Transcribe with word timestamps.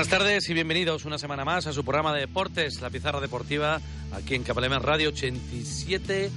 Buenas 0.00 0.18
tardes 0.18 0.48
y 0.48 0.54
bienvenidos 0.54 1.04
una 1.04 1.18
semana 1.18 1.44
más 1.44 1.66
a 1.66 1.74
su 1.74 1.84
programa 1.84 2.14
de 2.14 2.20
deportes, 2.20 2.80
la 2.80 2.88
pizarra 2.88 3.20
deportiva, 3.20 3.82
aquí 4.12 4.34
en 4.34 4.44
Capalemen 4.44 4.82
Radio 4.82 5.12
87.8. 5.12 6.30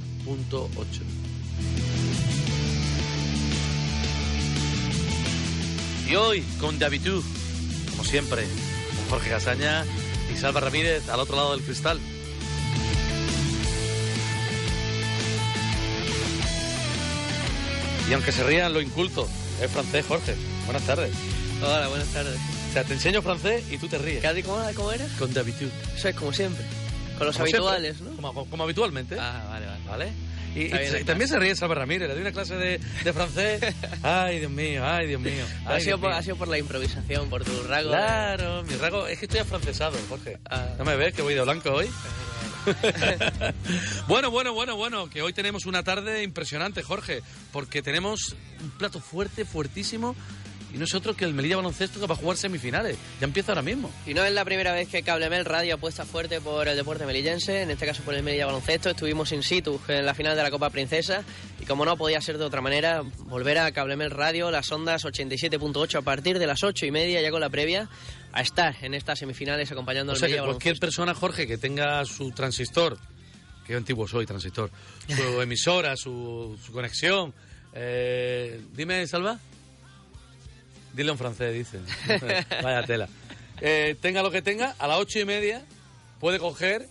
Y 6.09 6.16
hoy 6.17 6.41
con 6.59 6.77
David, 6.77 7.08
como 7.91 8.03
siempre, 8.03 8.44
con 8.98 9.12
Jorge 9.12 9.30
Casaña 9.30 9.86
y 10.30 10.36
Salva 10.36 10.59
Ramírez 10.59 11.08
al 11.08 11.22
otro 11.22 11.38
lado 11.38 11.53
del 11.56 11.64
cristal. 11.64 12.02
Y 18.09 18.14
aunque 18.14 18.34
se 18.34 18.44
rían 18.44 18.73
lo 18.73 18.81
inculto, 18.81 19.25
es 19.61 19.72
francés, 19.72 20.06
Jorge. 20.06 20.36
Buenas 20.66 20.86
tardes. 20.86 21.14
Hola, 21.61 21.88
buenas 21.88 22.09
tardes. 22.09 22.38
O 22.73 22.75
sea, 22.75 22.83
te 22.83 22.93
enseño 22.93 23.21
francés 23.21 23.63
y 23.69 23.77
tú 23.77 23.88
te 23.88 23.99
ríes. 23.99 24.23
¿Cadi 24.23 24.41
cómo, 24.41 24.59
cómo 24.73 24.91
eres? 24.91 25.11
Con 25.19 25.31
David. 25.31 25.53
Eso 25.95 26.09
es 26.09 26.16
como 26.16 26.33
siempre. 26.33 26.66
Con 27.19 27.27
los 27.27 27.35
Como 27.35 27.43
habituales, 27.45 27.97
siempre. 27.97 28.16
¿no? 28.19 28.33
Como, 28.33 28.49
como 28.49 28.63
habitualmente. 28.63 29.16
Ah, 29.19 29.45
vale, 29.47 29.67
vale. 29.67 29.79
¿Vale? 29.88 30.11
Y, 30.55 30.59
y 30.61 30.63
bien, 30.69 30.75
está 30.81 31.05
también 31.05 31.27
se 31.27 31.38
ríe 31.38 31.55
Salva 31.55 31.75
Ramírez, 31.75 32.07
le 32.07 32.13
doy 32.16 32.21
una 32.21 32.31
clase 32.31 32.55
de, 32.55 32.79
de 33.03 33.13
francés. 33.13 33.61
Ay, 34.03 34.39
Dios 34.39 34.51
mío, 34.51 34.83
ay, 34.83 35.05
Dios 35.07 35.21
mío. 35.21 35.44
Ha 35.67 35.73
ay, 35.75 35.81
sido, 35.81 35.97
Dios 35.97 35.99
por, 36.01 36.09
mío. 36.09 36.17
ha 36.17 36.23
sido 36.23 36.35
por 36.35 36.47
la 36.47 36.57
improvisación, 36.57 37.29
por 37.29 37.44
tu 37.44 37.51
rasgo. 37.63 37.91
de- 37.91 37.95
Claro, 37.97 38.63
mi 38.63 38.73
rasgo. 38.75 39.05
Es 39.07 39.19
que 39.19 39.25
estoy 39.25 39.39
afrancesado, 39.41 39.95
Jorge. 40.09 40.39
Ah. 40.49 40.69
¿No 40.79 40.83
me 40.85 40.95
ves 40.95 41.13
que 41.13 41.21
voy 41.21 41.35
de 41.35 41.41
blanco 41.41 41.71
hoy? 41.71 41.88
bueno, 44.07 44.31
bueno, 44.31 44.53
bueno, 44.53 44.75
bueno, 44.75 45.09
que 45.09 45.21
hoy 45.21 45.33
tenemos 45.33 45.66
una 45.66 45.83
tarde 45.83 46.23
impresionante, 46.23 46.81
Jorge, 46.83 47.21
porque 47.51 47.81
tenemos 47.81 48.35
un 48.61 48.71
plato 48.71 48.99
fuerte, 48.99 49.45
fuertísimo, 49.45 50.16
y 50.73 50.77
no 50.77 50.85
es 50.85 50.93
otro 50.95 51.16
que 51.16 51.23
el 51.25 51.33
Melilla 51.33 51.57
Baloncesto 51.57 51.99
que 51.99 52.07
va 52.07 52.16
a 52.16 52.17
jugar 52.17 52.35
semifinales. 52.35 52.97
Ya 53.19 53.25
empieza 53.25 53.52
ahora 53.52 53.61
mismo. 53.61 53.91
Y 54.07 54.13
no 54.13 54.23
es 54.23 54.31
la 54.33 54.43
primera 54.43 54.73
vez 54.73 54.88
que 54.89 55.03
Cablemel 55.03 55.45
Radio 55.45 55.75
apuesta 55.75 56.03
fuerte 56.05 56.41
por 56.41 56.67
el 56.67 56.75
deporte 56.75 57.05
melillense, 57.05 57.61
en 57.61 57.69
este 57.71 57.85
caso 57.85 58.02
por 58.03 58.16
el 58.16 58.23
Melilla 58.23 58.47
Baloncesto. 58.47 58.89
Estuvimos 58.89 59.31
in 59.31 59.44
situ 59.44 59.79
en 59.88 60.05
la 60.05 60.13
final 60.16 60.35
de 60.35 60.41
la 60.44 60.49
Copa 60.51 60.69
Princesa 60.71 61.23
y 61.61 61.66
como 61.66 61.85
no 61.85 61.95
podía 61.95 62.19
ser 62.21 62.38
de 62.39 62.45
otra 62.45 62.59
manera, 62.61 63.03
volver 63.25 63.59
a 63.59 63.71
Cablemel 63.71 64.09
Radio, 64.11 64.49
las 64.51 64.71
ondas 64.71 65.05
87.8 65.05 65.99
a 65.99 66.01
partir 66.01 66.39
de 66.39 66.47
las 66.47 66.63
8 66.63 66.85
y 66.88 66.91
media 66.91 67.21
ya 67.21 67.29
con 67.29 67.39
la 67.41 67.49
previa, 67.49 67.88
a 68.31 68.41
estar 68.41 68.75
en 68.81 68.95
estas 68.95 69.19
semifinales 69.19 69.71
acompañando 69.71 70.11
O 70.11 70.16
al 70.16 70.19
sea 70.19 70.27
que 70.27 70.33
Melilla 70.33 70.45
cualquier 70.47 70.73
Baloncesto. 70.73 70.85
persona, 70.88 71.13
Jorge, 71.13 71.45
que 71.45 71.57
tenga 71.59 72.03
su 72.05 72.31
transistor, 72.31 72.97
que 73.67 73.75
antiguo 73.75 74.07
soy 74.07 74.25
transistor, 74.25 74.71
su 75.07 75.41
emisora, 75.41 75.95
su, 75.95 76.57
su 76.66 76.72
conexión. 76.73 77.31
eh, 77.73 78.59
dime, 78.73 79.06
Salva. 79.07 79.39
Dile 80.94 81.12
en 81.12 81.18
francés, 81.18 81.54
dicen. 81.54 81.86
Vaya 82.64 82.84
tela. 82.84 83.09
Eh, 83.62 83.96
tenga 84.02 84.22
lo 84.22 84.31
que 84.31 84.42
tenga, 84.42 84.76
a 84.78 84.88
las 84.88 85.00
ocho 85.00 85.20
y 85.20 85.26
media 85.26 85.64
puede 86.20 86.40
coger, 86.40 86.88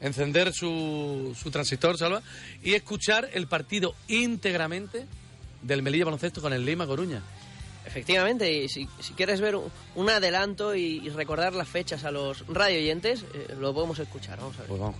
encender 0.00 0.52
su, 0.52 1.34
su 1.40 1.50
transistor, 1.50 1.96
Salva, 1.96 2.22
y 2.62 2.74
escuchar 2.74 3.30
el 3.32 3.46
partido 3.46 3.94
íntegramente 4.08 5.06
del 5.62 5.82
Melilla 5.82 6.04
Baloncesto 6.04 6.42
con 6.42 6.52
el 6.52 6.66
Lima 6.66 6.86
Coruña. 6.86 7.22
Efectivamente, 7.86 8.50
y 8.52 8.68
si, 8.68 8.88
si 9.00 9.12
quieres 9.14 9.40
ver 9.40 9.56
un, 9.56 9.70
un 9.94 10.10
adelanto 10.10 10.74
y, 10.74 11.00
y 11.04 11.08
recordar 11.10 11.54
las 11.54 11.68
fechas 11.68 12.04
a 12.04 12.10
los 12.10 12.46
radio 12.48 12.78
oyentes, 12.78 13.24
eh, 13.34 13.54
lo 13.58 13.72
podemos 13.74 13.98
escuchar. 13.98 14.38
Vamos 14.38 14.56
a 14.56 14.60
ver. 14.60 14.68
Pues 14.68 14.80
vamos. 14.80 14.96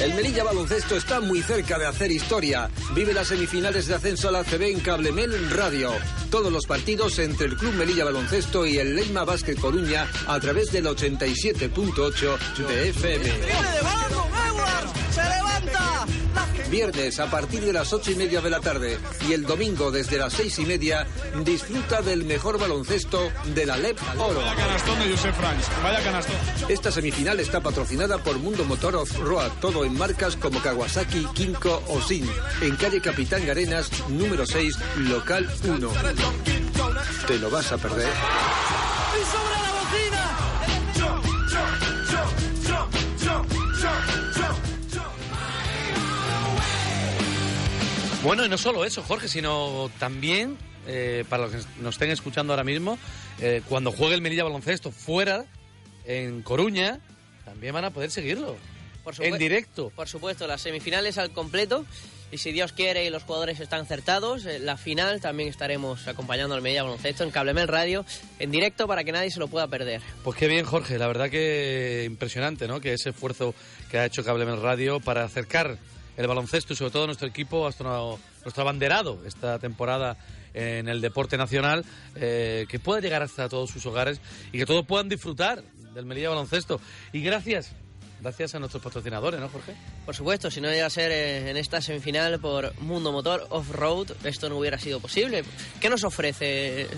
El 0.00 0.14
Melilla 0.14 0.44
Baloncesto 0.44 0.96
está 0.96 1.20
muy 1.20 1.42
cerca 1.42 1.78
de 1.78 1.86
hacer 1.86 2.12
historia. 2.12 2.70
Vive 2.94 3.12
las 3.12 3.28
semifinales 3.28 3.88
de 3.88 3.96
ascenso 3.96 4.28
a 4.28 4.32
la 4.32 4.44
CB 4.44 4.62
en 4.70 4.80
Cablemel 4.80 5.50
Radio. 5.50 5.92
Todos 6.30 6.52
los 6.52 6.66
partidos 6.66 7.18
entre 7.18 7.46
el 7.46 7.56
Club 7.56 7.74
Melilla 7.74 8.04
Baloncesto 8.04 8.64
y 8.64 8.78
el 8.78 8.94
Leima 8.94 9.24
Basket 9.24 9.56
Coruña 9.56 10.06
a 10.26 10.38
través 10.38 10.70
del 10.70 10.86
87.8 10.86 12.38
de 12.68 12.88
FM. 12.90 13.32
Viernes 16.70 17.18
a 17.18 17.30
partir 17.30 17.64
de 17.64 17.72
las 17.72 17.92
ocho 17.92 18.10
y 18.10 18.14
media 18.14 18.40
de 18.40 18.50
la 18.50 18.60
tarde 18.60 18.98
y 19.26 19.32
el 19.32 19.44
domingo 19.44 19.90
desde 19.90 20.18
las 20.18 20.34
seis 20.34 20.58
y 20.58 20.66
media 20.66 21.06
disfruta 21.44 22.02
del 22.02 22.24
mejor 22.24 22.58
baloncesto 22.58 23.30
de 23.54 23.66
la 23.66 23.76
LEP 23.76 23.98
Oro. 24.18 24.40
canastón 24.56 24.98
de 24.98 25.10
Josep 25.10 25.34
Franch. 25.34 25.64
Vaya 25.82 26.02
canastón. 26.02 26.36
Esta 26.68 26.90
semifinal 26.92 27.40
está 27.40 27.60
patrocinada 27.60 28.18
por 28.18 28.38
Mundo 28.38 28.64
Motor 28.64 28.96
Off-Road, 28.96 29.52
todo 29.60 29.84
en 29.84 29.96
marcas 29.96 30.36
como 30.36 30.60
Kawasaki, 30.60 31.26
Kinko 31.34 31.82
o 31.88 32.00
Sin, 32.02 32.28
en 32.60 32.76
calle 32.76 33.00
Capitán 33.00 33.46
Garenas, 33.46 33.90
número 34.08 34.46
6, 34.46 34.76
local 34.96 35.48
1. 35.64 35.90
¿Te 37.26 37.38
lo 37.38 37.50
vas 37.50 37.72
a 37.72 37.78
perder? 37.78 38.08
Bueno, 48.28 48.44
y 48.44 48.48
no 48.50 48.58
solo 48.58 48.84
eso, 48.84 49.02
Jorge, 49.02 49.26
sino 49.26 49.90
también, 49.98 50.58
eh, 50.86 51.24
para 51.30 51.44
los 51.44 51.52
que 51.52 51.62
nos 51.80 51.94
estén 51.94 52.10
escuchando 52.10 52.52
ahora 52.52 52.62
mismo, 52.62 52.98
eh, 53.40 53.62
cuando 53.66 53.90
juegue 53.90 54.14
el 54.16 54.20
Melilla 54.20 54.44
Baloncesto 54.44 54.90
fuera, 54.90 55.46
en 56.04 56.42
Coruña, 56.42 57.00
también 57.46 57.72
van 57.72 57.86
a 57.86 57.90
poder 57.90 58.10
seguirlo. 58.10 58.54
Por 59.02 59.14
En 59.24 59.32
supue- 59.32 59.38
directo. 59.38 59.90
Por 59.96 60.08
supuesto, 60.08 60.46
las 60.46 60.60
semifinales 60.60 61.16
al 61.16 61.30
completo. 61.30 61.86
Y 62.30 62.36
si 62.36 62.52
Dios 62.52 62.74
quiere 62.74 63.06
y 63.06 63.08
los 63.08 63.22
jugadores 63.22 63.60
están 63.60 63.80
acertados, 63.80 64.44
eh, 64.44 64.58
la 64.58 64.76
final 64.76 65.22
también 65.22 65.48
estaremos 65.48 66.06
acompañando 66.06 66.54
al 66.54 66.60
Media 66.60 66.82
Baloncesto 66.82 67.24
en 67.24 67.30
Cablemel 67.30 67.66
Radio 67.66 68.04
en 68.38 68.50
directo 68.50 68.86
para 68.86 69.04
que 69.04 69.12
nadie 69.12 69.30
se 69.30 69.40
lo 69.40 69.48
pueda 69.48 69.68
perder. 69.68 70.02
Pues 70.22 70.36
qué 70.36 70.48
bien, 70.48 70.66
Jorge. 70.66 70.98
La 70.98 71.06
verdad 71.06 71.30
que 71.30 72.02
impresionante, 72.06 72.68
¿no? 72.68 72.82
Que 72.82 72.92
ese 72.92 73.08
esfuerzo 73.10 73.54
que 73.90 73.96
ha 73.98 74.04
hecho 74.04 74.22
Cablemel 74.22 74.60
Radio 74.60 75.00
para 75.00 75.24
acercar 75.24 75.78
el 76.18 76.26
baloncesto 76.26 76.72
y 76.72 76.76
sobre 76.76 76.90
todo 76.90 77.06
nuestro 77.06 77.28
equipo 77.28 77.62
nuestro 77.62 78.62
abanderado 78.62 79.20
esta 79.24 79.58
temporada 79.58 80.16
en 80.52 80.88
el 80.88 81.00
deporte 81.00 81.36
nacional, 81.36 81.84
eh, 82.16 82.66
que 82.68 82.80
pueda 82.80 83.00
llegar 83.00 83.22
hasta 83.22 83.48
todos 83.48 83.70
sus 83.70 83.86
hogares 83.86 84.20
y 84.52 84.58
que 84.58 84.66
todos 84.66 84.84
puedan 84.84 85.08
disfrutar 85.08 85.62
del 85.94 86.04
Melilla 86.04 86.30
Baloncesto. 86.30 86.80
Y 87.12 87.20
gracias, 87.20 87.70
gracias 88.20 88.56
a 88.56 88.58
nuestros 88.58 88.82
patrocinadores, 88.82 89.38
¿no, 89.38 89.48
Jorge? 89.48 89.74
Por 90.04 90.16
supuesto, 90.16 90.50
si 90.50 90.60
no 90.60 90.68
llega 90.68 90.86
a 90.86 90.90
ser 90.90 91.12
eh, 91.12 91.50
en 91.50 91.56
esta 91.56 91.80
semifinal 91.80 92.40
por 92.40 92.76
Mundo 92.80 93.12
Motor 93.12 93.46
Off-Road, 93.50 94.12
esto 94.24 94.48
no 94.48 94.58
hubiera 94.58 94.78
sido 94.78 94.98
posible. 94.98 95.44
¿Qué 95.80 95.88
nos 95.88 96.02
ofrece? 96.02 96.88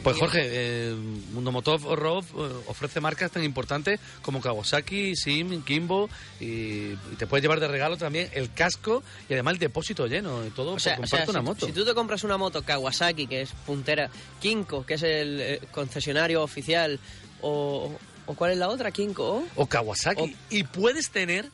Eh, 0.00 0.02
Pues? 0.02 0.16
Jorge, 0.16 0.40
eh, 0.42 0.94
Mundo 1.32 1.52
Motor 1.52 1.80
Road 1.98 2.24
ofrece 2.66 3.00
marcas 3.00 3.30
tan 3.30 3.44
importantes 3.44 4.00
como 4.22 4.40
Kawasaki, 4.40 5.14
Sim, 5.16 5.62
Kimbo 5.62 6.08
y, 6.40 6.94
te 7.18 7.26
puedes 7.26 7.42
llevar 7.42 7.60
de 7.60 7.68
regalo 7.68 7.96
también 7.96 8.28
el 8.32 8.52
casco 8.52 9.02
y 9.28 9.34
además 9.34 9.54
el 9.54 9.58
depósito 9.60 10.06
lleno 10.06 10.44
y 10.46 10.50
todo 10.50 10.72
O 10.72 10.78
sea, 10.78 10.96
por 10.96 11.04
o 11.04 11.08
sea, 11.08 11.20
comprarte 11.20 11.30
una 11.30 11.40
si, 11.40 11.44
moto. 11.46 11.66
si 11.66 11.72
tú 11.72 11.84
te 11.84 11.94
compras 11.94 12.24
una 12.24 12.36
moto 12.36 12.62
Kawasaki, 12.62 13.26
que 13.26 13.42
es 13.42 13.50
puntera, 13.66 14.10
Kinko, 14.40 14.84
que 14.86 14.94
es 14.94 15.02
el 15.02 15.40
eh, 15.40 15.60
concesionario 15.70 16.42
oficial, 16.42 16.98
o, 17.42 17.92
o 18.26 18.34
¿cuál 18.34 18.52
es 18.52 18.58
la 18.58 18.68
otra? 18.68 18.90
Kinko. 18.90 19.44
O 19.56 19.66
Kawasaki. 19.66 20.22
O- 20.22 20.30
Y 20.50 20.64
puedes 20.64 21.10
tener 21.10 21.48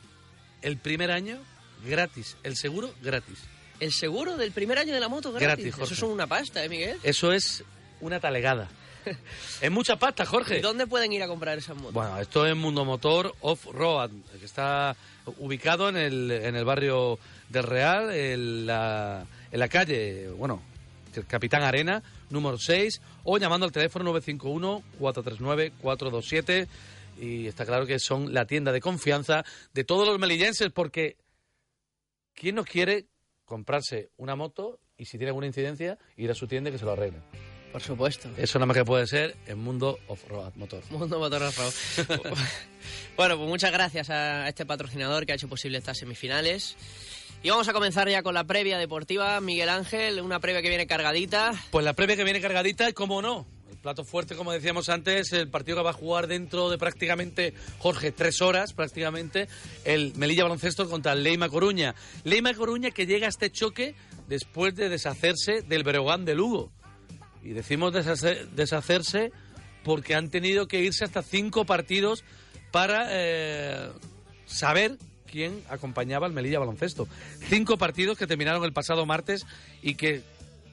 el 0.61 0.77
primer 0.77 1.11
año 1.11 1.37
gratis, 1.85 2.37
el 2.43 2.55
seguro 2.55 2.93
gratis. 3.01 3.37
El 3.79 3.91
seguro 3.93 4.37
del 4.37 4.51
primer 4.51 4.79
año 4.79 4.93
de 4.93 4.99
la 4.99 5.07
moto 5.07 5.31
gratis. 5.31 5.65
Gratis, 5.65 5.83
Eso 5.83 5.93
es 5.93 6.01
una 6.11 6.25
pasta, 6.25 6.63
¿eh, 6.65 6.69
Miguel? 6.69 6.97
Eso 7.03 7.31
es 7.31 7.63
una 8.01 8.19
talegada. 8.19 8.67
es 9.61 9.71
mucha 9.71 9.97
pasta, 9.97 10.25
Jorge. 10.25 10.57
¿Y 10.57 10.61
dónde 10.61 10.87
pueden 10.87 11.13
ir 11.13 11.23
a 11.23 11.27
comprar 11.27 11.57
esas 11.57 11.75
motos? 11.75 11.93
Bueno, 11.93 12.19
esto 12.19 12.45
es 12.45 12.55
Mundo 12.55 12.85
Motor 12.85 13.33
Off-Road, 13.41 14.11
que 14.39 14.45
está 14.45 14.95
ubicado 15.37 15.89
en 15.89 15.97
el, 15.97 16.31
en 16.31 16.55
el 16.55 16.65
barrio 16.65 17.19
del 17.49 17.63
Real, 17.63 18.13
en 18.13 18.65
la, 18.65 19.25
en 19.51 19.59
la 19.59 19.67
calle, 19.67 20.29
bueno, 20.29 20.61
Capitán 21.27 21.63
Arena, 21.63 22.01
número 22.29 22.57
6, 22.57 23.01
o 23.23 23.37
llamando 23.37 23.65
al 23.65 23.71
teléfono 23.71 24.13
951-439-427. 24.13 26.67
Y 27.19 27.47
está 27.47 27.65
claro 27.65 27.87
que 27.87 27.99
son 27.99 28.33
la 28.33 28.45
tienda 28.45 28.71
de 28.71 28.79
confianza 28.79 29.43
de 29.73 29.83
todos 29.83 30.07
los 30.07 30.19
melillenses, 30.19 30.71
porque 30.71 31.17
¿quién 32.35 32.55
no 32.55 32.63
quiere 32.63 33.07
comprarse 33.45 34.11
una 34.17 34.35
moto 34.35 34.79
y 34.97 35.05
si 35.05 35.17
tiene 35.17 35.29
alguna 35.29 35.47
incidencia, 35.47 35.97
ir 36.15 36.29
a 36.29 36.35
su 36.35 36.47
tienda 36.47 36.69
y 36.69 36.73
que 36.73 36.79
se 36.79 36.85
lo 36.85 36.91
arregle? 36.91 37.17
Por 37.71 37.81
supuesto. 37.81 38.29
Eso 38.37 38.59
nada 38.59 38.67
más 38.67 38.77
que 38.77 38.85
puede 38.85 39.07
ser 39.07 39.35
en 39.45 39.59
Mundo 39.59 39.99
Off-Road 40.07 40.53
Motor. 40.55 40.83
Mundo 40.89 41.19
Motor 41.19 41.43
Off-Road. 41.43 41.73
bueno, 43.17 43.37
pues 43.37 43.49
muchas 43.49 43.71
gracias 43.71 44.09
a 44.09 44.47
este 44.47 44.65
patrocinador 44.65 45.25
que 45.25 45.33
ha 45.33 45.35
hecho 45.35 45.47
posible 45.47 45.77
estas 45.77 45.97
semifinales. 45.97 46.75
Y 47.43 47.49
vamos 47.49 47.67
a 47.67 47.73
comenzar 47.73 48.09
ya 48.09 48.23
con 48.23 48.33
la 48.33 48.45
previa 48.45 48.77
deportiva. 48.77 49.39
Miguel 49.41 49.69
Ángel, 49.69 50.21
una 50.21 50.39
previa 50.39 50.61
que 50.61 50.69
viene 50.69 50.87
cargadita. 50.87 51.51
Pues 51.69 51.85
la 51.85 51.93
previa 51.93 52.15
que 52.15 52.23
viene 52.23 52.41
cargadita, 52.41 52.91
cómo 52.93 53.21
no. 53.21 53.45
El 53.69 53.77
plato 53.77 54.03
fuerte, 54.03 54.35
como 54.35 54.51
decíamos 54.51 54.89
antes, 54.89 55.31
el 55.33 55.47
partido 55.47 55.77
que 55.77 55.83
va 55.83 55.91
a 55.91 55.93
jugar 55.93 56.25
dentro 56.25 56.69
de 56.69 56.79
prácticamente, 56.79 57.53
Jorge, 57.77 58.11
tres 58.11 58.41
horas 58.41 58.73
prácticamente, 58.73 59.47
el 59.85 60.13
Melilla 60.15 60.43
Baloncesto 60.43 60.89
contra 60.89 61.13
el 61.13 61.21
Leima 61.21 61.47
Coruña. 61.47 61.93
Leima 62.23 62.53
Coruña 62.55 62.89
que 62.89 63.05
llega 63.05 63.27
a 63.27 63.29
este 63.29 63.51
choque 63.51 63.93
después 64.27 64.75
de 64.75 64.89
deshacerse 64.89 65.61
del 65.61 65.83
Breogán 65.83 66.25
de 66.25 66.33
Lugo. 66.33 66.71
Y 67.47 67.53
decimos 67.53 67.93
deshacer- 67.93 68.47
deshacerse 68.49 69.31
porque 69.83 70.15
han 70.15 70.29
tenido 70.29 70.67
que 70.67 70.81
irse 70.81 71.05
hasta 71.05 71.21
cinco 71.23 71.65
partidos 71.65 72.23
para 72.71 73.07
eh, 73.09 73.89
saber 74.45 74.97
quién 75.31 75.63
acompañaba 75.69 76.25
al 76.27 76.33
Melilla 76.33 76.59
Baloncesto. 76.59 77.07
Cinco 77.47 77.77
partidos 77.77 78.17
que 78.17 78.27
terminaron 78.27 78.63
el 78.65 78.73
pasado 78.73 79.05
martes 79.05 79.45
y 79.81 79.95
que 79.95 80.23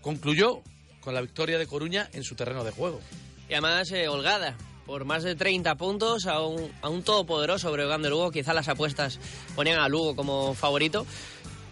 concluyó 0.00 0.62
con 1.00 1.14
la 1.14 1.20
victoria 1.20 1.58
de 1.58 1.66
Coruña 1.68 2.08
en 2.12 2.24
su 2.24 2.34
terreno 2.34 2.64
de 2.64 2.72
juego. 2.72 3.00
Y 3.48 3.52
además, 3.52 3.90
eh, 3.92 4.08
holgada. 4.08 4.56
Por 4.86 5.04
más 5.06 5.22
de 5.22 5.34
30 5.34 5.76
puntos 5.76 6.26
a 6.26 6.42
un, 6.42 6.70
a 6.82 6.90
un 6.90 7.02
todopoderoso 7.02 7.70
de 7.74 8.10
Lugo. 8.10 8.30
Quizá 8.30 8.52
las 8.52 8.68
apuestas 8.68 9.18
ponían 9.54 9.78
a 9.78 9.88
Lugo 9.88 10.14
como 10.14 10.54
favorito. 10.54 11.06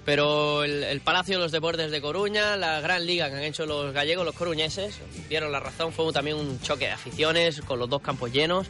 Pero 0.05 0.65
el, 0.65 0.83
el 0.83 1.01
Palacio 1.01 1.37
de 1.37 1.43
los 1.45 1.53
Deportes 1.53 1.91
de 1.93 2.01
Coruña, 2.01 2.57
la 2.57 2.81
gran 2.81 3.07
liga 3.07 3.29
que 3.31 3.37
han 3.37 3.43
hecho 3.45 3.67
los 3.67 3.93
gallegos, 3.93 4.25
los 4.25 4.35
coruñeses, 4.35 4.99
dieron 5.29 5.53
la 5.53 5.61
razón. 5.61 5.93
Fue 5.93 6.13
también 6.13 6.37
un 6.37 6.61
choque 6.61 6.87
de 6.87 6.93
aficiones 6.93 7.61
con 7.61 7.79
los 7.79 7.89
dos 7.89 8.03
campos 8.03 8.33
llenos. 8.33 8.67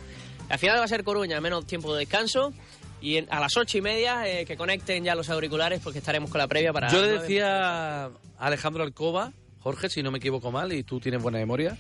Al 0.51 0.59
final 0.59 0.79
va 0.79 0.85
a 0.85 0.89
ser 0.89 1.05
Coruña, 1.05 1.41
menos 1.41 1.67
tiempo 1.67 1.95
de 1.95 2.01
descanso. 2.01 2.53
Y 3.01 3.17
en- 3.17 3.27
a 3.31 3.41
las 3.41 3.57
ocho 3.57 3.79
y 3.79 3.81
media 3.81 4.29
eh, 4.29 4.45
que 4.45 4.57
conecten 4.57 5.03
ya 5.05 5.15
los 5.15 5.31
auriculares 5.31 5.81
porque 5.83 6.01
estaremos 6.01 6.31
con 6.31 6.39
la 6.39 6.47
previa 6.49 6.73
para... 6.73 6.89
Yo 6.89 7.01
le 7.03 7.19
decía 7.19 8.05
a 8.05 8.11
Alejandro 8.39 8.85
Alcoba, 8.85 9.33
Jorge, 9.61 9.89
si 9.89 10.03
no 10.03 10.11
me 10.11 10.19
equivoco 10.19 10.53
mal, 10.53 10.73
y 10.73 10.83
tú 10.85 11.01
tienes 11.01 11.23
buena 11.23 11.39
memoria, 11.39 11.77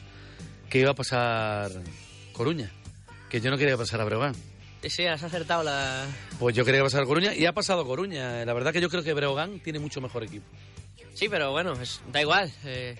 que 0.70 0.78
iba 0.80 0.92
a 0.92 0.94
pasar 0.94 1.70
Coruña, 2.32 2.70
que 3.28 3.40
yo 3.42 3.50
no 3.50 3.58
quería 3.58 3.76
pasar 3.76 4.00
a 4.00 4.04
Breogán. 4.04 4.34
Sí, 4.88 5.06
has 5.06 5.22
acertado 5.22 5.62
la... 5.62 6.06
Pues 6.38 6.54
yo 6.56 6.64
quería 6.64 6.82
pasar 6.82 7.02
a 7.02 7.06
Coruña 7.06 7.34
y 7.34 7.46
ha 7.46 7.52
pasado 7.52 7.86
Coruña. 7.86 8.44
La 8.44 8.52
verdad 8.52 8.72
que 8.72 8.80
yo 8.80 8.88
creo 8.90 9.02
que 9.02 9.12
Breogán 9.14 9.60
tiene 9.60 9.78
mucho 9.78 10.00
mejor 10.00 10.24
equipo. 10.24 10.44
Sí, 11.14 11.28
pero 11.28 11.52
bueno, 11.52 11.72
es- 11.80 12.00
da 12.12 12.20
igual. 12.20 12.50
eh, 12.64 12.96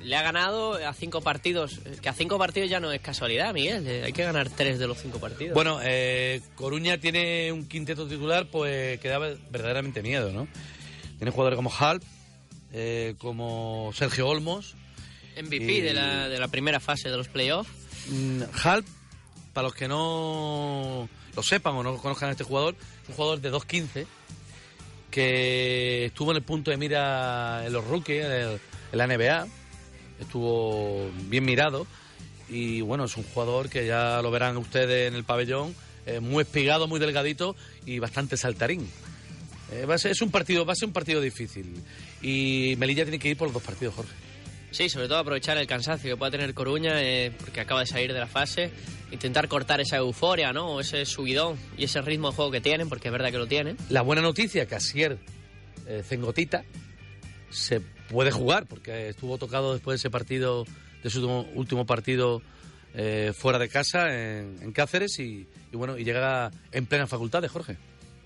le 0.00 0.16
ha 0.16 0.22
ganado 0.22 0.74
a 0.74 0.92
cinco 0.92 1.20
partidos. 1.22 1.78
eh, 1.84 1.96
Que 2.02 2.08
a 2.08 2.12
cinco 2.12 2.36
partidos 2.38 2.68
ya 2.68 2.80
no 2.80 2.90
es 2.92 3.00
casualidad, 3.00 3.54
Miguel. 3.54 3.86
eh, 3.86 4.02
hay 4.04 4.12
que 4.12 4.24
ganar 4.24 4.50
tres 4.50 4.78
de 4.78 4.86
los 4.86 4.98
cinco 4.98 5.18
partidos. 5.20 5.54
Bueno, 5.54 5.78
eh, 5.82 6.42
Coruña 6.56 6.98
tiene 6.98 7.50
un 7.52 7.66
quinteto 7.68 8.06
titular 8.08 8.48
pues 8.50 8.98
que 9.00 9.08
da 9.08 9.18
verdaderamente 9.18 10.02
miedo, 10.02 10.32
¿no? 10.32 10.48
Tiene 11.18 11.30
jugadores 11.30 11.56
como 11.56 11.70
Halp, 11.72 12.02
eh, 12.72 13.14
como 13.18 13.92
Sergio 13.94 14.28
Olmos. 14.28 14.74
MVP 15.40 15.72
y- 15.72 15.80
de, 15.80 15.94
la, 15.94 16.28
de 16.28 16.38
la 16.38 16.48
primera 16.48 16.78
fase 16.80 17.08
de 17.08 17.16
los 17.16 17.28
playoffs. 17.28 17.70
Mm, 18.08 18.42
Halp, 18.64 18.86
para 19.54 19.68
los 19.68 19.74
que 19.74 19.86
no 19.88 21.08
lo 21.36 21.42
sepan 21.42 21.74
o 21.74 21.82
no 21.82 21.96
conozcan 21.98 22.28
a 22.28 22.32
este 22.32 22.44
jugador, 22.44 22.74
un 23.08 23.14
jugador 23.14 23.40
de 23.40 23.50
2'15 23.52 24.06
que 25.10 26.06
estuvo 26.06 26.30
en 26.30 26.38
el 26.38 26.42
punto 26.42 26.70
de 26.70 26.76
mira 26.76 27.64
en 27.66 27.72
los 27.72 27.86
rookies, 27.86 28.24
en, 28.24 28.32
el- 28.32 28.60
en 28.92 28.98
la 28.98 29.06
NBA, 29.06 29.46
estuvo 30.20 31.10
bien 31.28 31.44
mirado 31.44 31.86
y 32.48 32.80
bueno, 32.80 33.04
es 33.04 33.16
un 33.16 33.24
jugador 33.24 33.68
que 33.68 33.86
ya 33.86 34.20
lo 34.22 34.30
verán 34.30 34.56
ustedes 34.56 35.08
en 35.08 35.14
el 35.14 35.24
pabellón, 35.24 35.74
eh, 36.06 36.20
muy 36.20 36.42
espigado, 36.42 36.86
muy 36.88 37.00
delgadito 37.00 37.56
y 37.86 37.98
bastante 37.98 38.36
saltarín. 38.36 38.88
Eh, 39.70 39.86
va 39.86 39.94
a 39.94 39.98
ser, 39.98 40.10
es 40.12 40.20
un 40.20 40.30
partido, 40.30 40.66
va 40.66 40.72
a 40.74 40.76
ser 40.76 40.88
un 40.88 40.92
partido 40.92 41.20
difícil 41.20 41.82
y 42.20 42.74
Melilla 42.78 43.04
tiene 43.04 43.18
que 43.18 43.28
ir 43.30 43.36
por 43.36 43.46
los 43.48 43.54
dos 43.54 43.62
partidos, 43.62 43.94
Jorge. 43.94 44.12
Sí, 44.72 44.88
sobre 44.88 45.06
todo 45.06 45.18
aprovechar 45.18 45.58
el 45.58 45.66
cansancio 45.66 46.10
que 46.10 46.16
pueda 46.16 46.30
tener 46.30 46.54
Coruña, 46.54 47.02
eh, 47.02 47.30
porque 47.38 47.60
acaba 47.60 47.80
de 47.80 47.86
salir 47.86 48.12
de 48.12 48.18
la 48.18 48.26
fase. 48.26 48.70
Intentar 49.10 49.46
cortar 49.46 49.82
esa 49.82 49.98
euforia, 49.98 50.52
¿no? 50.54 50.68
O 50.72 50.80
ese 50.80 51.04
subidón 51.04 51.58
y 51.76 51.84
ese 51.84 52.00
ritmo 52.00 52.30
de 52.30 52.36
juego 52.36 52.50
que 52.50 52.62
tienen, 52.62 52.88
porque 52.88 53.08
es 53.08 53.12
verdad 53.12 53.30
que 53.30 53.36
lo 53.36 53.46
tienen. 53.46 53.76
La 53.90 54.00
buena 54.00 54.22
noticia 54.22 54.66
que 54.66 54.74
Asier 54.74 55.18
eh, 55.86 56.02
Cengotita 56.02 56.64
se 57.50 57.80
puede 57.80 58.30
jugar 58.30 58.66
porque 58.66 59.10
estuvo 59.10 59.36
tocado 59.36 59.74
después 59.74 59.94
de 59.94 60.06
ese 60.06 60.10
partido, 60.10 60.64
de 61.02 61.10
su 61.10 61.28
último, 61.54 61.84
partido 61.84 62.40
eh, 62.94 63.34
fuera 63.36 63.58
de 63.58 63.68
casa 63.68 64.08
en, 64.08 64.56
en 64.62 64.72
Cáceres 64.72 65.18
y, 65.18 65.46
y 65.70 65.76
bueno 65.76 65.98
y 65.98 66.04
llega 66.04 66.50
en 66.72 66.86
plena 66.86 67.06
facultad 67.06 67.42
de 67.42 67.48
Jorge. 67.48 67.76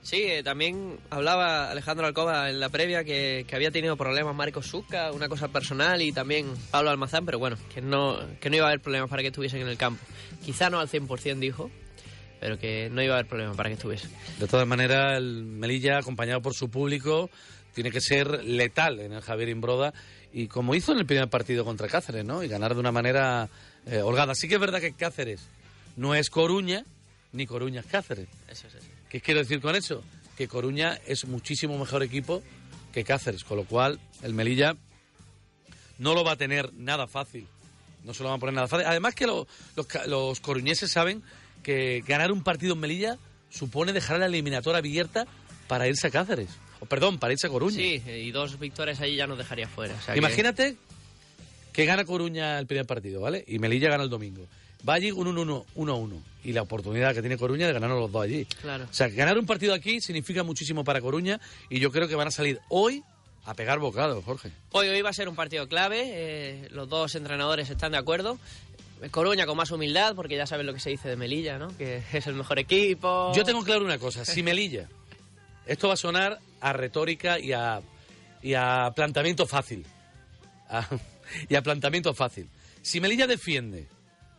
Sí, 0.07 0.23
eh, 0.23 0.45
también 0.45 1.01
hablaba 1.11 1.69
Alejandro 1.69 2.07
Alcoba 2.07 2.49
en 2.49 2.61
la 2.61 2.69
previa 2.69 3.03
que, 3.03 3.45
había 3.53 3.73
tenido 3.73 3.97
problemas 3.97 4.37
Marcos 4.37 4.69
Zucca, 4.69 5.11
una 5.11 5.29
cosa 5.29 5.49
personal, 5.49 6.01
y 6.01 6.13
también 6.13 6.55
Pablo 6.71 6.91
Almazán, 6.91 7.27
pero 7.27 7.41
bueno, 7.41 7.57
que 7.75 7.81
no, 7.81 8.21
que 8.39 8.49
no 8.49 8.55
iba 8.55 8.67
a 8.67 8.69
haber 8.69 8.81
problemas 8.81 9.11
para 9.11 9.23
que 9.23 9.29
estuviesen 9.29 9.63
en 9.63 9.67
el 9.67 9.77
campo. 9.77 10.01
Quizá 10.45 10.71
no 10.71 10.79
al 10.79 10.89
100% 10.89 11.41
dijo, 11.41 11.73
pero 12.39 12.57
que 12.57 12.89
no 12.89 13.03
iba 13.03 13.15
a 13.15 13.19
haber 13.19 13.29
problemas 13.29 13.57
para 13.57 13.69
que 13.69 13.75
estuviesen. 13.75 14.13
De 14.39 14.47
todas 14.47 14.65
maneras, 14.65 15.17
el 15.17 15.43
Melilla, 15.43 15.99
acompañado 15.99 16.41
por 16.41 16.55
su 16.55 16.71
público, 16.71 17.29
tiene 17.75 17.91
que 17.91 18.01
ser 18.01 18.45
letal 18.45 19.01
en 19.01 19.13
el 19.13 19.23
Javier 19.23 19.49
Imbroda 19.49 19.93
y 20.33 20.47
como 20.47 20.77
hizo 20.77 20.93
en 20.93 20.99
el 20.99 21.07
primer 21.07 21.27
partido 21.29 21.65
contra 21.65 21.89
Cáceres, 21.89 22.25
¿no? 22.25 22.45
Y 22.45 22.49
ganar 22.49 22.75
de 22.75 22.79
una 22.79 22.93
manera 22.93 23.49
eh, 23.87 24.03
holgada. 24.03 24.37
Sí 24.37 24.47
que 24.47 24.55
es 24.55 24.61
verdad 24.61 24.81
que 24.81 24.93
Cáceres 24.93 25.49
no 25.97 26.15
es 26.15 26.31
Coruña, 26.31 26.85
ni 27.33 27.45
Coruña 27.45 27.81
es 27.81 27.87
Cáceres. 27.87 28.29
¿Qué 29.09 29.21
quiero 29.21 29.41
decir 29.41 29.61
con 29.61 29.75
eso? 29.77 30.03
Que 30.37 30.49
Coruña 30.49 30.99
es 31.07 31.25
muchísimo 31.27 31.79
mejor 31.79 32.03
equipo 32.03 32.43
que 32.93 33.05
Cáceres, 33.05 33.45
con 33.45 33.57
lo 33.59 33.65
cual 33.65 34.01
el 34.23 34.35
Melilla 34.35 34.77
no 35.99 36.15
lo 36.15 36.25
va 36.25 36.33
a 36.33 36.37
tener 36.37 36.73
nada 36.75 37.07
fácil. 37.07 37.47
No 38.05 38.15
se 38.15 38.23
lo 38.23 38.29
van 38.29 38.37
a 38.37 38.41
poner 38.41 38.55
nada 38.55 38.69
fácil. 38.69 38.87
Además 38.87 39.15
que 39.15 39.27
lo- 39.27 39.47
los, 39.77 39.87
los 40.07 40.41
coruñeses 40.41 40.91
saben 40.91 41.23
que 41.63 42.03
ganar 42.07 42.31
un 42.33 42.43
partido 42.43 42.75
en 42.75 42.81
Melilla 42.81 43.19
supone 43.51 43.93
dejar 43.93 44.19
la 44.19 44.27
eliminatoria 44.27 44.79
abierta 44.79 45.27
para 45.69 45.89
irse 45.89 46.07
a 46.07 46.11
Cáceres. 46.11 46.51
O 46.81 46.87
perdón, 46.87 47.19
para 47.19 47.33
irse 47.33 47.47
a 47.47 47.51
Coruña. 47.51 47.77
Sí, 47.77 48.03
y 48.07 48.31
dos 48.31 48.59
victorias 48.59 49.01
ahí 49.01 49.17
ya 49.17 49.27
nos 49.27 49.39
dejaría 49.39 49.67
fuera. 49.69 49.95
o 49.95 50.01
sea 50.03 50.15
que- 50.15 50.19
Imagínate 50.19 50.77
que 51.73 51.85
gana 51.87 52.05
Coruña 52.05 52.59
el 52.59 52.67
primer 52.67 52.87
partido, 52.87 53.21
¿vale? 53.23 53.45
Y 53.49 53.59
Melilla 53.59 53.89
gana 53.89 54.05
el 54.05 54.11
domingo. 54.11 54.47
Va 54.89 54.95
allí 54.95 55.11
un 55.11 55.27
1-1 55.27 55.65
1-1. 55.75 56.21
Y 56.49 56.53
la 56.53 56.63
oportunidad 56.63 57.13
que 57.13 57.21
tiene 57.23 57.37
Coruña 57.37 57.67
de 57.67 57.73
ganarnos 57.73 57.99
los 58.01 58.13
dos 58.13 58.23
allí. 58.23 58.45
Claro. 58.61 58.85
O 58.85 58.93
sea, 58.95 59.09
ganar 59.09 59.37
un 59.37 59.47
partido 59.47 59.75
aquí 59.75 60.01
significa 60.01 60.45
muchísimo 60.45 60.85
para 60.85 61.01
Coruña 61.01 61.41
y 61.69 61.81
yo 61.81 61.91
creo 61.91 62.07
que 62.07 62.15
van 62.15 62.29
a 62.29 62.31
salir 62.31 62.61
hoy 62.69 63.03
a 63.45 63.55
pegar 63.55 63.79
bocados, 63.81 64.25
Jorge. 64.25 64.53
Hoy, 64.71 64.87
hoy 64.89 65.03
va 65.03 65.11
a 65.11 65.13
ser 65.13 65.29
un 65.29 65.35
partido 65.35 65.69
clave, 65.69 66.03
eh, 66.05 66.69
los 66.71 66.89
dos 66.89 67.15
entrenadores 67.17 67.69
están 67.71 67.93
de 67.93 67.99
acuerdo. 67.99 68.39
Coruña 69.11 69.45
con 69.45 69.57
más 69.57 69.71
humildad, 69.73 70.15
porque 70.15 70.37
ya 70.37 70.47
saben 70.47 70.67
lo 70.67 70.73
que 70.73 70.81
se 70.81 70.91
dice 70.91 71.09
de 71.09 71.17
Melilla, 71.17 71.59
¿no? 71.59 71.77
Que 71.77 72.03
es 72.13 72.27
el 72.29 72.35
mejor 72.35 72.59
equipo. 72.61 73.33
Yo 73.35 73.45
tengo 73.45 73.63
claro 73.65 73.85
una 73.85 73.99
cosa, 73.99 74.25
si 74.25 74.43
Melilla, 74.43 74.89
esto 75.67 75.89
va 75.89 75.95
a 75.95 75.99
sonar 75.99 76.39
a 76.61 76.73
retórica 76.73 77.39
y 77.39 77.53
a, 77.53 77.81
y 78.43 78.55
a 78.55 78.93
planteamiento 78.95 79.47
fácil. 79.47 79.85
A- 80.71 80.87
y 81.49 81.55
a 81.57 81.63
planteamiento 81.63 82.15
fácil. 82.15 82.49
Si 82.83 83.01
Melilla 83.01 83.27
defiende 83.27 83.87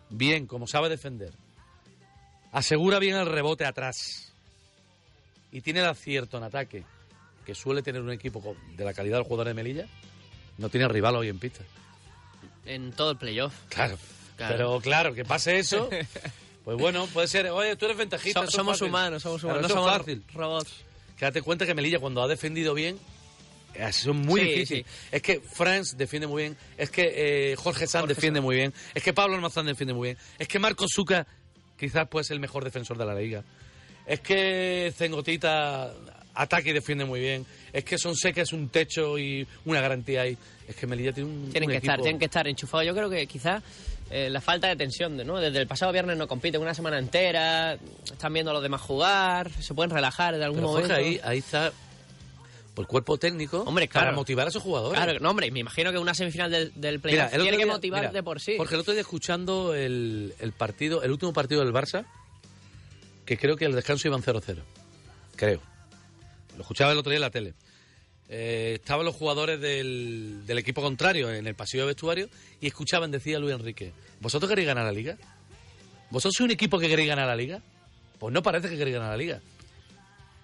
bien, 0.10 0.48
como 0.48 0.68
sabe 0.68 0.90
defender, 0.90 1.34
asegura 2.52 3.00
bien 3.00 3.16
el 3.16 3.26
rebote 3.26 3.66
atrás 3.66 4.34
y 5.52 5.62
tiene 5.62 5.80
el 5.80 5.86
acierto 5.88 6.38
en 6.38 6.44
ataque, 6.44 6.84
que 7.46 7.56
suele 7.56 7.82
tener 7.82 8.02
un 8.02 8.12
equipo 8.12 8.56
de 8.76 8.84
la 8.86 8.94
calidad 8.94 9.18
del 9.18 9.24
jugador 9.26 9.48
de 9.48 9.54
Melilla, 9.54 9.88
no 10.58 10.70
tiene 10.70 10.88
rival 10.88 11.16
hoy 11.16 11.30
en 11.30 11.40
pista. 11.40 11.64
En 12.66 12.92
todo 12.92 13.12
el 13.12 13.18
playoff. 13.18 13.54
Claro. 13.70 13.98
Claro. 14.36 14.54
Pero 14.56 14.80
claro, 14.82 15.14
que 15.16 15.26
pase 15.26 15.58
eso, 15.58 15.90
pues 16.64 16.78
bueno, 16.78 17.08
puede 17.08 17.28
ser, 17.28 17.48
oye, 17.50 17.76
tú 17.76 17.86
eres 17.86 17.98
ventajista. 17.98 18.42
So- 18.42 18.46
es 18.48 18.54
somos 18.54 18.74
fácil. 18.74 18.90
humanos, 18.90 19.24
somos 19.24 19.44
humanos, 19.44 19.62
no 19.64 19.68
es 19.68 19.74
somos 19.74 19.98
fácil. 19.98 20.24
robots. 20.34 20.74
Quédate 21.18 21.42
cuenta 21.42 21.66
que 21.66 21.74
Melilla 21.74 21.98
cuando 22.00 22.22
ha 22.22 22.28
defendido 22.28 22.76
bien 22.76 23.00
ha 23.82 23.92
sido 23.92 24.14
muy 24.14 24.42
Sí, 24.42 24.48
difícil. 24.48 24.78
sí. 24.86 24.92
Es 25.12 25.22
que 25.24 25.40
Franz 25.40 25.98
defiende 25.98 26.28
muy 26.28 26.44
bien, 26.44 26.58
es 26.78 26.92
que 26.92 27.52
eh, 27.52 27.56
Jorge 27.56 27.88
Sanz 27.88 28.02
Jorge 28.04 28.14
defiende 28.16 28.42
muy 28.42 28.56
bien, 28.58 28.74
es 28.94 29.02
que 29.02 29.14
Pablo 29.14 29.36
Almazán 29.36 29.66
defiende 29.66 29.94
muy 29.96 30.10
bien, 30.10 30.18
es 30.38 30.48
que 30.48 30.60
Marcos 30.60 30.92
Zucca 30.94 31.26
quizás 31.78 32.08
puede 32.08 32.24
ser 32.24 32.36
el 32.36 32.42
mejor 32.42 32.64
defensor 32.64 32.98
de 32.98 33.06
la 33.06 33.16
liga. 33.16 33.44
Es 34.06 34.22
que 34.22 34.94
Cengotita 34.96 35.94
ataque 36.38 36.70
y 36.70 36.74
defiende 36.74 37.06
muy 37.06 37.20
bien. 37.20 37.46
Es 37.74 37.84
que 37.84 37.98
son 37.98 38.14
que 38.34 38.42
es 38.42 38.54
un 38.54 38.70
techo 38.70 39.18
y 39.18 39.46
una 39.66 39.82
garantía 39.82 40.22
ahí. 40.22 40.38
Es 40.68 40.76
que 40.76 40.88
Melilla 40.88 41.12
tiene 41.14 41.30
un. 41.30 41.50
Tienen 41.52 41.70
un 41.70 41.72
que 41.72 41.78
estar, 41.78 42.00
tienen 42.02 42.20
que 42.20 42.26
estar 42.26 42.48
enchufados. 42.48 42.86
Yo 42.86 42.94
creo 42.94 43.10
que 43.10 43.26
quizás 43.28 43.62
eh, 44.10 44.30
la 44.30 44.42
falta 44.42 44.68
de 44.68 44.76
tensión, 44.76 45.18
¿no? 45.18 45.40
Desde 45.40 45.60
el 45.60 45.68
pasado 45.68 45.92
viernes 45.92 46.18
no 46.18 46.28
compiten 46.28 46.62
una 46.62 46.74
semana 46.74 47.00
entera, 47.00 47.78
están 48.06 48.34
viendo 48.34 48.52
a 48.52 48.54
los 48.54 48.64
demás 48.64 48.82
jugar, 48.82 49.50
se 49.52 49.74
pueden 49.74 49.92
relajar 49.92 50.38
de 50.38 50.44
algún 50.44 50.60
Pero 50.60 50.70
Jorge, 50.70 50.88
momento. 50.88 51.08
ahí, 51.08 51.20
ahí 51.24 51.40
está 51.40 51.72
por 52.78 52.84
el 52.84 52.88
cuerpo 52.88 53.18
técnico 53.18 53.64
Hombre, 53.64 53.88
para 53.88 54.06
claro. 54.06 54.18
motivar 54.18 54.48
a 54.48 54.52
sus 54.52 54.62
jugadores. 54.62 55.02
Claro, 55.02 55.20
no, 55.20 55.32
hombre, 55.32 55.50
me 55.50 55.62
imagino 55.62 55.92
que 55.92 55.98
una 55.98 56.14
semifinal 56.14 56.52
del, 56.52 56.72
del 56.76 57.00
playoff 57.00 57.32
tiene 57.32 57.58
que 57.58 57.66
motivar 57.66 58.02
mira, 58.02 58.12
de 58.12 58.22
por 58.22 58.40
sí. 58.40 58.54
Porque 58.56 58.76
el 58.76 58.82
otro 58.82 58.94
día 58.94 59.02
escuchando 59.02 59.74
el, 59.74 60.36
el 60.38 60.52
partido, 60.52 61.02
el 61.02 61.10
último 61.10 61.34
partido 61.34 61.66
del 61.66 61.74
Barça, 61.74 62.06
que 63.26 63.36
creo 63.36 63.56
que 63.56 63.66
el 63.66 63.74
descanso 63.74 64.08
iban 64.08 64.22
0-0. 64.22 64.60
Creo. 65.36 65.60
Lo 66.56 66.62
escuchaba 66.62 66.92
el 66.92 67.00
otro 67.00 67.10
día 67.10 67.18
en 67.18 67.22
la 67.22 67.32
tele. 67.32 67.56
Eh, 68.30 68.74
estaban 68.76 69.08
los 69.08 69.16
jugadores 69.16 69.60
del, 69.60 70.46
del 70.46 70.58
equipo 70.60 70.84
contrario 70.84 71.34
en 71.34 71.48
el 71.48 71.56
pasillo 71.56 71.82
de 71.82 71.88
vestuario 71.88 72.30
y 72.62 72.68
escuchaban, 72.68 73.10
decía 73.10 73.40
Luis 73.40 73.56
Enrique, 73.56 73.92
¿vosotros 74.20 74.48
queréis 74.48 74.68
ganar 74.68 74.86
la 74.86 74.92
liga? 74.92 75.18
¿Vosotros 76.12 76.36
sois 76.38 76.46
un 76.46 76.52
equipo 76.52 76.78
que 76.78 76.90
queréis 76.90 77.10
ganar 77.10 77.26
la 77.26 77.36
liga? 77.36 77.60
Pues 78.20 78.32
no 78.32 78.44
parece 78.44 78.70
que 78.70 78.78
queréis 78.78 78.98
ganar 78.98 79.14
la 79.14 79.18
liga. 79.18 79.42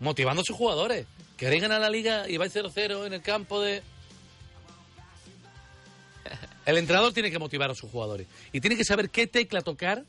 Motivando 0.04 0.42
a 0.42 0.46
sus 0.46 0.56
jugadores. 0.56 1.08
¿Queréis 1.38 1.62
ganar 1.62 1.80
la 1.80 1.90
liga 1.90 2.28
y 2.30 2.36
vais 2.38 2.54
0-0 2.54 3.08
en 3.08 3.14
el 3.14 3.22
campo 3.22 3.62
de... 3.62 3.82
El 6.66 6.78
entrenador 6.78 7.14
tiene 7.14 7.32
que 7.32 7.40
motivar 7.40 7.72
a 7.72 7.76
sus 7.76 7.90
jugadores 7.90 8.28
y 8.52 8.60
tiene 8.60 8.76
que 8.76 8.84
saber 8.84 9.10
qué 9.10 9.28
tecla 9.28 9.62
tocar 9.62 10.04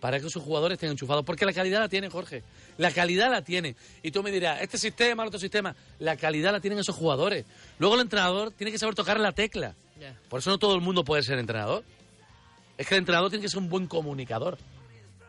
para 0.00 0.18
que 0.18 0.30
sus 0.30 0.42
jugadores 0.42 0.76
estén 0.76 0.90
enchufados. 0.90 1.26
Porque 1.26 1.44
la 1.44 1.52
calidad 1.52 1.80
la 1.80 1.90
tiene, 1.90 2.08
Jorge. 2.08 2.42
La 2.78 2.90
calidad 2.90 3.30
la 3.30 3.42
tiene. 3.42 3.76
Y 4.02 4.10
tú 4.10 4.22
me 4.22 4.30
dirás, 4.30 4.62
este 4.62 4.78
sistema, 4.78 5.24
el 5.24 5.28
otro 5.28 5.40
sistema. 5.40 5.76
La 5.98 6.16
calidad 6.16 6.52
la 6.52 6.60
tienen 6.60 6.78
esos 6.78 6.96
jugadores. 6.96 7.44
Luego 7.78 7.96
el 7.96 8.00
entrenador 8.00 8.50
tiene 8.52 8.72
que 8.72 8.78
saber 8.78 8.94
tocar 8.94 9.20
la 9.20 9.32
tecla. 9.32 9.74
Por 10.30 10.40
eso 10.40 10.48
no 10.50 10.58
todo 10.58 10.74
el 10.74 10.80
mundo 10.80 11.04
puede 11.04 11.22
ser 11.22 11.38
entrenador. 11.38 11.84
Es 12.78 12.86
que 12.86 12.94
el 12.94 13.00
entrenador 13.00 13.28
tiene 13.28 13.42
que 13.42 13.50
ser 13.50 13.58
un 13.58 13.68
buen 13.68 13.86
comunicador 13.88 14.56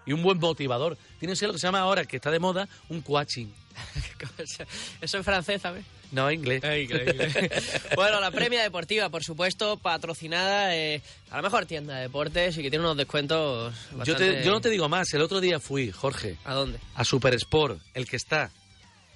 y 0.05 0.13
un 0.13 0.23
buen 0.23 0.39
motivador. 0.39 0.97
Tiene 1.19 1.33
que 1.33 1.37
ser 1.37 1.49
lo 1.49 1.53
que 1.53 1.59
se 1.59 1.67
llama 1.67 1.79
ahora, 1.79 2.05
que 2.05 2.15
está 2.17 2.31
de 2.31 2.39
moda, 2.39 2.69
un 2.87 3.01
coaching. 3.01 3.47
Eso 5.01 5.17
en 5.17 5.23
francés, 5.23 5.61
¿sabes? 5.61 5.85
No, 6.11 6.31
inglés. 6.31 6.61
bueno, 7.95 8.19
la 8.19 8.31
premia 8.31 8.63
deportiva, 8.63 9.09
por 9.09 9.23
supuesto, 9.23 9.77
patrocinada 9.77 10.75
eh, 10.75 11.01
a 11.29 11.35
la 11.37 11.41
mejor 11.43 11.65
tienda 11.65 11.95
de 11.95 12.01
deportes 12.03 12.57
y 12.57 12.63
que 12.63 12.69
tiene 12.69 12.83
unos 12.83 12.97
descuentos 12.97 13.73
yo, 13.73 13.89
te- 13.91 13.97
bastante- 14.11 14.43
yo 14.43 14.51
no 14.51 14.61
te 14.61 14.69
digo 14.69 14.89
más. 14.89 15.13
El 15.13 15.21
otro 15.21 15.39
día 15.39 15.59
fui, 15.59 15.91
Jorge, 15.91 16.37
¿A 16.45 16.53
dónde? 16.53 16.79
a 16.95 17.03
Super 17.05 17.33
Sport, 17.35 17.79
el 17.93 18.07
que 18.07 18.15
está 18.15 18.49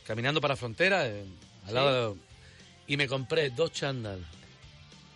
caminando 0.05 0.39
para 0.39 0.55
frontera, 0.55 1.07
eh, 1.07 1.25
al 1.67 1.73
lado 1.73 2.13
de- 2.13 2.19
y 2.87 2.97
me 2.97 3.07
compré 3.07 3.49
dos 3.49 3.71
chándal 3.71 4.23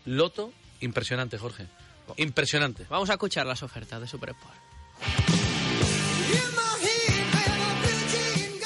Loto, 0.05 0.51
impresionante, 0.79 1.37
Jorge. 1.37 1.67
Impresionante. 2.15 2.85
Vamos 2.89 3.09
a 3.09 3.13
escuchar 3.13 3.45
las 3.45 3.61
ofertas 3.61 3.99
de 3.99 4.07
Supersport. 4.07 4.55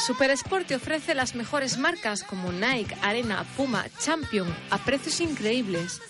Supersport 0.06 0.66
te 0.66 0.76
ofrece 0.76 1.14
las 1.14 1.36
mejores 1.36 1.78
marcas 1.78 2.24
como 2.24 2.52
Nike, 2.52 2.96
Arena, 3.04 3.46
Puma, 3.56 3.86
Champion 4.00 4.52
a 4.72 4.80
precios 4.80 5.22
increíbles. 5.22 6.02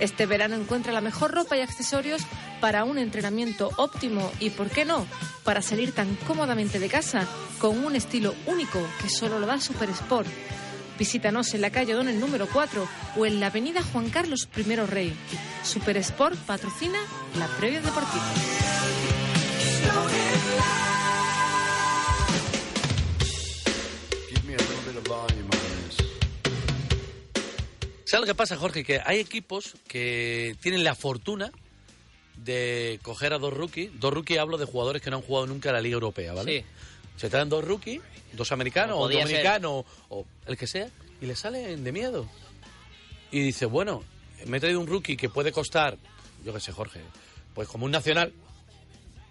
Este 0.00 0.24
verano 0.24 0.56
encuentra 0.56 0.94
la 0.94 1.02
mejor 1.02 1.32
ropa 1.32 1.54
y 1.54 1.60
accesorios 1.60 2.22
para 2.62 2.84
un 2.84 2.96
entrenamiento 2.96 3.70
óptimo 3.76 4.32
y, 4.40 4.48
¿por 4.48 4.70
qué 4.70 4.86
no?, 4.86 5.06
para 5.44 5.60
salir 5.60 5.92
tan 5.92 6.14
cómodamente 6.26 6.78
de 6.78 6.88
casa 6.88 7.28
con 7.58 7.84
un 7.84 7.94
estilo 7.96 8.34
único 8.46 8.80
que 9.02 9.10
solo 9.10 9.38
lo 9.38 9.46
da 9.46 9.60
Supersport. 9.60 10.28
Visítanos 10.98 11.52
en 11.52 11.60
la 11.60 11.70
calle 11.70 11.92
Don 11.92 12.08
el 12.08 12.20
número 12.20 12.48
4 12.50 12.88
o 13.16 13.26
en 13.26 13.40
la 13.40 13.48
avenida 13.48 13.82
Juan 13.92 14.08
Carlos 14.08 14.48
I 14.56 14.62
Rey. 14.62 15.14
Supersport 15.62 16.38
patrocina 16.38 16.98
la 17.38 17.46
previa 17.58 17.82
deportiva. 17.82 18.24
¿Sabes 28.14 28.28
lo 28.28 28.32
que 28.32 28.38
pasa, 28.38 28.56
Jorge? 28.56 28.84
Que 28.84 29.00
hay 29.04 29.18
equipos 29.18 29.74
que 29.88 30.56
tienen 30.60 30.84
la 30.84 30.94
fortuna 30.94 31.50
de 32.36 33.00
coger 33.02 33.32
a 33.32 33.38
dos 33.38 33.52
rookies. 33.52 33.90
Dos 33.98 34.14
rookies 34.14 34.38
hablo 34.38 34.56
de 34.56 34.66
jugadores 34.66 35.02
que 35.02 35.10
no 35.10 35.16
han 35.16 35.22
jugado 35.22 35.48
nunca 35.48 35.70
en 35.70 35.74
la 35.74 35.80
Liga 35.80 35.94
Europea, 35.94 36.32
¿vale? 36.32 36.60
Sí. 36.60 36.66
Se 37.16 37.28
traen 37.28 37.48
dos 37.48 37.64
rookies, 37.64 38.00
dos 38.32 38.52
americanos, 38.52 38.96
O 38.96 39.00
o 39.00 39.02
un 39.02 39.08
podía 39.08 39.26
ser. 39.26 39.30
dominicano, 39.38 39.84
o 40.10 40.24
el 40.46 40.56
que 40.56 40.68
sea, 40.68 40.88
y 41.20 41.26
le 41.26 41.34
salen 41.34 41.82
de 41.82 41.90
miedo. 41.90 42.28
Y 43.32 43.40
dice, 43.40 43.66
bueno, 43.66 44.04
me 44.46 44.58
he 44.58 44.60
traído 44.60 44.78
un 44.78 44.86
rookie 44.86 45.16
que 45.16 45.28
puede 45.28 45.50
costar, 45.50 45.98
yo 46.44 46.54
qué 46.54 46.60
sé, 46.60 46.70
Jorge, 46.70 47.00
pues 47.52 47.66
como 47.66 47.84
un 47.84 47.90
nacional, 47.90 48.32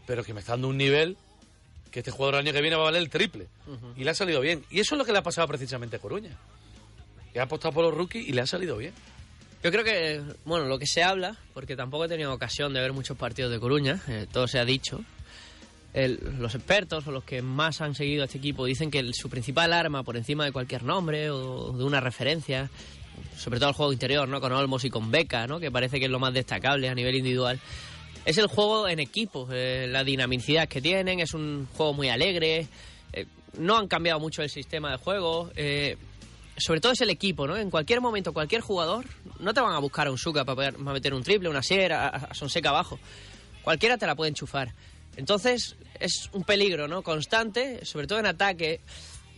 pero 0.05 0.25
que 0.25 0.33
me 0.33 0.41
está 0.41 0.53
dando 0.53 0.67
un 0.67 0.75
nivel 0.77 1.15
que 1.89 1.99
este 1.99 2.11
jugador 2.11 2.35
el 2.35 2.39
año 2.41 2.51
que 2.53 2.59
viene 2.59 2.75
va 2.75 2.81
a 2.81 2.85
valer 2.87 3.01
el 3.01 3.09
triple. 3.09 3.47
Y 3.95 4.03
le 4.03 4.09
ha 4.09 4.13
salido 4.13 4.41
bien. 4.41 4.65
Y 4.69 4.81
eso 4.81 4.95
es 4.95 4.99
lo 4.99 5.05
que 5.05 5.13
le 5.13 5.19
ha 5.19 5.23
pasado 5.23 5.47
precisamente 5.47 5.95
a 5.95 5.99
Coruña. 5.99 6.37
Que 7.33 7.39
ha 7.39 7.43
apostado 7.43 7.73
por 7.73 7.83
los 7.83 7.93
rookies 7.93 8.27
y 8.27 8.31
le 8.31 8.41
ha 8.41 8.47
salido 8.47 8.77
bien. 8.77 8.93
Yo 9.63 9.71
creo 9.71 9.85
que, 9.85 10.21
bueno, 10.43 10.65
lo 10.65 10.77
que 10.77 10.85
se 10.85 11.03
habla, 11.03 11.37
porque 11.53 11.77
tampoco 11.77 12.03
he 12.03 12.09
tenido 12.09 12.33
ocasión 12.33 12.73
de 12.73 12.81
ver 12.81 12.91
muchos 12.91 13.17
partidos 13.17 13.49
de 13.49 13.61
Coruña, 13.61 14.01
eh, 14.09 14.27
todo 14.29 14.45
se 14.45 14.59
ha 14.59 14.65
dicho. 14.65 14.99
los 15.93 16.53
expertos 16.55 17.07
o 17.07 17.11
los 17.11 17.23
que 17.23 17.41
más 17.41 17.79
han 17.79 17.95
seguido 17.95 18.23
a 18.23 18.25
este 18.25 18.39
equipo 18.39 18.65
dicen 18.65 18.91
que 18.91 19.13
su 19.13 19.29
principal 19.29 19.71
arma 19.71 20.03
por 20.03 20.17
encima 20.17 20.43
de 20.43 20.51
cualquier 20.51 20.83
nombre 20.83 21.29
o 21.29 21.71
de 21.71 21.83
una 21.83 22.01
referencia, 22.01 22.69
sobre 23.37 23.59
todo 23.59 23.69
el 23.69 23.75
juego 23.75 23.93
interior, 23.93 24.27
¿no? 24.27 24.41
Con 24.41 24.51
Olmos 24.51 24.83
y 24.83 24.89
con 24.89 25.11
Beca, 25.11 25.47
¿no? 25.47 25.61
Que 25.61 25.71
parece 25.71 25.99
que 25.99 26.05
es 26.05 26.11
lo 26.11 26.19
más 26.19 26.33
destacable 26.33 26.89
a 26.89 26.95
nivel 26.95 27.15
individual. 27.15 27.57
Es 28.25 28.37
el 28.37 28.47
juego 28.47 28.89
en 28.89 28.99
equipo, 28.99 29.47
eh, 29.51 29.87
la 29.89 30.03
dinamicidad 30.03 30.67
que 30.67 30.81
tienen, 30.81 31.21
es 31.21 31.33
un 31.33 31.67
juego 31.73 31.93
muy 31.93 32.09
alegre, 32.09 32.67
eh, 33.13 33.27
no 33.57 33.77
han 33.77 33.87
cambiado 33.87 34.19
mucho 34.19 34.41
el 34.41 34.49
sistema 34.49 34.91
de 34.91 34.97
juego, 34.97 35.51
sobre 36.57 36.81
todo 36.81 36.91
es 36.91 37.01
el 37.01 37.09
equipo, 37.09 37.47
¿no? 37.47 37.57
En 37.57 37.69
cualquier 37.69 38.01
momento, 38.01 38.33
cualquier 38.33 38.61
jugador, 38.61 39.05
no 39.39 39.53
te 39.53 39.61
van 39.61 39.73
a 39.73 39.79
buscar 39.79 40.07
a 40.07 40.11
un 40.11 40.17
Suka 40.17 40.45
para 40.45 40.71
para 40.71 40.93
meter 40.93 41.13
un 41.13 41.23
triple, 41.23 41.49
una 41.49 41.63
sierra, 41.63 42.07
a 42.07 42.33
Sonseca 42.33 42.69
abajo. 42.69 42.99
Cualquiera 43.63 43.97
te 43.97 44.05
la 44.05 44.15
puede 44.15 44.29
enchufar. 44.29 44.73
Entonces, 45.15 45.75
es 45.99 46.29
un 46.33 46.43
peligro, 46.43 46.87
¿no? 46.87 47.01
Constante, 47.01 47.85
sobre 47.85 48.07
todo 48.07 48.19
en 48.19 48.25
ataque. 48.25 48.81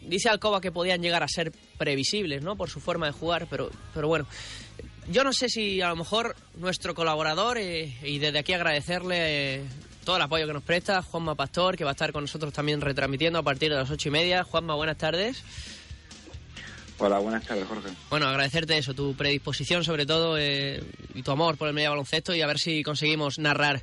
Dice 0.01 0.29
Alcoba 0.29 0.61
que 0.61 0.71
podían 0.71 1.01
llegar 1.01 1.23
a 1.23 1.27
ser 1.27 1.51
previsibles, 1.77 2.43
¿no? 2.43 2.55
Por 2.55 2.69
su 2.69 2.79
forma 2.79 3.07
de 3.07 3.11
jugar, 3.11 3.47
pero, 3.49 3.69
pero 3.93 4.07
bueno. 4.07 4.27
Yo 5.09 5.23
no 5.23 5.33
sé 5.33 5.49
si 5.49 5.81
a 5.81 5.89
lo 5.89 5.95
mejor 5.95 6.35
nuestro 6.55 6.95
colaborador, 6.95 7.57
eh, 7.59 7.95
y 8.03 8.17
desde 8.17 8.39
aquí 8.39 8.53
agradecerle 8.53 9.55
eh, 9.55 9.63
todo 10.03 10.15
el 10.15 10.21
apoyo 10.23 10.47
que 10.47 10.53
nos 10.53 10.63
presta, 10.63 11.03
Juanma 11.03 11.35
Pastor, 11.35 11.77
que 11.77 11.83
va 11.83 11.91
a 11.91 11.93
estar 11.93 12.11
con 12.11 12.23
nosotros 12.23 12.51
también 12.53 12.81
retransmitiendo 12.81 13.37
a 13.37 13.43
partir 13.43 13.69
de 13.69 13.77
las 13.77 13.91
ocho 13.91 14.09
y 14.09 14.11
media. 14.11 14.43
Juanma, 14.43 14.73
buenas 14.73 14.97
tardes. 14.97 15.43
Hola, 16.97 17.19
buenas 17.19 17.45
tardes, 17.45 17.65
Jorge. 17.65 17.89
Bueno, 18.09 18.27
agradecerte 18.27 18.77
eso, 18.77 18.93
tu 18.93 19.15
predisposición 19.15 19.83
sobre 19.83 20.05
todo 20.05 20.37
eh, 20.37 20.81
y 21.13 21.23
tu 21.23 21.31
amor 21.31 21.57
por 21.57 21.67
el 21.67 21.73
medio 21.73 21.89
baloncesto 21.89 22.33
y 22.33 22.41
a 22.41 22.47
ver 22.47 22.57
si 22.57 22.83
conseguimos 22.83 23.37
narrar 23.37 23.81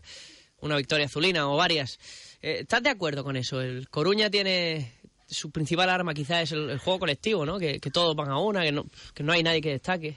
una 0.61 0.77
victoria 0.77 1.07
azulina 1.07 1.51
o 1.51 1.57
varias. 1.57 1.99
Eh, 2.41 2.61
¿Estás 2.61 2.83
de 2.83 2.91
acuerdo 2.91 3.23
con 3.23 3.37
eso? 3.37 3.61
El 3.61 3.89
Coruña 3.91 4.31
tiene 4.31 4.93
su 5.27 5.51
principal 5.51 5.91
arma 5.91 6.15
quizás 6.15 6.43
es 6.43 6.53
el, 6.53 6.71
el 6.71 6.79
juego 6.79 7.01
colectivo, 7.01 7.45
¿no? 7.45 7.59
Que, 7.59 7.81
que 7.81 7.91
todos 7.91 8.15
van 8.17 8.31
a 8.31 8.39
una, 8.39 8.63
que 8.63 8.73
no, 8.73 8.85
que 9.15 9.23
no 9.23 9.33
hay 9.33 9.43
nadie 9.43 9.61
que 9.61 9.71
destaque. 9.71 10.17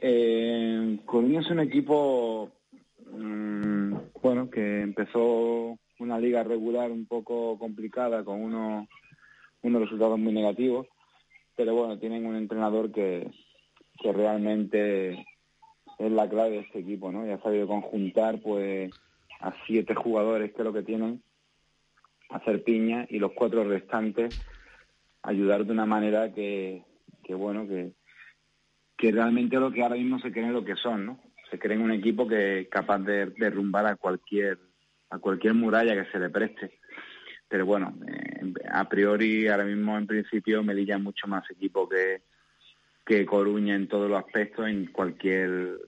Eh, 0.00 0.98
Coruña 1.04 1.40
es 1.40 1.50
un 1.50 1.60
equipo, 1.60 2.50
mm, 3.12 3.94
bueno, 4.22 4.48
que 4.50 4.82
empezó 4.82 5.76
una 5.98 6.18
liga 6.18 6.44
regular 6.44 6.90
un 6.90 7.06
poco 7.06 7.58
complicada 7.58 8.24
con 8.24 8.40
unos, 8.40 8.88
unos 9.62 9.82
resultados 9.82 10.18
muy 10.18 10.32
negativos, 10.32 10.86
pero 11.58 11.74
bueno, 11.74 11.98
tienen 11.98 12.24
un 12.24 12.36
entrenador 12.36 12.92
que, 12.92 13.28
que 14.00 14.12
realmente 14.12 15.26
es 15.98 16.12
la 16.12 16.28
clave 16.28 16.50
de 16.50 16.58
este 16.60 16.78
equipo, 16.78 17.10
¿no? 17.10 17.26
Y 17.26 17.30
ha 17.30 17.42
sabido 17.42 17.66
conjuntar, 17.66 18.40
pues, 18.40 18.92
a 19.40 19.52
siete 19.66 19.96
jugadores 19.96 20.52
que 20.52 20.58
es 20.58 20.64
lo 20.64 20.72
que 20.72 20.84
tienen, 20.84 21.20
hacer 22.30 22.62
piña 22.62 23.06
y 23.10 23.18
los 23.18 23.32
cuatro 23.32 23.64
restantes 23.64 24.32
ayudar 25.22 25.66
de 25.66 25.72
una 25.72 25.84
manera 25.84 26.32
que, 26.32 26.84
que 27.24 27.34
bueno, 27.34 27.66
que, 27.66 27.90
que 28.96 29.10
realmente 29.10 29.56
lo 29.56 29.72
que 29.72 29.82
ahora 29.82 29.96
mismo 29.96 30.20
se 30.20 30.30
creen 30.30 30.52
lo 30.52 30.64
que 30.64 30.76
son, 30.76 31.06
¿no? 31.06 31.18
Se 31.50 31.58
creen 31.58 31.82
un 31.82 31.90
equipo 31.90 32.28
que 32.28 32.60
es 32.60 32.68
capaz 32.68 33.00
de 33.00 33.26
derrumbar 33.36 33.86
a 33.86 33.96
cualquier 33.96 34.58
a 35.10 35.18
cualquier 35.18 35.54
muralla 35.54 35.94
que 35.94 36.10
se 36.12 36.20
le 36.20 36.30
preste. 36.30 36.78
Pero 37.48 37.66
bueno, 37.66 37.94
eh, 38.06 38.27
a 38.70 38.88
priori 38.88 39.48
ahora 39.48 39.64
mismo 39.64 39.96
en 39.96 40.06
principio 40.06 40.62
Melilla 40.62 40.96
es 40.96 41.02
mucho 41.02 41.26
más 41.26 41.50
equipo 41.50 41.88
que 41.88 42.22
que 43.08 43.24
Coruña 43.24 43.74
en 43.74 43.88
todos 43.88 44.10
los 44.10 44.18
aspectos, 44.18 44.68
en 44.68 44.84
cualquier 44.86 45.78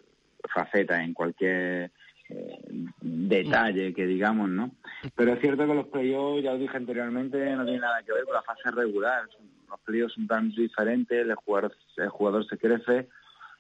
faceta, 0.55 1.05
en 1.05 1.13
cualquier 1.13 1.93
eh, 2.31 2.59
detalle 3.03 3.93
que 3.93 4.07
digamos, 4.07 4.49
¿no? 4.49 4.71
Pero 5.15 5.35
es 5.35 5.41
cierto 5.41 5.67
que 5.67 5.75
los 5.75 5.89
playoffs, 5.89 6.43
ya 6.43 6.53
lo 6.53 6.59
dije 6.59 6.79
anteriormente, 6.79 7.55
no 7.55 7.65
tiene 7.65 7.81
nada 7.81 8.03
que 8.03 8.15
ver 8.15 8.25
con 8.25 8.35
la 8.35 8.43
fase 8.43 8.71
regular. 8.71 9.29
los 9.69 9.81
playoffs 9.81 10.15
son 10.15 10.27
tan 10.27 10.51
diferentes, 10.51 11.27
el 11.27 11.35
jugador, 11.35 11.77
el 11.99 12.09
jugador 12.09 12.47
se 12.47 12.57
crece, 12.57 13.09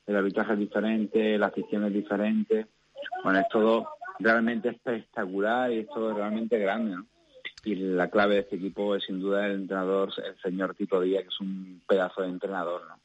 el 0.06 0.16
arbitraje 0.16 0.54
es 0.54 0.59
diferente, 0.59 1.37
la 1.37 1.47
afición 1.49 1.85
es 1.85 1.92
diferente. 1.92 2.66
Bueno, 3.23 3.40
es 3.40 3.49
todo 3.50 3.90
realmente 4.20 4.70
espectacular 4.70 5.70
y 5.70 5.80
es 5.80 5.88
todo 5.88 6.14
realmente 6.14 6.59
grande, 6.59 6.97
¿no? 6.97 7.06
Y 7.64 7.74
la 7.74 8.08
clave 8.08 8.34
de 8.34 8.40
este 8.40 8.56
equipo 8.56 8.94
es 8.96 9.04
sin 9.04 9.20
duda 9.20 9.46
el 9.46 9.52
entrenador, 9.52 10.12
el 10.24 10.40
señor 10.40 10.74
Tito 10.74 11.00
Díaz, 11.00 11.22
que 11.24 11.28
es 11.28 11.40
un 11.40 11.82
pedazo 11.86 12.22
de 12.22 12.28
entrenador, 12.28 12.86
¿no? 12.88 12.98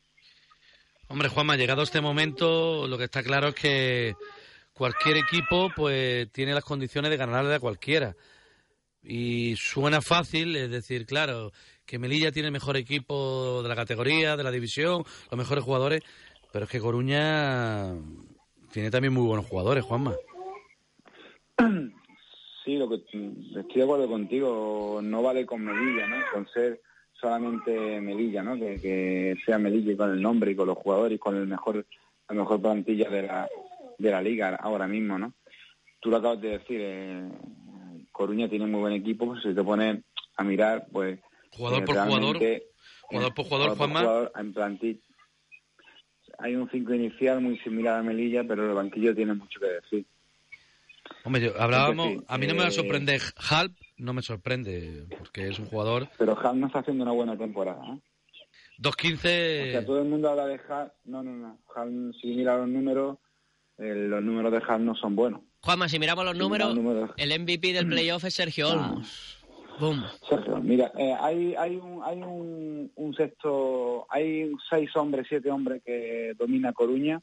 Hombre, 1.07 1.29
Juanma, 1.29 1.55
llegado 1.55 1.83
este 1.83 2.01
momento, 2.01 2.87
lo 2.87 2.97
que 2.97 3.03
está 3.03 3.21
claro 3.21 3.49
es 3.49 3.55
que 3.55 4.15
cualquier 4.73 5.17
equipo 5.17 5.69
pues 5.75 6.31
tiene 6.31 6.53
las 6.53 6.63
condiciones 6.63 7.11
de 7.11 7.17
ganarle 7.17 7.55
a 7.55 7.59
cualquiera. 7.59 8.15
Y 9.03 9.55
suena 9.55 10.01
fácil, 10.01 10.55
es 10.55 10.71
decir, 10.71 11.05
claro, 11.05 11.51
que 11.85 11.99
Melilla 11.99 12.31
tiene 12.31 12.47
el 12.47 12.53
mejor 12.53 12.75
equipo 12.75 13.61
de 13.61 13.69
la 13.69 13.75
categoría, 13.75 14.35
de 14.35 14.43
la 14.43 14.49
división, 14.49 15.03
los 15.29 15.37
mejores 15.37 15.63
jugadores, 15.63 16.01
pero 16.51 16.65
es 16.65 16.71
que 16.71 16.79
Coruña 16.79 17.93
tiene 18.71 18.89
también 18.89 19.13
muy 19.13 19.27
buenos 19.27 19.45
jugadores, 19.45 19.83
Juanma. 19.83 20.15
Sí, 22.65 22.77
lo 22.77 22.89
que 22.89 22.95
estoy 22.95 23.31
de 23.53 23.83
acuerdo 23.83 24.09
contigo, 24.09 24.99
no 25.03 25.21
vale 25.21 25.45
con 25.45 25.63
Melilla, 25.63 26.07
¿no? 26.07 26.15
Con 26.33 26.47
ser 26.49 26.81
solamente 27.13 28.01
Melilla, 28.01 28.41
¿no? 28.41 28.55
Que, 28.55 29.37
sea 29.45 29.59
Melilla 29.59 29.95
con 29.95 30.11
el 30.11 30.21
nombre 30.21 30.51
y 30.51 30.55
con 30.55 30.67
los 30.67 30.77
jugadores 30.77 31.15
y 31.15 31.19
con 31.19 31.35
el 31.35 31.45
mejor 31.45 31.85
la 32.27 32.35
mejor 32.35 32.59
plantilla 32.59 33.07
de 33.07 33.21
la 33.21 33.47
de 33.99 34.11
la 34.11 34.21
liga 34.21 34.55
ahora 34.55 34.87
mismo, 34.87 35.19
¿no? 35.19 35.33
Tú 35.99 36.09
lo 36.09 36.17
acabas 36.17 36.41
de 36.41 36.57
decir, 36.57 36.79
eh, 36.81 37.29
Coruña 38.11 38.49
tiene 38.49 38.65
muy 38.65 38.81
buen 38.81 38.93
equipo, 38.93 39.27
pues 39.27 39.43
si 39.43 39.53
te 39.53 39.63
pones 39.63 40.03
a 40.35 40.43
mirar, 40.43 40.87
pues... 40.91 41.19
Jugador 41.51 41.85
por 41.85 41.95
jugador, 41.95 42.37
jugador 43.03 43.33
por 43.33 43.45
jugador, 43.45 43.77
Juanma. 43.77 44.31
en 44.35 44.53
plantilla. 44.53 44.99
Hay 46.39 46.55
un 46.55 46.69
5 46.69 46.93
inicial 46.93 47.39
muy 47.41 47.57
similar 47.59 47.99
a 47.99 48.03
Melilla, 48.03 48.43
pero 48.43 48.67
el 48.67 48.75
banquillo 48.75 49.15
tiene 49.15 49.35
mucho 49.35 49.59
que 49.59 49.67
decir. 49.67 50.05
Hombre, 51.23 51.41
yo, 51.41 51.59
hablábamos, 51.59 52.23
a 52.27 52.37
mí 52.37 52.47
no 52.47 52.55
me 52.55 52.67
eh, 52.67 52.71
sorprende 52.71 53.19
Halp, 53.49 53.73
no 53.97 54.13
me 54.13 54.21
sorprende, 54.21 55.05
porque 55.17 55.47
es 55.47 55.59
un 55.59 55.65
jugador... 55.65 56.07
Pero 56.17 56.37
Halp 56.37 56.55
no 56.55 56.67
está 56.67 56.79
haciendo 56.79 57.03
una 57.03 57.13
buena 57.13 57.37
temporada, 57.37 57.81
¿eh? 57.85 57.99
2.15... 58.79 59.69
O 59.69 59.71
sea, 59.71 59.85
todo 59.85 59.99
el 59.99 60.05
mundo 60.05 60.29
habla 60.29 60.45
de 60.47 60.59
Halp, 60.69 60.93
no, 61.05 61.23
no, 61.23 61.31
no, 61.31 61.59
Halp, 61.75 62.13
si 62.21 62.27
mira 62.27 62.57
los 62.57 62.67
números, 62.67 63.17
los 63.77 64.23
números 64.23 64.51
de 64.51 64.57
Halp 64.67 64.81
no 64.81 64.95
son 64.95 65.15
buenos. 65.15 65.41
Juanma, 65.61 65.89
si 65.89 65.97
miramos 65.97 66.25
los 66.25 66.35
números, 66.35 66.77
el 67.17 67.39
MVP 67.39 67.73
del 67.73 67.87
playoff 67.87 68.23
es 68.25 68.35
Sergio 68.35 68.69
Olmos. 68.69 69.35
Boom. 69.79 70.03
Sergio, 70.29 70.57
mira, 70.57 70.91
eh, 70.97 71.13
hay, 71.19 71.55
hay, 71.55 71.75
un, 71.75 72.01
hay 72.03 72.21
un, 72.21 72.91
un, 72.95 73.15
sexto, 73.15 74.05
hay 74.09 74.51
seis 74.69 74.95
hombres, 74.95 75.25
siete 75.27 75.51
hombres 75.51 75.81
que 75.83 76.33
domina 76.37 76.71
Coruña, 76.71 77.21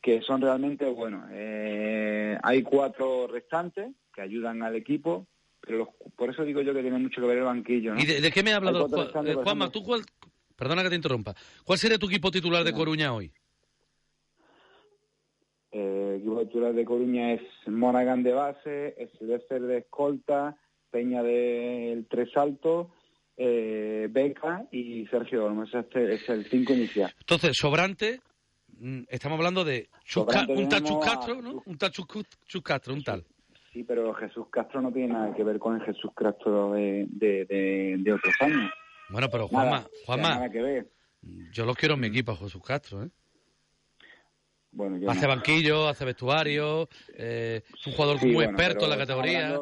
que 0.00 0.22
son 0.22 0.40
realmente 0.40 0.86
buenos. 0.86 1.28
Eh, 1.32 2.38
hay 2.42 2.62
cuatro 2.62 3.26
restantes 3.26 3.92
que 4.14 4.22
ayudan 4.22 4.62
al 4.62 4.76
equipo, 4.76 5.26
pero 5.60 5.94
por 6.16 6.30
eso 6.30 6.44
digo 6.44 6.62
yo 6.62 6.72
que 6.72 6.82
tiene 6.82 6.98
mucho 6.98 7.20
que 7.20 7.26
ver 7.26 7.38
el 7.38 7.44
banquillo. 7.44 7.94
¿Y 7.96 8.06
de, 8.06 8.30
qué 8.30 8.42
me 8.42 8.52
ha 8.52 8.56
hablado? 8.56 8.86
Eh, 9.24 9.34
Juanma, 9.34 9.70
tú 9.70 9.82
cuál, 9.82 10.02
perdona 10.56 10.82
que 10.82 10.90
te 10.90 10.96
interrumpa, 10.96 11.34
¿cuál 11.64 11.78
sería 11.78 11.98
tu 11.98 12.06
equipo 12.06 12.30
titular 12.30 12.64
de 12.64 12.72
Coruña 12.72 13.12
hoy? 13.12 13.32
Eh, 15.72 16.14
el 16.14 16.20
equipo 16.20 16.40
titular 16.40 16.72
de 16.72 16.84
Coruña 16.84 17.32
es 17.34 17.42
Monaghan 17.66 18.22
de 18.22 18.32
base, 18.32 18.94
es 18.98 19.10
Silvestre 19.18 19.60
de 19.60 19.78
escolta, 19.78 20.56
Peña 20.90 21.22
del 21.22 22.06
Tres 22.08 22.36
Alto, 22.36 22.90
eh, 23.36 24.08
Beca 24.10 24.66
y 24.72 25.06
Sergio 25.06 25.44
Olmos. 25.44 25.72
Este 25.72 26.14
es 26.14 26.28
el 26.28 26.44
cinco 26.46 26.72
inicial. 26.72 27.14
Entonces, 27.20 27.56
sobrante, 27.56 28.20
estamos 29.08 29.36
hablando 29.38 29.64
de 29.64 29.88
un 30.16 30.68
tal 30.68 30.82
Castro, 31.02 31.42
¿no? 31.42 31.62
Un 31.66 31.78
tal 31.78 31.92
Castro, 32.62 32.94
un 32.94 33.04
tal. 33.04 33.24
Sí, 33.72 33.84
pero 33.84 34.12
Jesús 34.14 34.46
Castro 34.50 34.80
no 34.80 34.92
tiene 34.92 35.12
nada 35.12 35.34
que 35.34 35.44
ver 35.44 35.58
con 35.58 35.76
el 35.76 35.82
Jesús 35.82 36.10
Castro 36.14 36.72
de, 36.72 37.06
de, 37.08 38.12
otros 38.12 38.34
años. 38.40 38.70
Bueno, 39.10 39.28
pero 39.30 39.48
Juanma, 39.48 39.84
Juanma, 40.06 40.48
yo 41.52 41.66
lo 41.66 41.74
quiero 41.74 41.94
en 41.94 42.00
mi 42.00 42.06
equipo, 42.08 42.34
Jesús 42.36 42.62
Castro, 42.62 43.04
¿eh? 43.04 43.10
hace 45.08 45.26
banquillo, 45.26 45.88
hace 45.88 46.04
vestuario, 46.04 46.88
eh, 47.14 47.62
es 47.74 47.86
un 47.86 47.92
jugador 47.92 48.24
muy 48.24 48.44
experto 48.44 48.84
en 48.84 48.90
la 48.90 48.96
categoría. 48.96 49.60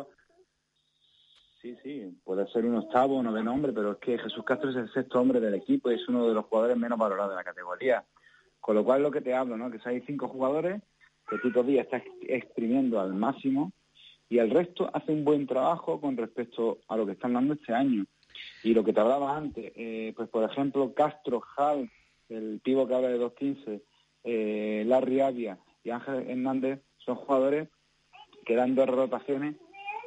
Sí, 1.61 1.77
sí, 1.83 2.21
puede 2.25 2.47
ser 2.53 2.65
un 2.65 2.77
octavo, 2.77 3.19
o 3.19 3.33
de 3.33 3.43
nombre, 3.43 3.73
pero 3.73 3.93
es 3.93 3.99
que 3.99 4.19
Jesús 4.19 4.45
Castro 4.45 4.71
es 4.71 4.77
el 4.77 4.93
sexto 4.93 5.21
hombre 5.21 5.41
del 5.41 5.55
equipo 5.55 5.91
y 5.91 5.95
es 5.95 6.09
uno 6.09 6.29
de 6.29 6.35
los 6.35 6.45
jugadores 6.47 6.77
menos 6.77 6.99
valorados 6.99 7.33
de 7.33 7.37
la 7.37 7.45
categoría. 7.45 8.05
Con 8.61 8.77
lo 8.77 8.85
cual 8.85 9.03
lo 9.03 9.11
que 9.11 9.21
te 9.21 9.35
hablo, 9.35 9.57
¿no? 9.57 9.71
Que 9.71 9.79
hay 9.85 10.01
cinco 10.03 10.29
jugadores 10.29 10.83
que 11.29 11.39
Tito 11.39 11.63
Díaz 11.63 11.87
está 11.87 12.03
exprimiendo 12.23 13.01
al 13.01 13.15
máximo 13.15 13.73
y 14.29 14.39
el 14.39 14.51
resto 14.51 14.91
hace 14.93 15.13
un 15.13 15.25
buen 15.25 15.47
trabajo 15.47 16.01
con 16.01 16.17
respecto 16.17 16.79
a 16.89 16.97
lo 16.97 17.07
que 17.07 17.13
están 17.13 17.33
dando 17.35 17.55
este 17.55 17.73
año. 17.73 18.05
Y 18.63 18.75
lo 18.75 18.85
que 18.85 18.93
te 18.93 19.01
hablaba 19.01 19.37
antes, 19.37 19.73
eh, 19.75 20.13
pues 20.17 20.29
por 20.29 20.49
ejemplo 20.51 20.93
Castro, 20.95 21.43
Hal, 21.57 21.91
el 22.29 22.61
pivo 22.63 22.87
que 22.87 22.95
habla 22.95 23.09
de 23.09 23.19
2.15, 23.19 23.83
eh, 24.25 24.85
Larry 24.87 25.21
Avia 25.21 25.59
y 25.83 25.91
Ángel 25.91 26.29
Hernández 26.29 26.81
son 26.99 27.17
jugadores 27.17 27.69
que 28.45 28.55
dan 28.55 28.75
dos 28.75 28.89
rotaciones, 28.89 29.57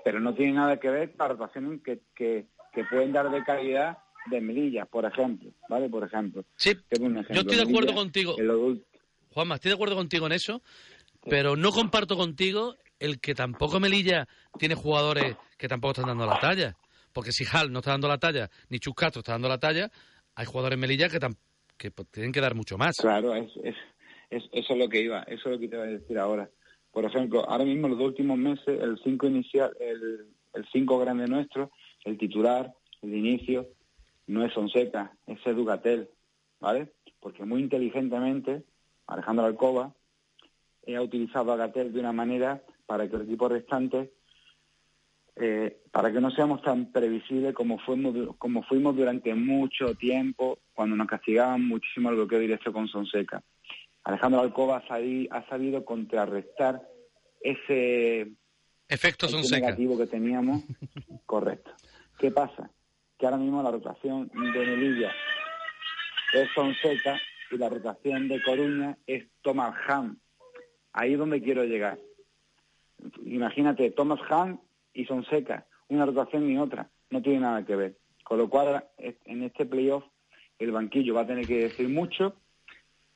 pero 0.04 0.20
no 0.20 0.34
tienen 0.34 0.56
nada 0.56 0.80
que 0.80 0.90
ver 0.90 1.16
con 1.16 1.30
rotaciones 1.30 1.82
que, 1.82 2.02
que, 2.16 2.48
pueden 2.90 3.12
dar 3.12 3.30
de 3.30 3.44
calidad 3.44 4.00
de 4.30 4.42
Melilla, 4.42 4.86
por 4.86 5.06
ejemplo, 5.06 5.52
¿vale? 5.70 5.90
Por 5.90 6.04
ejemplo. 6.04 6.44
Sí, 6.56 6.72
yo 6.92 7.42
estoy 7.42 7.58
de 7.58 7.64
acuerdo 7.64 7.94
contigo. 7.94 8.36
Juanma, 9.34 9.56
estoy 9.56 9.70
de 9.70 9.76
acuerdo 9.76 9.96
contigo 9.96 10.26
en 10.28 10.34
eso, 10.34 10.62
pero 11.30 11.56
no 11.56 11.72
comparto 11.72 12.18
contigo 12.18 12.76
el 13.00 13.20
que 13.20 13.34
tampoco 13.34 13.80
Melilla 13.80 14.28
tiene 14.58 14.76
jugadores 14.76 15.38
que 15.58 15.68
tampoco 15.68 15.92
están 15.92 16.08
dando 16.08 16.26
la 16.26 16.40
talla. 16.40 16.76
Porque 17.14 17.32
si 17.32 17.44
Hal 17.52 17.72
no 17.72 17.80
está 17.80 17.92
dando 17.92 18.08
la 18.08 18.18
talla, 18.18 18.50
ni 18.70 18.80
Chus 18.80 18.96
Castro 18.96 19.20
está 19.20 19.34
dando 19.34 19.50
la 19.50 19.58
talla, 19.58 19.92
hay 20.36 20.46
jugadores 20.46 20.76
en 20.76 20.80
Melilla 20.80 21.10
que, 21.10 21.20
que 21.78 21.92
tienen 22.12 22.32
que 22.32 22.42
dar 22.42 22.56
mucho 22.56 22.78
más. 22.78 22.96
Claro, 22.98 23.36
es, 23.36 23.48
eso 24.30 24.50
es 24.52 24.78
lo 24.78 24.88
que 24.88 25.02
iba, 25.02 25.24
eso 25.24 25.50
es 25.50 25.56
lo 25.56 25.60
que 25.60 25.68
te 25.68 25.76
iba 25.76 25.84
a 25.84 25.88
decir 25.88 26.18
ahora. 26.18 26.50
Por 26.92 27.06
ejemplo, 27.06 27.50
ahora 27.50 27.66
mismo 27.66 27.88
en 27.88 27.98
los 27.98 28.02
últimos 28.02 28.38
meses, 28.38 28.80
el 28.82 29.00
5 29.04 29.28
inicial, 29.28 29.72
el, 29.80 30.28
el 30.54 30.66
cinco 30.72 31.00
grande 31.00 31.28
nuestro, 31.28 31.72
el 32.04 32.18
titular, 32.18 32.74
el 33.02 33.14
inicio, 33.14 33.68
no 34.32 34.46
es 34.46 34.54
Fonseca, 34.54 35.12
es 35.28 35.46
Educatel, 35.46 36.10
¿vale? 36.60 36.94
Porque 37.20 37.44
muy 37.44 37.62
inteligentemente, 37.62 38.64
Alejandro 39.08 39.46
Alcoba 39.46 39.94
ha 40.88 41.02
utilizado 41.02 41.52
a 41.52 41.58
Gatel 41.58 41.94
de 41.94 42.00
una 42.00 42.14
manera 42.14 42.64
para 42.86 43.10
que 43.10 43.16
el 43.16 43.24
equipo 43.24 43.50
restante, 43.50 44.12
eh, 45.36 45.82
para 45.92 46.12
que 46.12 46.22
no 46.22 46.32
seamos 46.32 46.62
tan 46.62 46.92
previsibles 46.92 47.54
como 47.54 47.78
fuimos, 47.80 48.36
como 48.38 48.64
fuimos 48.64 48.96
durante 48.96 49.34
mucho 49.36 49.96
tiempo 49.96 50.60
cuando 50.74 50.96
nos 50.96 51.08
castigaban 51.08 51.68
muchísimo 51.68 52.10
el 52.10 52.16
bloqueo 52.16 52.40
directo 52.40 52.74
con 52.74 52.88
Sonseca. 52.88 53.44
Alejandro 54.04 54.42
Alcoba 54.42 54.84
ha 54.88 55.50
sabido 55.50 55.86
contrarrestar 55.86 56.82
ese 57.40 58.32
efecto 58.88 59.28
negativo 59.52 59.98
que 59.98 60.08
teníamos. 60.08 60.64
Correcto. 61.26 61.72
¿Qué 62.18 62.32
pasa? 62.32 62.72
Que 63.22 63.28
ahora 63.28 63.38
mismo 63.38 63.62
la 63.62 63.70
rotación 63.70 64.32
de 64.34 64.66
Melilla 64.66 65.12
es 66.34 66.50
Sonseca 66.56 67.22
y 67.52 67.58
la 67.58 67.70
rotación 67.70 68.28
de 68.28 68.42
Coruña 68.42 68.98
es 69.06 69.28
Thomas 69.44 69.76
Hahn. 69.88 70.20
Ahí 70.92 71.14
es 71.14 71.20
donde 71.20 71.40
quiero 71.40 71.64
llegar. 71.64 72.00
Imagínate, 73.24 73.92
Thomas 73.92 74.20
Hahn 74.28 74.60
y 74.96 75.06
Sonseca, 75.06 75.68
una 75.90 76.08
rotación 76.08 76.50
y 76.50 76.58
otra, 76.58 76.90
no 77.12 77.22
tiene 77.22 77.42
nada 77.42 77.64
que 77.64 77.76
ver. 77.76 77.98
Con 78.24 78.40
lo 78.40 78.50
cual, 78.50 78.86
en 78.98 79.44
este 79.44 79.68
playoff, 79.68 80.04
el 80.58 80.72
banquillo 80.72 81.14
va 81.14 81.22
a 81.22 81.28
tener 81.28 81.46
que 81.46 81.66
decir 81.66 81.90
mucho 81.90 82.36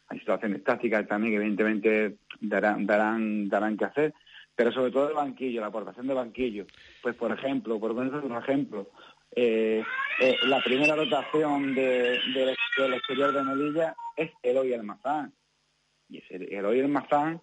hay 0.07 0.19
situaciones 0.19 0.63
tácticas 0.63 1.07
también 1.07 1.33
que 1.33 1.37
evidentemente 1.37 2.17
darán, 2.39 2.85
darán, 2.85 3.49
darán 3.49 3.75
que 3.75 3.85
hacer, 3.85 4.13
pero 4.55 4.71
sobre 4.71 4.91
todo 4.91 5.09
el 5.09 5.15
banquillo, 5.15 5.61
la 5.61 5.67
aportación 5.67 6.07
de 6.07 6.13
banquillo. 6.13 6.65
Pues 7.01 7.15
por 7.15 7.31
ejemplo, 7.31 7.79
por 7.79 7.95
poner 7.95 8.13
un 8.13 8.37
ejemplo, 8.37 8.87
eh, 9.36 9.84
eh, 10.19 10.38
la 10.43 10.62
primera 10.63 10.95
rotación 10.95 11.76
de, 11.76 12.19
del 12.34 12.93
exterior 12.93 13.34
de 13.34 13.43
Melilla 13.43 13.95
es 14.15 14.32
Eloy 14.41 14.74
Almazán. 14.74 15.34
Y 16.10 16.19
ese 16.19 16.36
Eloy 16.36 16.80
Almazán, 16.82 17.41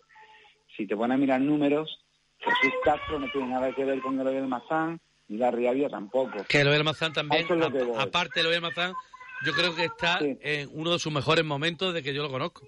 si 0.76 0.86
te 0.86 0.96
pones 0.96 1.16
a 1.16 1.18
mirar 1.18 1.40
números, 1.40 1.98
Jesús 2.38 2.74
Castro 2.84 3.18
no 3.18 3.30
tiene 3.30 3.48
nada 3.48 3.72
que 3.74 3.84
ver 3.84 4.00
con 4.00 4.18
Eloy 4.18 4.36
Almazán, 4.36 5.00
ni 5.28 5.38
la 5.38 5.50
Riavia 5.50 5.88
tampoco. 5.88 6.44
Que 6.48 6.60
Eloy 6.60 6.76
Almazán 6.76 7.12
también, 7.12 7.46
aparte 7.98 8.34
de 8.34 8.40
Eloy 8.40 8.56
Almazán, 8.56 8.94
yo 9.44 9.52
creo 9.52 9.74
que 9.74 9.84
está 9.84 10.18
en 10.20 10.70
uno 10.72 10.92
de 10.92 10.98
sus 10.98 11.12
mejores 11.12 11.44
momentos 11.44 11.92
desde 11.92 12.04
que 12.04 12.14
yo 12.14 12.22
lo 12.22 12.30
conozco. 12.30 12.66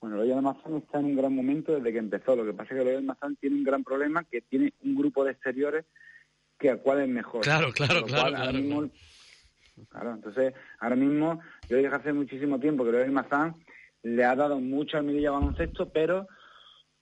Bueno, 0.00 0.16
Loyal 0.16 0.38
Almazán 0.38 0.78
está 0.78 0.98
en 0.98 1.04
un 1.06 1.16
gran 1.16 1.34
momento 1.34 1.72
desde 1.72 1.92
que 1.92 1.98
empezó. 1.98 2.34
Lo 2.34 2.44
que 2.44 2.54
pasa 2.54 2.74
es 2.74 2.78
que 2.78 2.84
Loyal 2.84 3.00
Almazán 3.00 3.36
tiene 3.36 3.56
un 3.56 3.64
gran 3.64 3.84
problema, 3.84 4.24
que 4.24 4.40
tiene 4.40 4.72
un 4.82 4.96
grupo 4.96 5.24
de 5.24 5.32
exteriores 5.32 5.84
que 6.60 6.70
a 6.70 6.76
cuál 6.76 7.00
es 7.00 7.08
mejor. 7.08 7.40
Claro, 7.40 7.72
claro, 7.72 8.04
claro, 8.04 8.90
Claro, 9.88 10.12
entonces 10.12 10.52
ahora 10.78 10.94
mismo 10.94 11.40
yo 11.66 11.78
desde 11.78 11.88
hace 11.88 12.12
muchísimo 12.12 12.60
tiempo 12.60 12.84
que 12.84 12.90
el 12.90 13.10
Mazán 13.10 13.56
le 14.02 14.24
ha 14.24 14.36
dado 14.36 14.60
mucho 14.60 14.98
al 14.98 15.04
Melilla 15.04 15.30
baloncesto, 15.30 15.88
pero 15.88 16.28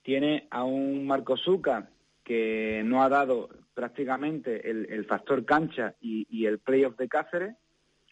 tiene 0.01 0.47
a 0.49 0.63
un 0.63 1.05
Marco 1.05 1.35
Zuca 1.35 1.89
que 2.23 2.81
no 2.85 3.03
ha 3.03 3.09
dado 3.09 3.49
prácticamente 3.73 4.69
el, 4.69 5.05
factor 5.05 5.43
cancha 5.43 5.95
y, 5.99 6.45
el 6.45 6.59
playoff 6.59 6.95
de 6.97 7.09
Cáceres, 7.09 7.55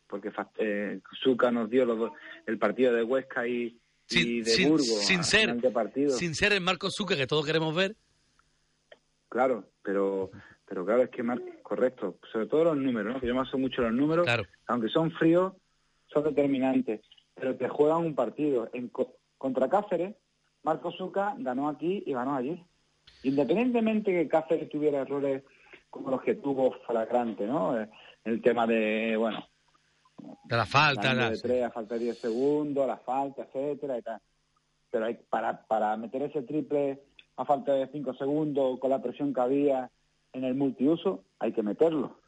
porque 0.07 0.31
eh, 0.57 0.99
Zuca 1.23 1.49
nos 1.49 1.69
dio 1.69 1.85
los 1.85 2.11
el 2.45 2.57
partido 2.57 2.93
de 2.93 3.03
Huesca 3.03 3.47
y, 3.47 3.79
de 4.09 4.65
Burgos. 4.67 5.05
Sin 5.05 5.23
ser, 5.23 5.55
sin 6.09 6.35
ser 6.35 6.51
el 6.51 6.61
Marco 6.61 6.91
Zuca 6.91 7.15
que 7.15 7.27
todos 7.27 7.45
queremos 7.45 7.73
ver. 7.73 7.95
Claro, 9.29 9.69
pero 9.81 10.31
pero 10.67 10.85
claro, 10.85 11.03
es 11.03 11.09
que 11.09 11.23
correcto, 11.63 12.17
sobre 12.31 12.47
todo 12.47 12.65
los 12.65 12.77
números, 12.77 13.13
¿no? 13.13 13.21
que 13.21 13.27
yo 13.27 13.33
me 13.33 13.39
baso 13.39 13.57
mucho 13.57 13.81
los 13.81 13.93
números, 13.93 14.27
aunque 14.67 14.89
son 14.89 15.11
fríos, 15.11 15.53
son 16.07 16.25
determinantes, 16.25 17.01
pero 17.33 17.55
te 17.55 17.69
juegan 17.69 17.99
un 17.99 18.15
partido. 18.15 18.69
En, 18.73 18.91
contra 19.37 19.69
Cáceres, 19.69 20.15
Marco 20.63 20.91
Zuca 20.91 21.35
ganó 21.37 21.69
aquí 21.69 22.03
y 22.05 22.11
ganó 22.11 22.35
allí. 22.35 22.61
Independientemente 23.23 24.11
que 24.11 24.27
Cáceres 24.27 24.69
tuviera 24.69 25.01
errores 25.01 25.43
como 25.89 26.11
los 26.11 26.21
que 26.21 26.35
tuvo 26.35 26.73
flagrante, 26.85 27.47
¿no? 27.47 27.79
Eh, 27.79 27.89
el 28.25 28.41
tema 28.41 28.67
de, 28.67 29.15
bueno... 29.15 29.47
De 30.43 30.57
la 30.57 30.65
falta. 30.65 31.13
La... 31.13 31.29
De 31.29 31.37
tres, 31.37 31.63
a 31.63 31.71
falta 31.71 31.95
de 31.95 32.05
10 32.05 32.17
segundos, 32.17 32.85
la 32.85 32.97
falta, 32.97 33.43
etcétera 33.43 33.99
y 33.99 34.01
tal. 34.01 34.19
Pero 34.89 35.05
hay, 35.05 35.17
para, 35.29 35.65
para 35.65 35.95
meter 35.95 36.23
ese 36.23 36.41
triple 36.41 37.03
a 37.37 37.45
falta 37.45 37.73
de 37.73 37.87
5 37.87 38.15
segundos, 38.15 38.79
con 38.79 38.89
la 38.89 39.01
presión 39.01 39.33
que 39.33 39.41
había 39.41 39.89
en 40.33 40.43
el 40.43 40.55
multiuso, 40.55 41.23
hay 41.39 41.53
que 41.53 41.63
meterlo. 41.63 42.19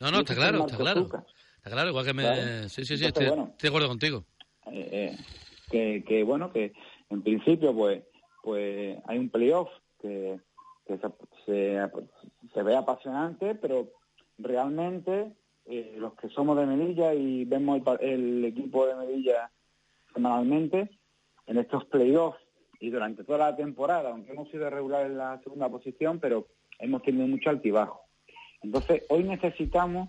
No, 0.00 0.10
no, 0.10 0.20
está 0.20 0.34
claro, 0.34 0.66
está 0.66 0.76
claro. 0.76 1.00
Está 1.02 1.70
claro, 1.70 1.88
igual 1.88 2.04
que 2.04 2.12
me... 2.12 2.68
Sí, 2.68 2.84
sí, 2.84 2.96
sí, 2.98 3.06
estoy, 3.06 3.26
de 3.26 3.68
acuerdo 3.68 3.88
contigo. 3.88 4.24
Eh, 4.66 4.88
eh, 4.92 5.16
que, 5.70 6.04
que, 6.06 6.22
bueno, 6.22 6.52
que 6.52 6.72
en 7.10 7.22
principio, 7.22 7.74
pues, 7.74 8.02
pues 8.42 8.98
hay 9.06 9.18
un 9.18 9.30
playoff 9.30 9.70
que, 10.00 10.38
que 10.86 10.98
se, 11.46 11.80
se, 12.52 12.62
ve 12.62 12.76
apasionante, 12.76 13.54
pero 13.54 13.88
realmente 14.38 15.32
eh, 15.66 15.96
los 15.98 16.14
que 16.14 16.28
somos 16.28 16.56
de 16.58 16.66
Melilla 16.66 17.14
y 17.14 17.44
vemos 17.44 17.80
el, 18.00 18.44
equipo 18.44 18.86
de 18.86 18.96
Melilla 18.96 19.50
semanalmente, 20.12 20.90
en 21.46 21.58
estos 21.58 21.84
playoffs 21.86 22.38
y 22.80 22.90
durante 22.90 23.24
toda 23.24 23.38
la 23.38 23.56
temporada, 23.56 24.10
aunque 24.10 24.32
hemos 24.32 24.50
sido 24.50 24.68
regular 24.70 25.06
en 25.06 25.16
la 25.16 25.40
segunda 25.42 25.68
posición, 25.68 26.20
pero 26.20 26.46
hemos 26.78 27.02
tenido 27.02 27.26
mucho 27.26 27.50
altibajo. 27.50 28.02
Entonces, 28.62 29.02
hoy 29.08 29.24
necesitamos 29.24 30.08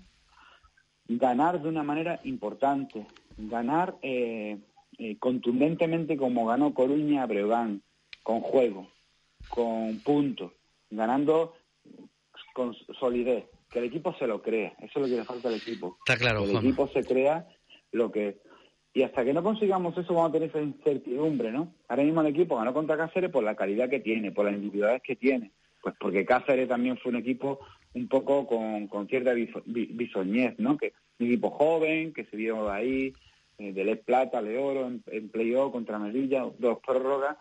ganar 1.08 1.62
de 1.62 1.70
una 1.70 1.84
manera 1.84 2.20
importante, 2.24 3.06
ganar 3.38 3.96
eh, 4.02 4.58
eh, 4.98 5.18
contundentemente 5.20 6.18
como 6.18 6.48
ganó 6.48 6.74
Coruña 6.74 7.24
a 7.24 7.28
Breogán, 7.28 7.82
con 8.24 8.42
juego, 8.42 8.88
con 9.50 10.00
puntos, 10.00 10.52
ganando 10.90 11.54
con 12.54 12.74
solidez, 13.00 13.46
que 13.70 13.80
el 13.80 13.86
equipo 13.86 14.16
se 14.18 14.26
lo 14.26 14.42
crea, 14.42 14.74
eso 14.80 15.00
es 15.00 15.02
lo 15.02 15.06
que 15.06 15.18
le 15.18 15.26
falta 15.26 15.50
al 15.50 15.56
equipo. 15.56 15.98
Está 16.00 16.18
claro, 16.18 16.44
que 16.44 16.52
el 16.52 16.58
equipo 16.58 16.88
se 16.88 17.04
crea 17.04 17.48
lo 17.92 18.12
que 18.12 18.40
y 18.94 19.04
hasta 19.04 19.26
que 19.26 19.34
no 19.34 19.44
consigamos 19.44 19.98
eso 19.98 20.14
vamos 20.14 20.30
a 20.30 20.32
tener 20.32 20.50
esa 20.50 20.62
incertidumbre, 20.62 21.52
¿no? 21.52 21.74
Ahora 21.90 22.04
mismo 22.04 22.22
el 22.22 22.28
equipo 22.28 22.56
ganó 22.56 22.74
contra 22.74 22.96
Cáceres 22.96 23.30
por 23.30 23.44
la 23.44 23.56
calidad 23.56 23.90
que 23.90 24.00
tiene, 24.00 24.32
por 24.32 24.46
las 24.46 24.56
individualidades 24.56 25.04
que 25.04 25.18
tiene, 25.18 25.52
pues 25.86 25.94
porque 26.00 26.26
Cáceres 26.26 26.68
también 26.68 26.98
fue 26.98 27.12
un 27.12 27.20
equipo 27.20 27.60
un 27.94 28.08
poco 28.08 28.48
con, 28.48 28.88
con 28.88 29.08
cierta 29.08 29.34
bisoñez, 29.36 30.58
¿no? 30.58 30.78
Que 30.78 30.94
un 31.20 31.28
equipo 31.28 31.52
joven, 31.52 32.12
que 32.12 32.26
se 32.26 32.36
vio 32.36 32.72
ahí, 32.72 33.14
eh, 33.60 33.72
de 33.72 33.84
Les 33.84 34.00
Plata, 34.00 34.42
Le 34.42 34.58
Oro, 34.58 34.88
en, 34.88 35.04
en 35.06 35.30
playoff 35.30 35.72
contra 35.72 36.00
Melilla, 36.00 36.44
dos 36.58 36.80
prórrogas. 36.84 37.38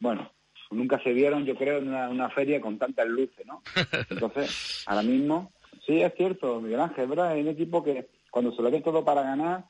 Bueno, 0.00 0.30
nunca 0.70 1.02
se 1.02 1.14
vieron, 1.14 1.46
yo 1.46 1.54
creo, 1.54 1.78
en 1.78 1.88
una, 1.88 2.28
feria 2.28 2.60
con 2.60 2.76
tantas 2.76 3.08
luces, 3.08 3.46
¿no? 3.46 3.62
Entonces, 4.10 4.84
ahora 4.86 5.02
mismo, 5.02 5.50
sí, 5.86 6.02
es 6.02 6.12
cierto, 6.14 6.60
Miguel 6.60 6.80
Ángel, 6.80 7.08
¿verdad? 7.08 7.38
Es 7.38 7.42
un 7.42 7.48
equipo 7.48 7.82
que 7.82 8.10
cuando 8.30 8.52
se 8.52 8.60
lo 8.60 8.70
ve 8.70 8.82
todo 8.82 9.02
para 9.02 9.22
ganar, 9.22 9.64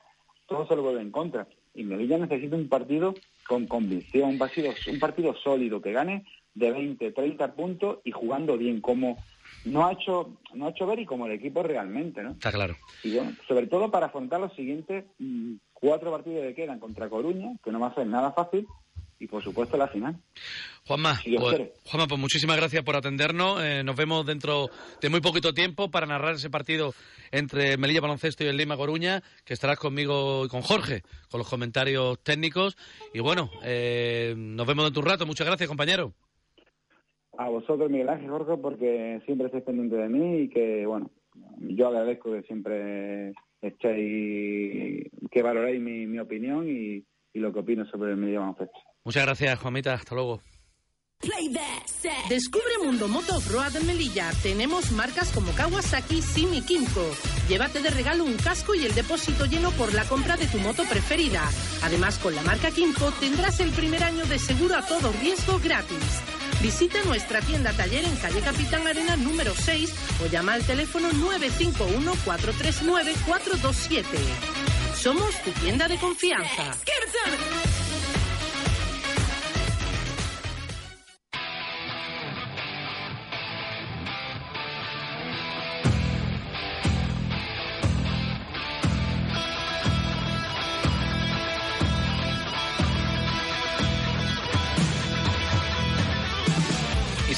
todo 0.49 0.67
se 0.67 0.75
lo 0.75 0.83
vuelve 0.83 1.03
en 1.03 1.13
contra. 1.13 1.47
Y 1.73 1.85
Melilla 1.85 2.19
necesita 2.19 2.57
un 2.57 2.69
partido 2.69 3.15
con 3.47 3.69
convicción, 3.69 4.31
un 4.31 4.39
partido, 4.39 4.73
un 4.91 4.99
partido 4.99 5.37
sólido, 5.37 5.81
que 5.81 5.93
gane 5.93 6.25
de 6.59 6.73
20, 6.73 7.13
30 7.13 7.55
puntos 7.55 7.99
y 8.05 8.11
jugando 8.11 8.57
bien, 8.59 8.81
como 8.81 9.17
no 9.65 9.87
ha 9.87 9.93
hecho 9.93 10.39
no 10.55 10.67
ha 10.67 10.71
hecho 10.71 10.87
ver 10.87 10.99
y 11.01 11.07
como 11.07 11.27
el 11.27 11.33
equipo 11.33 11.63
realmente, 11.63 12.23
¿no? 12.23 12.33
Está 12.33 12.53
claro. 12.53 12.77
Y 13.03 13.15
bueno, 13.15 13.33
sobre 13.47 13.67
todo 13.67 13.91
para 13.91 14.07
afrontar 14.07 14.41
los 14.41 14.53
siguientes 14.55 15.05
mm, 15.19 15.55
cuatro 15.73 16.11
partidos 16.11 16.43
que 16.43 16.55
quedan 16.55 16.81
contra 16.81 17.09
Coruña, 17.09 17.57
que 17.63 17.71
no 17.71 17.81
va 17.81 17.89
a 17.89 17.95
ser 17.95 18.07
nada 18.07 18.33
fácil, 18.33 18.67
y 19.21 19.27
por 19.27 19.43
supuesto 19.43 19.77
la 19.77 19.89
final. 19.89 20.17
Juanma, 20.87 21.21
pues, 21.25 21.71
Juanma, 21.85 22.07
pues 22.07 22.21
muchísimas 22.21 22.57
gracias 22.57 22.83
por 22.85 22.97
atendernos. 22.97 23.63
Eh, 23.63 23.83
nos 23.85 23.97
vemos 23.97 24.25
dentro 24.25 24.71
de 25.01 25.09
muy 25.09 25.21
poquito 25.21 25.53
tiempo 25.53 25.91
para 25.91 26.07
narrar 26.07 26.35
ese 26.35 26.51
partido 26.51 26.95
entre 27.31 27.77
Melilla 27.77 28.01
Baloncesto 28.01 28.45
y 28.45 28.47
el 28.47 28.57
Lima 28.57 28.77
Coruña, 28.77 29.23
que 29.45 29.55
estarás 29.55 29.79
conmigo 29.79 30.45
y 30.47 30.49
con 30.49 30.63
Jorge, 30.63 31.03
con 31.31 31.39
los 31.39 31.49
comentarios 31.49 32.19
técnicos. 32.23 32.77
Y 33.13 33.21
bueno, 33.21 33.51
eh, 33.65 34.35
nos 34.37 34.67
vemos 34.67 34.85
dentro 34.85 35.03
de 35.03 35.07
un 35.07 35.13
rato. 35.13 35.27
Muchas 35.27 35.47
gracias, 35.47 35.69
compañero. 35.69 36.15
A 37.39 37.49
vosotros, 37.49 37.89
Miguel 37.89 38.09
Ángel 38.09 38.31
Jorge, 38.31 38.57
porque 38.61 39.23
siempre 39.25 39.47
estáis 39.47 39.63
pendiente 39.63 39.95
de 39.95 40.09
mí 40.09 40.41
y 40.43 40.49
que, 40.49 40.85
bueno, 40.85 41.09
yo 41.61 41.87
agradezco 41.87 42.33
que 42.33 42.43
siempre 42.43 43.33
estéis, 43.63 45.09
que 45.31 45.43
valoréis 45.43 45.81
mi, 45.81 46.19
opinión 46.19 46.69
y, 46.69 47.05
lo 47.35 47.53
que 47.53 47.61
opino 47.61 47.87
sobre 47.87 48.11
el 48.11 48.17
medio 48.17 48.41
baloncesto. 48.41 48.77
Muchas 49.05 49.25
gracias, 49.25 49.57
Juanita. 49.61 49.95
Hasta 49.95 50.17
luego. 50.17 50.41
Descubre 52.29 52.73
Mundo 52.85 53.07
Moto 53.07 53.39
Road 53.53 53.77
en 53.77 53.87
Melilla. 53.87 54.31
Tenemos 54.43 54.91
marcas 54.91 55.33
como 55.33 55.53
Kawasaki, 55.53 56.21
Sim 56.21 56.53
y 56.55 56.63
Kimco. 56.63 57.09
Llévate 57.49 57.81
de 57.81 57.91
regalo 57.91 58.25
un 58.25 58.37
casco 58.37 58.75
y 58.75 58.85
el 58.85 58.95
depósito 58.97 59.47
lleno 59.47 59.71
por 59.71 59.95
la 59.95 60.03
compra 60.09 60.37
de 60.37 60.49
tu 60.49 60.59
moto 60.59 60.83
preferida. 60.91 61.43
Además, 61.85 62.19
con 62.19 62.35
la 62.35 62.43
marca 62.43 62.73
Kimco 62.73 63.13
tendrás 63.21 63.61
el 63.61 63.71
primer 63.71 64.03
año 64.03 64.27
de 64.27 64.41
seguro 64.41 64.75
a 64.75 64.83
todo 64.85 65.13
riesgo 65.23 65.61
gratis. 65.63 66.38
Visita 66.61 67.03
nuestra 67.05 67.41
tienda 67.41 67.73
taller 67.73 68.05
en 68.05 68.17
calle 68.17 68.41
Capitán 68.41 68.85
Arena 68.87 69.17
número 69.17 69.55
6 69.55 69.95
o 70.25 70.27
llama 70.27 70.55
al 70.55 70.65
teléfono 70.65 71.09
951-439-427. 71.11 74.05
Somos 74.97 75.41
tu 75.45 75.53
tienda 75.53 75.87
de 75.87 75.99
confianza. 75.99 76.75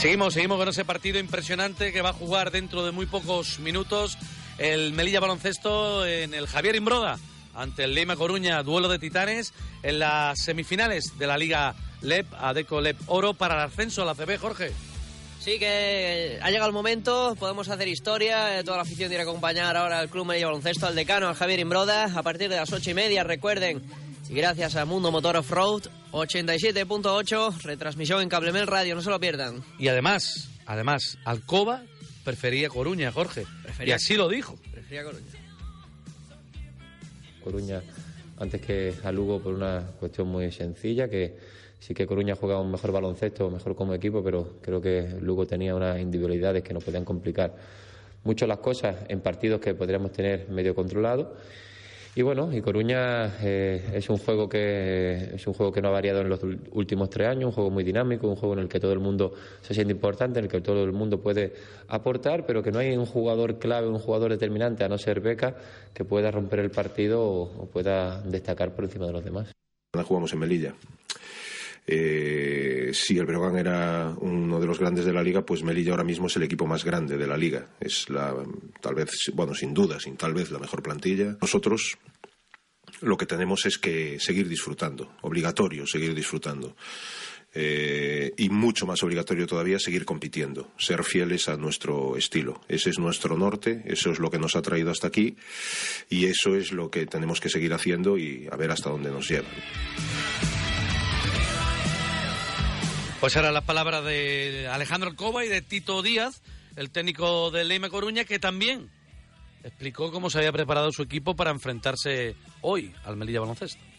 Seguimos, 0.00 0.32
seguimos 0.32 0.58
con 0.58 0.66
ese 0.66 0.86
partido 0.86 1.18
impresionante 1.18 1.92
que 1.92 2.00
va 2.00 2.10
a 2.10 2.14
jugar 2.14 2.50
dentro 2.50 2.86
de 2.86 2.90
muy 2.90 3.04
pocos 3.04 3.58
minutos 3.58 4.16
el 4.56 4.94
Melilla 4.94 5.20
Baloncesto 5.20 6.06
en 6.06 6.32
el 6.32 6.46
Javier 6.46 6.74
Imbroda 6.74 7.18
ante 7.54 7.84
el 7.84 7.94
Leima 7.94 8.16
Coruña, 8.16 8.62
duelo 8.62 8.88
de 8.88 8.98
titanes 8.98 9.52
en 9.82 9.98
las 9.98 10.40
semifinales 10.40 11.18
de 11.18 11.26
la 11.26 11.36
Liga 11.36 11.74
LEP, 12.00 12.26
Adeco 12.32 12.80
LEP 12.80 12.96
Oro 13.08 13.34
para 13.34 13.56
el 13.56 13.60
ascenso 13.60 14.00
a 14.00 14.06
la 14.06 14.14
CB, 14.14 14.38
Jorge. 14.38 14.72
Sí, 15.38 15.58
que 15.58 16.38
ha 16.40 16.50
llegado 16.50 16.68
el 16.68 16.74
momento, 16.74 17.36
podemos 17.38 17.68
hacer 17.68 17.86
historia, 17.88 18.58
eh, 18.58 18.64
toda 18.64 18.78
la 18.78 18.84
afición 18.84 19.10
tiene 19.10 19.24
que 19.24 19.28
acompañar 19.28 19.76
ahora 19.76 19.98
al 19.98 20.08
Club 20.08 20.26
Melilla 20.26 20.46
Baloncesto, 20.46 20.86
al 20.86 20.94
decano, 20.94 21.28
al 21.28 21.34
Javier 21.34 21.60
Imbroda, 21.60 22.10
a 22.14 22.22
partir 22.22 22.48
de 22.48 22.56
las 22.56 22.72
ocho 22.72 22.90
y 22.90 22.94
media, 22.94 23.22
recuerden, 23.22 23.82
y 24.30 24.34
gracias 24.34 24.76
a 24.76 24.84
Mundo 24.84 25.10
Motor 25.10 25.38
Off-Road, 25.38 25.82
87.8, 26.12 27.62
retransmisión 27.62 28.22
en 28.22 28.28
Cablemel 28.28 28.68
Radio, 28.68 28.94
no 28.94 29.02
se 29.02 29.10
lo 29.10 29.18
pierdan. 29.18 29.64
Y 29.76 29.88
además, 29.88 30.48
además, 30.66 31.18
Alcoba 31.24 31.82
prefería 32.22 32.68
Coruña, 32.68 33.10
Jorge. 33.10 33.44
Y 33.84 33.90
así 33.90 34.16
lo 34.16 34.28
dijo. 34.28 34.56
Prefería 34.70 35.02
Coruña. 35.02 35.26
Coruña 37.42 37.82
antes 38.38 38.60
que 38.60 38.94
a 39.02 39.10
Lugo 39.10 39.40
por 39.40 39.52
una 39.52 39.84
cuestión 39.98 40.28
muy 40.28 40.52
sencilla, 40.52 41.08
que 41.08 41.36
sí 41.80 41.92
que 41.92 42.06
Coruña 42.06 42.36
jugaba 42.36 42.60
un 42.60 42.70
mejor 42.70 42.92
baloncesto, 42.92 43.50
mejor 43.50 43.74
como 43.74 43.94
equipo, 43.94 44.22
pero 44.22 44.58
creo 44.62 44.80
que 44.80 45.08
Lugo 45.20 45.44
tenía 45.44 45.74
unas 45.74 45.98
individualidades 45.98 46.62
que 46.62 46.72
nos 46.72 46.84
podían 46.84 47.04
complicar 47.04 47.56
mucho 48.22 48.46
las 48.46 48.58
cosas 48.58 48.94
en 49.08 49.22
partidos 49.22 49.60
que 49.60 49.74
podríamos 49.74 50.12
tener 50.12 50.48
medio 50.50 50.72
controlados 50.72 51.26
Y 52.14 52.22
bueno, 52.22 52.52
y 52.52 52.60
Coruña 52.60 53.36
eh, 53.40 53.92
es 53.94 54.10
un 54.10 54.18
juego 54.18 54.48
que 54.48 55.34
es 55.34 55.46
un 55.46 55.54
juego 55.54 55.70
que 55.70 55.80
no 55.80 55.88
ha 55.88 55.92
variado 55.92 56.22
en 56.22 56.28
los 56.28 56.40
últimos 56.72 57.08
tres 57.08 57.28
años, 57.28 57.44
un 57.44 57.52
juego 57.52 57.70
muy 57.70 57.84
dinámico, 57.84 58.26
un 58.26 58.34
juego 58.34 58.54
en 58.54 58.60
el 58.60 58.68
que 58.68 58.80
todo 58.80 58.92
el 58.92 58.98
mundo 58.98 59.32
se 59.60 59.74
siente 59.74 59.92
importante, 59.92 60.40
en 60.40 60.46
el 60.46 60.50
que 60.50 60.60
todo 60.60 60.82
el 60.82 60.92
mundo 60.92 61.20
puede 61.20 61.54
aportar, 61.86 62.46
pero 62.46 62.64
que 62.64 62.72
no 62.72 62.80
hay 62.80 62.96
un 62.96 63.06
jugador 63.06 63.60
clave, 63.60 63.88
un 63.88 64.00
jugador 64.00 64.32
determinante, 64.32 64.82
a 64.82 64.88
no 64.88 64.98
ser 64.98 65.20
Beca, 65.20 65.54
que 65.94 66.04
pueda 66.04 66.32
romper 66.32 66.58
el 66.58 66.70
partido 66.72 67.22
o, 67.22 67.66
pueda 67.66 68.20
destacar 68.22 68.74
por 68.74 68.84
encima 68.84 69.06
de 69.06 69.12
los 69.12 69.24
demás. 69.24 69.52
Jugamos 70.04 70.32
en 70.32 70.38
Melilla. 70.40 70.74
Eh, 71.86 72.90
si 72.92 73.18
el 73.18 73.26
Breogán 73.26 73.56
era 73.56 74.14
uno 74.20 74.60
de 74.60 74.66
los 74.66 74.78
grandes 74.78 75.04
de 75.04 75.12
la 75.12 75.22
liga, 75.22 75.44
pues 75.44 75.62
Melilla 75.62 75.92
ahora 75.92 76.04
mismo 76.04 76.26
es 76.26 76.36
el 76.36 76.42
equipo 76.44 76.66
más 76.66 76.84
grande 76.84 77.16
de 77.16 77.26
la 77.26 77.36
liga. 77.36 77.66
Es 77.80 78.08
la, 78.10 78.34
tal 78.80 78.94
vez, 78.94 79.10
bueno, 79.34 79.54
sin 79.54 79.74
duda, 79.74 79.98
sin 79.98 80.16
tal 80.16 80.34
vez 80.34 80.50
la 80.50 80.58
mejor 80.58 80.82
plantilla. 80.82 81.36
Nosotros 81.40 81.98
lo 83.00 83.16
que 83.16 83.26
tenemos 83.26 83.66
es 83.66 83.78
que 83.78 84.18
seguir 84.20 84.48
disfrutando, 84.48 85.16
obligatorio 85.22 85.86
seguir 85.86 86.14
disfrutando. 86.14 86.76
Eh, 87.52 88.32
y 88.36 88.48
mucho 88.48 88.86
más 88.86 89.02
obligatorio 89.02 89.44
todavía 89.48 89.80
seguir 89.80 90.04
compitiendo, 90.04 90.70
ser 90.78 91.02
fieles 91.02 91.48
a 91.48 91.56
nuestro 91.56 92.16
estilo. 92.16 92.60
Ese 92.68 92.90
es 92.90 93.00
nuestro 93.00 93.36
norte, 93.36 93.82
eso 93.86 94.12
es 94.12 94.20
lo 94.20 94.30
que 94.30 94.38
nos 94.38 94.54
ha 94.54 94.62
traído 94.62 94.92
hasta 94.92 95.08
aquí 95.08 95.34
y 96.08 96.26
eso 96.26 96.54
es 96.54 96.70
lo 96.70 96.90
que 96.90 97.06
tenemos 97.06 97.40
que 97.40 97.48
seguir 97.48 97.72
haciendo 97.72 98.18
y 98.18 98.46
a 98.52 98.56
ver 98.56 98.70
hasta 98.70 98.90
dónde 98.90 99.10
nos 99.10 99.28
llevan. 99.28 99.50
Pues 103.20 103.36
eran 103.36 103.52
las 103.52 103.64
palabras 103.64 104.02
de 104.02 104.66
Alejandro 104.72 105.10
Alcoba 105.10 105.44
y 105.44 105.48
de 105.48 105.60
Tito 105.60 106.00
Díaz, 106.00 106.42
el 106.76 106.90
técnico 106.90 107.50
del 107.50 107.68
Leime 107.68 107.90
Coruña, 107.90 108.24
que 108.24 108.38
también 108.38 108.88
explicó 109.62 110.10
cómo 110.10 110.30
se 110.30 110.38
había 110.38 110.52
preparado 110.52 110.90
su 110.90 111.02
equipo 111.02 111.36
para 111.36 111.50
enfrentarse 111.50 112.34
hoy 112.62 112.94
al 113.04 113.18
Melilla 113.18 113.40
Baloncesto 113.40 113.90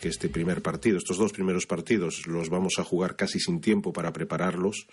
que 0.00 0.08
este 0.08 0.28
primer 0.28 0.62
partido, 0.62 0.96
estos 0.96 1.18
dos 1.18 1.32
primeros 1.32 1.66
partidos, 1.66 2.28
los 2.28 2.50
vamos 2.50 2.74
a 2.78 2.84
jugar 2.84 3.16
casi 3.16 3.40
sin 3.40 3.60
tiempo 3.60 3.92
para 3.92 4.12
prepararlos, 4.12 4.86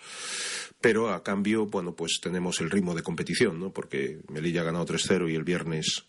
pero 0.80 1.10
a 1.10 1.22
cambio, 1.22 1.66
bueno, 1.66 1.94
pues 1.94 2.18
tenemos 2.20 2.60
el 2.60 2.70
ritmo 2.70 2.94
de 2.96 3.04
competición, 3.04 3.60
¿no? 3.60 3.70
Porque 3.70 4.18
Melilla 4.28 4.62
ha 4.62 4.64
ganado 4.64 4.86
3-0 4.86 5.30
y 5.30 5.36
el 5.36 5.44
viernes, 5.44 6.06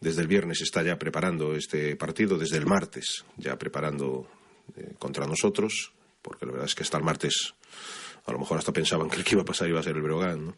desde 0.00 0.22
el 0.22 0.26
viernes 0.26 0.62
está 0.62 0.82
ya 0.82 0.98
preparando 0.98 1.54
este 1.54 1.94
partido, 1.96 2.38
desde 2.38 2.56
el 2.56 2.66
martes 2.66 3.26
ya 3.36 3.58
preparando 3.58 4.26
eh, 4.74 4.94
contra 4.98 5.26
nosotros 5.26 5.92
porque 6.22 6.46
la 6.46 6.52
verdad 6.52 6.68
es 6.68 6.74
que 6.74 6.84
hasta 6.84 6.98
el 6.98 7.04
martes 7.04 7.54
a 8.24 8.32
lo 8.32 8.38
mejor 8.38 8.58
hasta 8.58 8.72
pensaban 8.72 9.10
que 9.10 9.16
el 9.16 9.24
que 9.24 9.34
iba 9.34 9.42
a 9.42 9.46
pasar 9.46 9.68
iba 9.68 9.80
a 9.80 9.82
ser 9.82 9.96
el 9.96 10.02
Breogán, 10.02 10.46
¿no? 10.46 10.54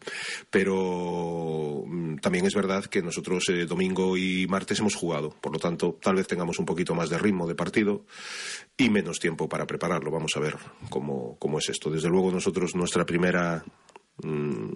Pero 0.49 1.83
mm, 1.85 2.17
también 2.17 2.45
es 2.45 2.53
verdad 2.53 2.85
que 2.85 3.01
nosotros 3.01 3.49
eh, 3.49 3.65
domingo 3.65 4.17
y 4.17 4.45
martes 4.47 4.79
hemos 4.79 4.95
jugado, 4.95 5.31
por 5.41 5.51
lo 5.51 5.59
tanto 5.59 5.97
tal 6.01 6.15
vez 6.15 6.27
tengamos 6.27 6.59
un 6.59 6.65
poquito 6.65 6.93
más 6.93 7.09
de 7.09 7.17
ritmo 7.17 7.47
de 7.47 7.55
partido 7.55 8.05
y 8.77 8.89
menos 8.89 9.19
tiempo 9.19 9.49
para 9.49 9.65
prepararlo. 9.65 10.11
Vamos 10.11 10.33
a 10.35 10.39
ver 10.39 10.57
cómo, 10.89 11.37
cómo 11.39 11.57
es 11.57 11.69
esto. 11.69 11.89
Desde 11.89 12.09
luego 12.09 12.31
nosotros 12.31 12.75
nuestra 12.75 13.05
primera 13.05 13.63
mm, 14.21 14.69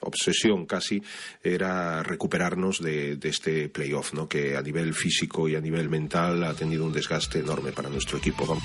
obsesión 0.00 0.66
casi 0.66 1.00
era 1.42 2.02
recuperarnos 2.02 2.82
de, 2.82 3.16
de, 3.16 3.28
este 3.28 3.68
playoff, 3.68 4.14
¿no? 4.14 4.28
que 4.28 4.56
a 4.56 4.62
nivel 4.62 4.94
físico 4.94 5.48
y 5.48 5.54
a 5.54 5.60
nivel 5.60 5.88
mental 5.88 6.42
ha 6.42 6.54
tenido 6.54 6.84
un 6.84 6.92
desgaste 6.92 7.38
enorme 7.38 7.70
para 7.70 7.88
nuestro 7.88 8.18
equipo. 8.18 8.44
Vamos. 8.46 8.64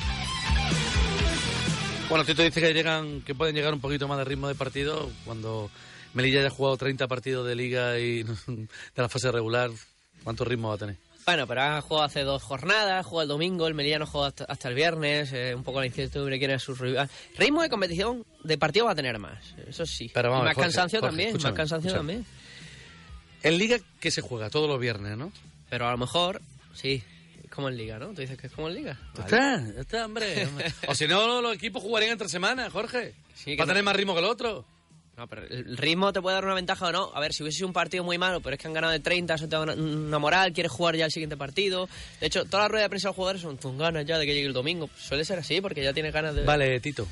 Bueno, 2.09 2.23
Tito 2.23 2.43
dice 2.43 2.61
que 2.61 2.73
llegan, 2.73 3.21
que 3.21 3.33
pueden 3.33 3.55
llegar 3.55 3.73
un 3.73 3.81
poquito 3.81 4.07
más 4.07 4.19
de 4.19 4.25
ritmo 4.25 4.47
de 4.47 4.53
partido 4.53 5.09
cuando 5.25 5.71
Melilla 6.13 6.39
haya 6.41 6.49
jugado 6.51 6.77
30 6.77 7.07
partidos 7.07 7.47
de 7.47 7.55
liga 7.55 7.97
y 7.99 8.23
de 8.47 8.67
la 8.95 9.09
fase 9.09 9.31
regular. 9.31 9.71
¿Cuánto 10.23 10.45
ritmo 10.45 10.69
va 10.69 10.75
a 10.75 10.77
tener? 10.77 10.97
Bueno, 11.25 11.47
pero 11.47 11.61
ha 11.63 11.81
jugado 11.81 12.05
hace 12.05 12.21
dos 12.21 12.43
jornadas, 12.43 13.03
jugó 13.05 13.23
el 13.23 13.27
domingo, 13.27 13.67
el 13.67 13.73
Melilla 13.73 13.97
no 13.97 14.05
juega 14.05 14.31
hasta, 14.47 14.69
el 14.69 14.75
viernes, 14.75 15.33
eh, 15.33 15.55
un 15.55 15.63
poco 15.63 15.79
la 15.79 15.87
incertidumbre 15.87 16.37
quién 16.37 16.51
es 16.51 16.61
su 16.61 16.75
rival. 16.75 17.09
Ritmo 17.37 17.63
de 17.63 17.69
competición 17.69 18.23
de 18.43 18.57
partido 18.59 18.85
va 18.85 18.91
a 18.91 18.95
tener 18.95 19.17
más, 19.17 19.55
eso 19.67 19.87
sí. 19.87 20.11
Pero 20.13 20.29
vamos, 20.29 20.45
más 20.45 20.55
cansancio 20.55 21.01
también, 21.01 21.35
más 21.41 21.53
cansancio 21.53 21.91
también. 21.91 22.23
En 23.41 23.57
liga 23.57 23.77
que 23.99 24.11
se 24.11 24.21
juega 24.21 24.51
todos 24.51 24.69
los 24.69 24.79
viernes, 24.79 25.17
¿no? 25.17 25.31
Pero 25.69 25.87
a 25.87 25.91
lo 25.91 25.97
mejor, 25.97 26.41
sí, 26.73 27.03
como 27.55 27.69
en 27.69 27.77
Liga, 27.77 27.97
¿no? 27.97 28.07
Tú 28.07 28.21
dices 28.21 28.37
que 28.37 28.47
es 28.47 28.53
como 28.53 28.67
en 28.67 28.75
Liga. 28.75 28.99
Está, 29.17 29.63
está, 29.77 30.05
hombre. 30.05 30.47
o 30.87 30.93
si 30.93 31.07
no, 31.07 31.41
los 31.41 31.55
equipos 31.55 31.81
jugarían 31.81 32.11
entre 32.11 32.29
semanas, 32.29 32.71
Jorge. 32.71 33.13
Sí, 33.33 33.55
Va 33.55 33.63
a 33.63 33.67
tener 33.67 33.83
más 33.83 33.95
ritmo 33.95 34.13
que 34.13 34.19
el 34.19 34.25
otro. 34.25 34.65
No, 35.17 35.27
pero 35.27 35.43
el 35.43 35.77
ritmo 35.77 36.11
te 36.11 36.21
puede 36.21 36.35
dar 36.35 36.43
una 36.43 36.55
ventaja 36.55 36.87
o 36.87 36.91
no. 36.91 37.11
A 37.15 37.19
ver, 37.21 37.33
si 37.33 37.41
hubiese 37.41 37.57
sido 37.57 37.67
un 37.67 37.73
partido 37.73 38.03
muy 38.03 38.17
malo, 38.17 38.41
pero 38.41 38.55
es 38.55 38.61
que 38.61 38.67
han 38.67 38.73
ganado 38.73 38.91
de 38.91 38.99
30, 38.99 39.33
eso 39.35 39.47
te 39.47 39.55
da 39.55 39.61
una, 39.61 40.19
moral, 40.19 40.51
quieres 40.51 40.71
jugar 40.71 40.97
ya 40.97 41.05
el 41.05 41.11
siguiente 41.11 41.37
partido. 41.37 41.87
De 42.19 42.27
hecho, 42.27 42.43
toda 42.43 42.63
la 42.63 42.67
rueda 42.67 42.83
de 42.83 42.89
prensa 42.89 43.07
de 43.07 43.09
los 43.11 43.15
jugadores 43.15 43.41
son 43.41 43.55
con 43.55 43.77
ganas 43.77 44.05
ya 44.05 44.17
de 44.17 44.25
que 44.25 44.33
llegue 44.33 44.47
el 44.47 44.53
domingo. 44.53 44.89
Suele 44.97 45.23
ser 45.23 45.39
así, 45.39 45.61
porque 45.61 45.81
ya 45.81 45.93
tiene 45.93 46.11
ganas 46.11 46.35
de... 46.35 46.43
Vale, 46.43 46.81
Tito. 46.81 47.07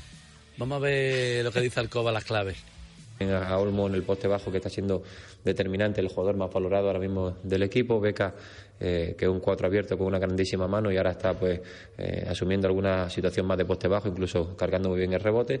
Vamos 0.58 0.76
a 0.76 0.80
ver 0.80 1.44
lo 1.44 1.50
que 1.50 1.60
dice 1.62 1.80
Alcoba, 1.80 2.12
las 2.12 2.24
claves 2.24 2.58
a 3.20 3.58
Olmo 3.58 3.86
en 3.86 3.94
el 3.94 4.02
poste 4.02 4.26
bajo 4.26 4.50
que 4.50 4.58
está 4.58 4.68
siendo 4.68 5.02
determinante, 5.44 6.00
el 6.00 6.08
jugador 6.08 6.36
más 6.36 6.52
valorado 6.52 6.88
ahora 6.88 6.98
mismo 6.98 7.36
del 7.42 7.62
equipo, 7.62 8.00
Beca 8.00 8.34
eh, 8.80 9.14
que 9.16 9.24
es 9.24 9.30
un 9.30 9.38
cuatro 9.38 9.66
abierto 9.68 9.96
con 9.96 10.08
una 10.08 10.18
grandísima 10.18 10.66
mano 10.66 10.90
y 10.90 10.96
ahora 10.96 11.12
está 11.12 11.32
pues 11.32 11.60
eh, 11.96 12.26
asumiendo 12.28 12.66
alguna 12.66 13.08
situación 13.08 13.46
más 13.46 13.56
de 13.56 13.64
poste 13.64 13.86
bajo, 13.86 14.08
incluso 14.08 14.56
cargando 14.56 14.88
muy 14.88 14.98
bien 14.98 15.12
el 15.12 15.20
rebote. 15.20 15.60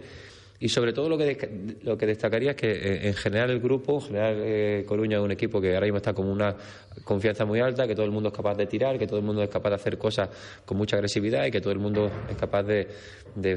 Y 0.60 0.68
sobre 0.68 0.92
todo 0.92 1.08
lo 1.08 1.18
que, 1.18 1.76
lo 1.82 1.98
que 1.98 2.06
destacaría 2.06 2.52
es 2.52 2.56
que 2.56 2.70
eh, 2.70 3.08
en 3.08 3.14
general 3.14 3.50
el 3.50 3.60
grupo, 3.60 3.96
en 3.96 4.02
general 4.02 4.84
Coruña 4.86 5.18
es 5.18 5.22
un 5.22 5.32
equipo 5.32 5.60
que 5.60 5.74
ahora 5.74 5.86
mismo 5.86 5.98
está 5.98 6.12
con 6.12 6.26
una 6.26 6.54
confianza 7.02 7.44
muy 7.44 7.60
alta, 7.60 7.86
que 7.86 7.94
todo 7.94 8.06
el 8.06 8.12
mundo 8.12 8.28
es 8.28 8.34
capaz 8.34 8.54
de 8.54 8.66
tirar, 8.66 8.98
que 8.98 9.06
todo 9.06 9.18
el 9.18 9.24
mundo 9.24 9.42
es 9.42 9.48
capaz 9.48 9.70
de 9.70 9.74
hacer 9.74 9.98
cosas 9.98 10.28
con 10.64 10.78
mucha 10.78 10.96
agresividad 10.96 11.44
y 11.44 11.50
que 11.50 11.60
todo 11.60 11.72
el 11.72 11.80
mundo 11.80 12.10
es 12.30 12.36
capaz 12.36 12.62
de, 12.62 12.86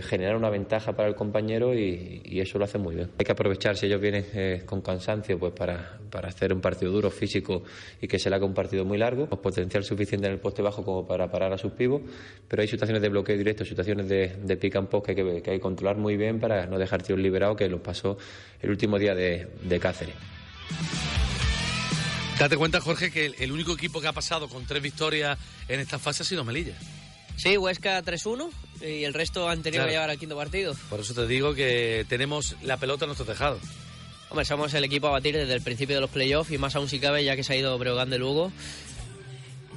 generar 0.02 0.36
una 0.36 0.50
ventaja 0.50 0.94
para 0.94 1.08
el 1.08 1.16
compañero 1.16 1.74
y, 1.74 2.22
eso 2.40 2.58
lo 2.58 2.66
hace 2.66 2.78
muy 2.78 2.96
bien. 2.96 3.10
Hay 3.18 3.26
que 3.26 3.32
aprovechar 3.32 3.76
si 3.78 3.86
ellos 3.86 4.02
vienen 4.02 4.26
con 4.66 4.82
cansancio 4.82 5.40
pues 5.40 5.54
para, 5.54 6.00
para 6.10 6.30
hacer 6.30 6.54
un 6.54 6.62
partido 6.62 6.92
duro, 6.92 7.10
físico 7.10 7.64
y 8.02 8.08
que 8.08 8.20
se 8.20 8.30
le 8.30 8.36
haga 8.36 8.46
un 8.46 8.54
partido 8.54 8.86
muy 8.86 8.98
largo 8.98 9.28
potencial 9.28 9.84
suficiente 9.84 10.28
en 10.28 10.34
el 10.34 10.40
poste 10.40 10.62
bajo 10.62 10.84
como 10.84 11.08
para 11.08 11.30
parar 11.30 11.54
a 11.54 11.58
sus 11.58 11.72
pibos, 11.72 12.02
pero 12.48 12.62
hay 12.62 12.68
situaciones 12.68 13.02
de 13.02 13.10
bloqueo 13.10 13.38
directo, 13.38 13.64
situaciones 13.64 14.08
de, 14.10 14.36
de 14.44 14.58
pick 14.58 14.76
and 14.76 14.90
post 14.90 15.06
que 15.06 15.12
hay 15.12 15.42
que, 15.42 15.60
controlar 15.60 15.98
muy 15.98 16.18
bien 16.18 16.40
para 16.40 16.66
no 16.66 16.78
dejar 16.78 16.87
tiros 17.04 17.22
liberados, 17.22 17.58
que 17.58 17.68
los 17.70 17.82
pasó 17.82 18.18
el 18.62 18.70
último 18.70 18.98
día 18.98 19.14
de, 19.16 19.80
Cáceres. 19.80 20.16
Date 22.40 22.58
cuenta, 22.58 22.80
Jorge, 22.82 23.12
que 23.12 23.34
el, 23.38 23.52
único 23.52 23.74
equipo 23.74 24.00
que 24.00 24.08
ha 24.08 24.14
pasado 24.14 24.48
con 24.48 24.66
tres 24.66 24.82
victorias 24.82 25.38
en 25.68 25.80
esta 25.80 26.00
fase 26.00 26.24
ha 26.24 26.26
sido 26.26 26.44
Melilla. 26.44 26.76
Sí, 27.36 27.58
Huesca 27.58 28.04
3-1 28.04 28.50
y 28.82 29.04
el 29.04 29.14
resto 29.14 29.50
han 29.50 29.62
tenido 29.62 29.86
que 29.86 29.92
llevar 29.92 30.10
al 30.10 30.18
quinto 30.18 30.36
partido. 30.36 30.76
Por 30.90 31.00
eso 31.00 31.14
te 31.14 31.28
digo 31.28 31.54
que 31.54 32.06
tenemos 32.10 32.56
la 32.64 32.78
pelota 32.78 33.06
en 33.06 33.10
nuestro 33.10 33.26
tejado. 33.26 33.60
Hombre, 34.30 34.46
somos 34.46 34.74
el 34.74 34.84
equipo 34.84 35.08
a 35.08 35.12
batir 35.12 35.36
desde 35.36 35.54
el 35.54 35.62
principio 35.62 35.96
de 35.96 36.02
los 36.02 36.10
playoffs 36.10 36.52
y 36.52 36.58
más 36.58 36.76
aún 36.76 36.90
si 36.90 37.00
cabe 37.00 37.24
ya 37.24 37.36
que 37.36 37.44
se 37.44 37.54
ha 37.54 37.56
ido 37.56 37.78
Breogán 37.78 38.10
de 38.10 38.18
Lugo 38.18 38.52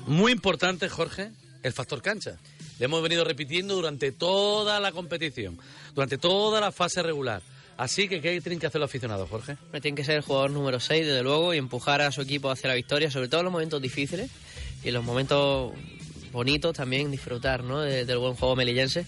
muy 0.07 0.33
importante, 0.33 0.89
Jorge, 0.89 1.31
el 1.63 1.73
factor 1.73 2.03
cancha. 2.03 2.39
Le 2.81 2.87
hemos 2.87 3.03
venido 3.03 3.25
repitiendo 3.25 3.75
durante 3.75 4.11
toda 4.11 4.81
la 4.81 4.91
competición, 4.91 5.59
durante 5.95 6.17
toda 6.17 6.63
la 6.63 6.73
fase 6.73 7.03
regular. 7.03 7.43
Así 7.77 8.09
que, 8.09 8.23
¿qué 8.23 8.41
tienen 8.41 8.59
que 8.59 8.69
hacer 8.69 8.81
los 8.81 8.89
aficionados, 8.89 9.29
Jorge? 9.29 9.59
Tienen 9.83 9.95
que 9.95 10.03
ser 10.03 10.17
el 10.17 10.23
jugador 10.23 10.51
número 10.51 10.81
6, 10.81 11.07
desde 11.07 11.23
luego, 11.23 11.53
y 11.53 11.59
empujar 11.59 12.01
a 12.01 12.11
su 12.11 12.23
equipo 12.23 12.51
hacia 12.51 12.69
la 12.69 12.75
victoria, 12.75 13.11
sobre 13.11 13.29
todo 13.29 13.41
en 13.43 13.45
los 13.45 13.53
momentos 13.53 13.83
difíciles 13.83 14.31
y 14.83 14.89
en 14.89 14.95
los 14.95 15.05
momentos 15.05 15.75
bonitos 16.33 16.75
también 16.75 17.11
disfrutar 17.11 17.65
¿no? 17.65 17.81
del 17.81 18.17
buen 18.17 18.35
juego 18.35 18.57
melillense. 18.57 19.05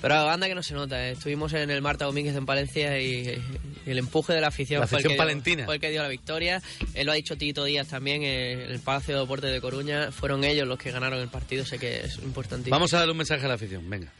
Pero 0.00 0.14
anda 0.30 0.48
que 0.48 0.54
no 0.54 0.62
se 0.62 0.74
nota. 0.74 1.08
¿eh? 1.08 1.12
Estuvimos 1.12 1.52
en 1.52 1.70
el 1.70 1.82
Marta 1.82 2.04
Domínguez 2.06 2.34
en 2.36 2.46
Palencia 2.46 3.00
y, 3.00 3.40
el 3.86 3.98
empuje 3.98 4.32
de 4.32 4.40
la 4.40 4.48
afición, 4.48 4.86
fue, 4.88 5.00
el 5.00 5.16
palentina. 5.16 5.64
fue, 5.64 5.76
el 5.76 5.80
que 5.80 5.90
dio 5.90 6.02
la 6.02 6.08
victoria. 6.08 6.62
Él 6.94 7.06
lo 7.06 7.12
ha 7.12 7.14
dicho 7.14 7.36
Tito 7.36 7.64
Díaz 7.64 7.88
también 7.88 8.22
en 8.22 8.60
el 8.60 8.80
Palacio 8.80 9.14
de 9.14 9.20
Deportes 9.20 9.52
de 9.52 9.60
Coruña. 9.60 10.10
Fueron 10.12 10.44
ellos 10.44 10.66
los 10.66 10.78
que 10.78 10.90
ganaron 10.90 11.20
el 11.20 11.28
partido. 11.28 11.64
Sé 11.64 11.78
que 11.78 12.00
es 12.00 12.18
importantísimo. 12.18 12.74
Vamos 12.74 12.94
a 12.94 12.98
darle 12.98 13.12
un 13.12 13.18
mensaje 13.18 13.44
a 13.44 13.48
la 13.48 13.54
afición. 13.54 13.88
Venga. 13.88 14.12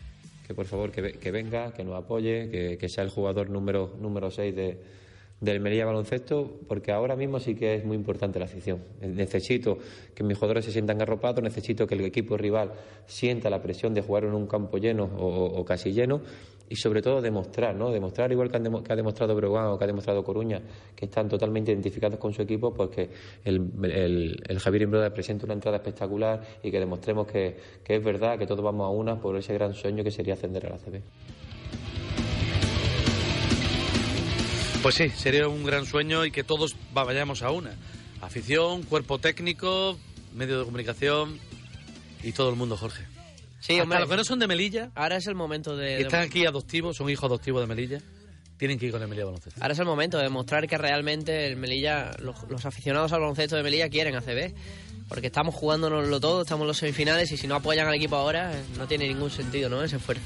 Que 0.47 0.55
por 0.55 0.67
favor 0.67 0.91
que, 0.91 1.31
venga, 1.31 1.73
que 1.73 1.85
nos 1.85 1.97
apoye, 1.97 2.51
que, 2.51 2.77
que 2.77 2.89
sea 2.89 3.05
el 3.05 3.11
jugador 3.11 3.51
número, 3.51 3.97
número 4.01 4.31
6 4.31 4.57
de 4.57 4.79
del 5.41 5.61
Melilla 5.61 5.87
Baloncesto, 5.87 6.59
porque 6.69 6.93
ahora 6.93 7.17
mismo 7.17 7.41
sí 7.41 7.55
que 7.55 7.75
es 7.75 7.85
muy 7.85 7.97
importante 7.97 8.39
la 8.39 8.45
afición. 8.45 8.81
Necesito 9.01 9.79
que 10.15 10.23
mis 10.23 10.37
jugadores 10.37 10.67
se 10.67 10.73
sientan 10.73 11.01
arropados, 11.01 11.43
necesito 11.43 11.87
que 11.87 11.95
el 11.95 12.03
equipo 12.03 12.37
rival 12.37 12.73
sienta 13.07 13.49
la 13.49 13.63
presión 13.63 13.95
de 13.95 14.03
jugar 14.03 14.25
en 14.25 14.35
un 14.35 14.47
campo 14.47 14.77
lleno 14.77 15.05
o, 15.19 15.65
casi 15.65 15.93
lleno 15.93 16.21
y 16.69 16.77
sobre 16.77 17.03
todo 17.03 17.21
demostrar, 17.21 17.75
¿no? 17.75 17.91
Demostrar 17.91 18.31
igual 18.31 18.51
que, 18.51 18.59
ha 18.59 18.97
demostrado 18.97 19.35
Breogán 19.35 19.69
o 19.69 19.79
que 19.79 19.85
ha 19.85 19.87
demostrado 19.87 20.23
Coruña, 20.23 20.61
que 20.95 21.07
están 21.07 21.29
totalmente 21.29 21.73
identificados 21.73 22.19
con 22.19 22.33
su 22.33 22.43
equipo, 22.43 22.73
porque 22.73 23.11
el, 23.45 23.71
el, 24.47 24.59
Javier 24.59 24.83
Imbroda 24.83 25.13
presenta 25.13 25.47
una 25.47 25.55
entrada 25.55 25.79
espectacular 25.79 26.43
y 26.63 26.71
que 26.71 26.79
demostremos 26.79 27.27
que, 27.27 27.57
que 27.83 27.97
es 27.97 28.05
verdad, 28.05 28.39
que 28.39 28.47
todos 28.47 28.63
vamos 28.63 28.87
a 28.87 28.91
una 28.91 29.19
por 29.19 29.37
ese 29.37 29.55
gran 29.55 29.75
sueño 29.75 30.05
que 30.05 30.11
sería 30.11 30.35
ascender 30.35 30.67
a 30.67 30.71
la 30.71 30.79
CB. 30.79 31.03
Pues 34.83 34.95
sí, 34.95 35.11
sería 35.11 35.47
un 35.49 35.65
gran 35.65 35.85
sueño 35.87 36.25
y 36.25 36.31
que 36.31 36.43
todos 36.43 36.75
vayamos 36.93 37.43
a 37.43 37.51
una. 37.51 37.73
Afición, 38.23 38.83
cuerpo 38.83 39.19
técnico, 39.19 39.99
medios 40.35 40.59
de 40.61 40.65
comunicación 40.65 41.39
y 42.23 42.33
todo 42.33 42.51
el 42.51 42.57
mundo, 42.57 42.77
Jorge. 42.77 43.05
Sí, 43.61 43.75
Hasta 43.75 43.83
hombre. 43.83 44.01
los 44.01 44.09
que 44.09 44.17
no 44.17 44.25
son 44.25 44.39
de 44.39 44.47
Melilla, 44.47 44.91
Ahora 44.95 45.17
es 45.17 45.27
el 45.27 45.35
momento 45.35 45.77
de... 45.77 45.87
que 45.89 45.95
de- 45.97 46.03
están 46.03 46.23
aquí 46.23 46.47
adoptivos, 46.47 46.97
son 46.97 47.11
hijos 47.11 47.25
adoptivos 47.27 47.61
de 47.61 47.67
Melilla, 47.67 48.01
tienen 48.57 48.79
que 48.79 48.87
ir 48.87 48.93
con 48.93 49.03
el 49.03 49.09
Melilla 49.09 49.27
Baloncesto. 49.27 49.61
Ahora 49.63 49.75
es 49.75 49.79
el 49.79 49.85
momento 49.87 50.17
de 50.17 50.25
demostrar 50.25 50.67
que 50.67 50.79
realmente 50.79 51.47
el 51.47 51.57
Melilla, 51.57 52.13
los, 52.23 52.37
los 52.49 52.65
aficionados 52.65 53.13
al 53.13 53.21
baloncesto 53.21 53.57
de 53.57 53.63
Melilla 53.63 53.89
quieren 53.91 54.17
ACB. 54.17 54.55
Porque 55.09 55.27
estamos 55.27 55.55
jugándonoslo 55.57 56.21
todo, 56.21 56.43
estamos 56.43 56.63
en 56.63 56.69
los 56.69 56.79
semifinales 56.79 57.33
y 57.33 57.37
si 57.37 57.49
no 57.49 57.57
apoyan 57.57 57.89
al 57.89 57.95
equipo 57.95 58.15
ahora, 58.17 58.53
eh, 58.57 58.63
no 58.79 58.87
tiene 58.87 59.09
ningún 59.09 59.29
sentido, 59.31 59.69
¿no? 59.69 59.83
Ese 59.83 59.97
esfuerzo. 59.97 60.23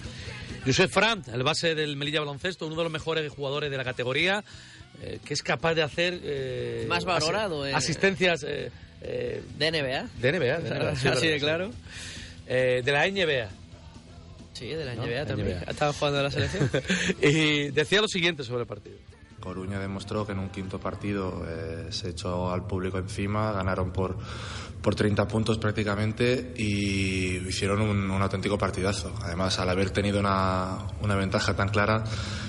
Josep 0.67 0.91
Frank, 0.91 1.29
el 1.29 1.43
base 1.43 1.75
del 1.75 1.97
Melilla 1.97 2.21
Baloncesto, 2.21 2.67
uno 2.67 2.77
de 2.77 2.85
los 2.85 2.93
mejores 2.93 3.31
jugadores 3.33 3.71
de 3.71 3.77
la 3.77 3.85
categoría, 3.85 4.43
eh, 5.03 5.19
que 5.25 5.35
es 5.35 5.43
capaz 5.43 5.75
de 5.75 5.83
hacer... 5.83 6.21
eh, 6.23 6.87
Más 6.89 7.05
valorado, 7.05 7.63
asi- 7.65 7.71
eh. 7.73 7.75
asistencias 7.75 8.45
eh, 8.49 8.71
De 9.59 9.71
NBA. 9.71 10.09
de 10.21 10.33
NBA. 10.33 10.59
de 10.61 10.71
NBA, 10.71 10.97
sí, 10.97 11.09
Así 11.09 11.27
de 11.29 11.39
claro. 11.39 11.71
de 12.47 12.83
la 12.87 13.07
NBA. 13.09 13.49
Sí, 14.55 14.69
de 14.69 14.85
la 14.85 14.95
¿No? 14.95 15.05
NBA 15.07 15.27
también. 15.27 15.59
NBA. 15.59 15.65
Ha 15.67 15.71
estado 15.73 15.93
jugando 15.93 16.19
en 16.19 16.25
la 16.25 16.31
selección. 16.31 16.71
y 17.23 17.71
decía 17.71 18.01
lo 18.01 18.09
siguiente 18.09 18.45
sobre 18.45 18.63
el 18.63 18.67
partido. 18.69 18.97
Coruña 19.45 19.79
demostró 19.79 20.25
que 20.27 20.33
en 20.33 20.39
un 20.39 20.49
quinto 20.49 20.81
partido 20.81 21.45
eh, 21.47 21.89
se 21.91 22.09
echó 22.11 22.51
al 22.51 22.67
público 22.67 22.97
encima, 22.97 23.53
ganaron 23.53 23.93
por, 23.93 24.17
por 24.81 24.95
30 24.95 25.29
puntos 25.29 25.59
prácticamente 25.59 26.55
y 26.57 27.37
hicieron 27.47 27.83
un, 27.83 28.11
un 28.11 28.23
auténtico 28.23 28.57
partidazo. 28.57 29.13
Además, 29.21 29.59
al 29.59 29.69
haber 29.69 29.91
tenido 29.91 30.19
una, 30.19 30.79
una 31.03 31.15
ventaja 31.15 31.55
tan 31.55 31.69
clara, 31.69 32.05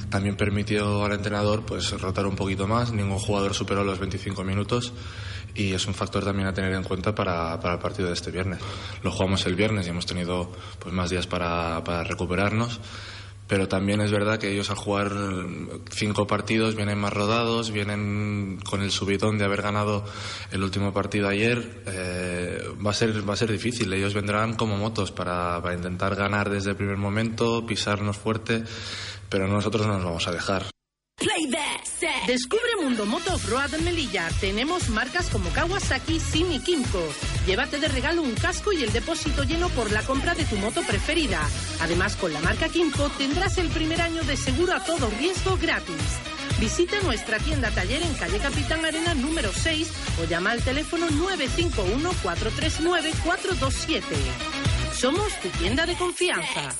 también 0.10 0.38
permitió 0.38 1.04
al 1.04 1.12
entrenador 1.12 1.66
pues 1.66 1.92
rotar 2.00 2.26
un 2.26 2.38
poquito 2.38 2.66
más. 2.66 2.94
Ningún 2.94 3.20
jugador 3.20 3.54
superó 3.54 3.84
los 3.84 4.00
25 4.00 4.46
minutos 4.46 4.94
y 5.54 5.74
es 5.74 5.86
un 5.88 5.94
factor 5.94 6.24
también 6.24 6.48
a 6.48 6.54
tener 6.54 6.74
en 6.74 6.84
cuenta 6.84 7.14
para, 7.14 7.60
para 7.60 7.76
el 7.76 7.80
partido 7.80 8.08
de 8.08 8.14
este 8.14 8.32
viernes. 8.32 8.60
Lo 9.04 9.12
jugamos 9.12 9.46
el 9.46 9.56
viernes 9.56 9.86
y 9.86 9.90
hemos 9.90 10.06
tenido 10.06 10.50
pues, 10.80 10.94
más 10.94 11.10
días 11.10 11.28
para, 11.28 11.84
para 11.84 12.04
recuperarnos. 12.04 12.80
Pero 13.48 13.68
también 13.68 14.02
es 14.02 14.12
verdad 14.12 14.40
que 14.40 14.52
ellos 14.52 14.70
al 14.72 14.78
jugar 14.78 15.12
cinco 15.92 16.26
partidos 16.26 16.76
vienen 16.76 16.98
más 16.98 17.14
rodados, 17.14 17.72
vienen 17.72 18.60
con 18.68 18.82
el 18.82 18.92
subidón 18.92 19.38
de 19.38 19.46
haber 19.46 19.62
ganado 19.62 20.04
el 20.52 20.64
último 20.64 20.94
partido 20.94 21.28
ayer. 21.28 21.84
Eh, 21.86 22.60
va, 22.84 22.92
a 22.92 22.94
ser, 22.94 23.28
va 23.28 23.34
a 23.34 23.38
ser 23.38 23.52
difícil. 23.52 23.94
Ellos 23.94 24.16
vendrán 24.16 24.56
como 24.56 24.78
motos 24.78 25.12
para, 25.12 25.62
para 25.62 25.76
intentar 25.76 26.16
ganar 26.16 26.50
desde 26.50 26.72
el 26.72 26.76
primer 26.76 26.98
momento, 26.98 27.66
pisarnos 27.66 28.18
fuerte, 28.18 28.64
pero 29.30 29.48
nosotros 29.48 29.86
no 29.86 29.94
nos 29.94 30.04
vamos 30.04 30.28
a 30.28 30.32
dejar. 30.32 30.66
Descubre 32.28 32.76
Mundo 32.82 33.06
Moto 33.06 33.40
en 33.72 33.84
Melilla. 33.84 34.28
Tenemos 34.42 34.90
marcas 34.90 35.30
como 35.30 35.52
Kawasaki, 35.52 36.20
Sim 36.20 36.52
y 36.52 36.60
Kimco. 36.60 37.08
Llévate 37.46 37.80
de 37.80 37.88
regalo 37.88 38.24
un 38.24 38.34
casco 38.34 38.74
y 38.74 38.84
el 38.84 38.92
depósito 38.92 39.44
lleno 39.44 39.70
por 39.70 39.92
la 39.92 40.02
compra 40.02 40.34
de 40.34 40.44
tu 40.46 40.56
moto 40.56 40.82
preferida. 40.82 41.40
Además, 41.82 42.16
con 42.16 42.34
la 42.34 42.40
marca 42.40 42.68
Kimco 42.68 43.12
tendrás 43.12 43.60
el 43.60 43.70
primer 43.70 44.02
año 44.02 44.24
de 44.24 44.38
seguro 44.38 44.74
a 44.74 44.84
todo 44.84 45.12
riesgo 45.20 45.56
gratis. 45.58 46.02
Visita 46.60 47.00
nuestra 47.02 47.38
tienda 47.38 47.70
taller 47.70 48.02
en 48.02 48.16
calle 48.16 48.40
Capitán 48.40 48.84
Arena 48.84 49.14
número 49.14 49.52
6 49.54 49.88
o 50.22 50.26
llama 50.26 50.50
al 50.52 50.64
teléfono 50.64 51.08
951-439-427. 51.10 54.02
Somos 54.94 55.40
tu 55.42 55.50
tienda 55.50 55.86
de 55.86 55.96
confianza. 55.96 56.74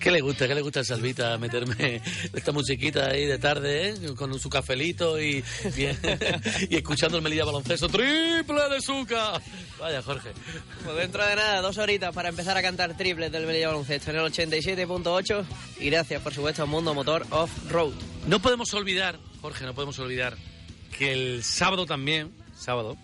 ¿Qué 0.00 0.10
le 0.10 0.20
gusta? 0.20 0.46
¿Qué 0.48 0.54
le 0.54 0.60
gusta 0.60 0.80
a 0.80 0.84
Salvita 0.84 1.36
meterme 1.38 2.00
esta 2.32 2.52
musiquita 2.52 3.10
ahí 3.10 3.26
de 3.26 3.38
tarde, 3.38 3.90
eh? 3.90 3.94
con 4.16 4.38
su 4.38 4.48
cafelito 4.50 5.20
y, 5.20 5.42
bien- 5.76 5.98
y 6.70 6.76
escuchando 6.76 7.16
el 7.18 7.22
Melilla 7.22 7.44
Baloncesto? 7.44 7.88
¡Triple 7.88 8.68
de 8.70 8.80
Zucca! 8.82 9.40
Vaya, 9.78 10.02
Jorge. 10.02 10.30
Pues 10.84 10.96
dentro 10.96 11.24
de 11.26 11.36
nada, 11.36 11.60
dos 11.60 11.78
horitas 11.78 12.14
para 12.14 12.28
empezar 12.28 12.56
a 12.56 12.62
cantar 12.62 12.96
triples 12.96 13.30
del 13.32 13.46
Melilla 13.46 13.68
Baloncesto 13.68 14.10
en 14.10 14.16
el 14.18 14.24
87.8 14.32 15.44
y 15.80 15.90
gracias, 15.90 16.22
por 16.22 16.32
supuesto, 16.34 16.62
a 16.62 16.66
Mundo 16.66 16.94
Motor 16.94 17.26
Off-Road. 17.30 17.92
No 18.26 18.40
podemos 18.40 18.72
olvidar, 18.74 19.18
Jorge, 19.40 19.64
no 19.64 19.74
podemos 19.74 19.98
olvidar 19.98 20.36
que 20.96 21.12
el 21.12 21.42
sábado 21.44 21.86
también, 21.86 22.32
sábado, 22.56 22.96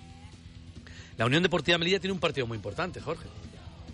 la 1.21 1.27
Unión 1.27 1.43
Deportiva 1.43 1.77
Melilla 1.77 2.01
tiene 2.01 2.15
un 2.15 2.19
partido 2.19 2.47
muy 2.47 2.57
importante, 2.57 2.99
Jorge. 2.99 3.27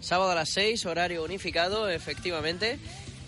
Sábado 0.00 0.30
a 0.30 0.34
las 0.36 0.48
6, 0.50 0.86
horario 0.86 1.24
unificado, 1.24 1.88
efectivamente. 1.90 2.78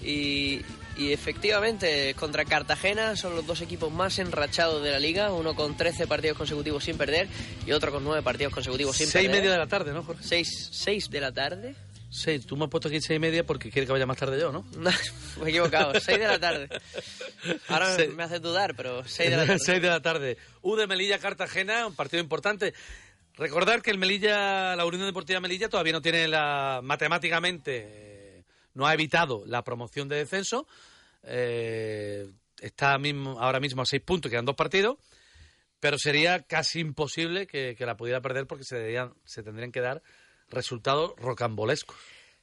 Y, 0.00 0.60
y 0.96 1.12
efectivamente, 1.12 2.14
contra 2.14 2.44
Cartagena 2.44 3.16
son 3.16 3.34
los 3.34 3.44
dos 3.44 3.60
equipos 3.60 3.90
más 3.92 4.20
enrachados 4.20 4.84
de 4.84 4.92
la 4.92 5.00
liga. 5.00 5.32
Uno 5.32 5.56
con 5.56 5.76
13 5.76 6.06
partidos 6.06 6.38
consecutivos 6.38 6.84
sin 6.84 6.96
perder 6.96 7.26
y 7.66 7.72
otro 7.72 7.90
con 7.90 8.04
9 8.04 8.22
partidos 8.22 8.52
consecutivos 8.54 8.96
sin 8.96 9.08
Seis 9.08 9.24
y 9.24 9.26
perder. 9.26 9.42
media 9.42 9.52
de 9.52 9.58
la 9.58 9.66
tarde, 9.66 9.92
¿no, 9.92 10.04
Jorge? 10.04 10.22
6, 10.22 10.68
6 10.70 11.10
de 11.10 11.20
la 11.20 11.32
tarde. 11.32 11.74
Seis, 12.10 12.46
tú 12.46 12.56
me 12.56 12.64
has 12.64 12.70
puesto 12.70 12.88
aquí 12.88 13.02
seis 13.02 13.18
y 13.18 13.20
media 13.20 13.44
porque 13.44 13.70
quieres 13.70 13.86
que 13.86 13.92
vaya 13.92 14.06
más 14.06 14.16
tarde 14.16 14.40
yo, 14.40 14.50
¿no? 14.50 14.64
No, 14.78 14.90
me 15.42 15.46
he 15.46 15.50
equivocado, 15.50 15.92
6 16.00 16.18
de 16.18 16.26
la 16.26 16.38
tarde. 16.38 16.68
Ahora 17.68 17.94
Seis. 17.96 18.14
me 18.14 18.22
hace 18.22 18.38
dudar, 18.38 18.74
pero 18.74 19.06
6 19.06 19.28
de 19.30 19.36
la 19.36 19.42
tarde. 19.46 19.58
6 19.62 19.82
de 19.82 19.88
la 19.88 20.00
tarde. 20.00 20.38
U 20.62 20.74
de 20.76 20.86
Melilla 20.86 21.18
Cartagena, 21.18 21.86
un 21.86 21.94
partido 21.94 22.22
importante. 22.22 22.72
Recordar 23.38 23.82
que 23.82 23.92
el 23.92 23.98
Melilla, 23.98 24.74
la 24.74 24.84
Unión 24.84 25.06
Deportiva 25.06 25.38
Melilla 25.38 25.68
todavía 25.68 25.92
no 25.92 26.02
tiene 26.02 26.26
la 26.26 26.80
matemáticamente 26.82 27.86
eh, 27.88 28.44
no 28.74 28.84
ha 28.84 28.92
evitado 28.94 29.44
la 29.46 29.62
promoción 29.62 30.08
de 30.08 30.16
descenso. 30.16 30.66
Eh, 31.22 32.28
está 32.60 32.98
mismo, 32.98 33.40
ahora 33.40 33.60
mismo 33.60 33.82
a 33.82 33.86
seis 33.86 34.02
puntos, 34.02 34.28
quedan 34.28 34.44
dos 34.44 34.56
partidos, 34.56 34.96
pero 35.78 35.98
sería 35.98 36.42
casi 36.42 36.80
imposible 36.80 37.46
que, 37.46 37.76
la 37.78 37.96
pudiera 37.96 38.20
perder 38.20 38.48
porque 38.48 38.64
se 38.64 39.42
tendrían 39.44 39.72
que 39.72 39.80
dar 39.80 40.02
resultados 40.50 41.12
rocambolescos. 41.16 41.96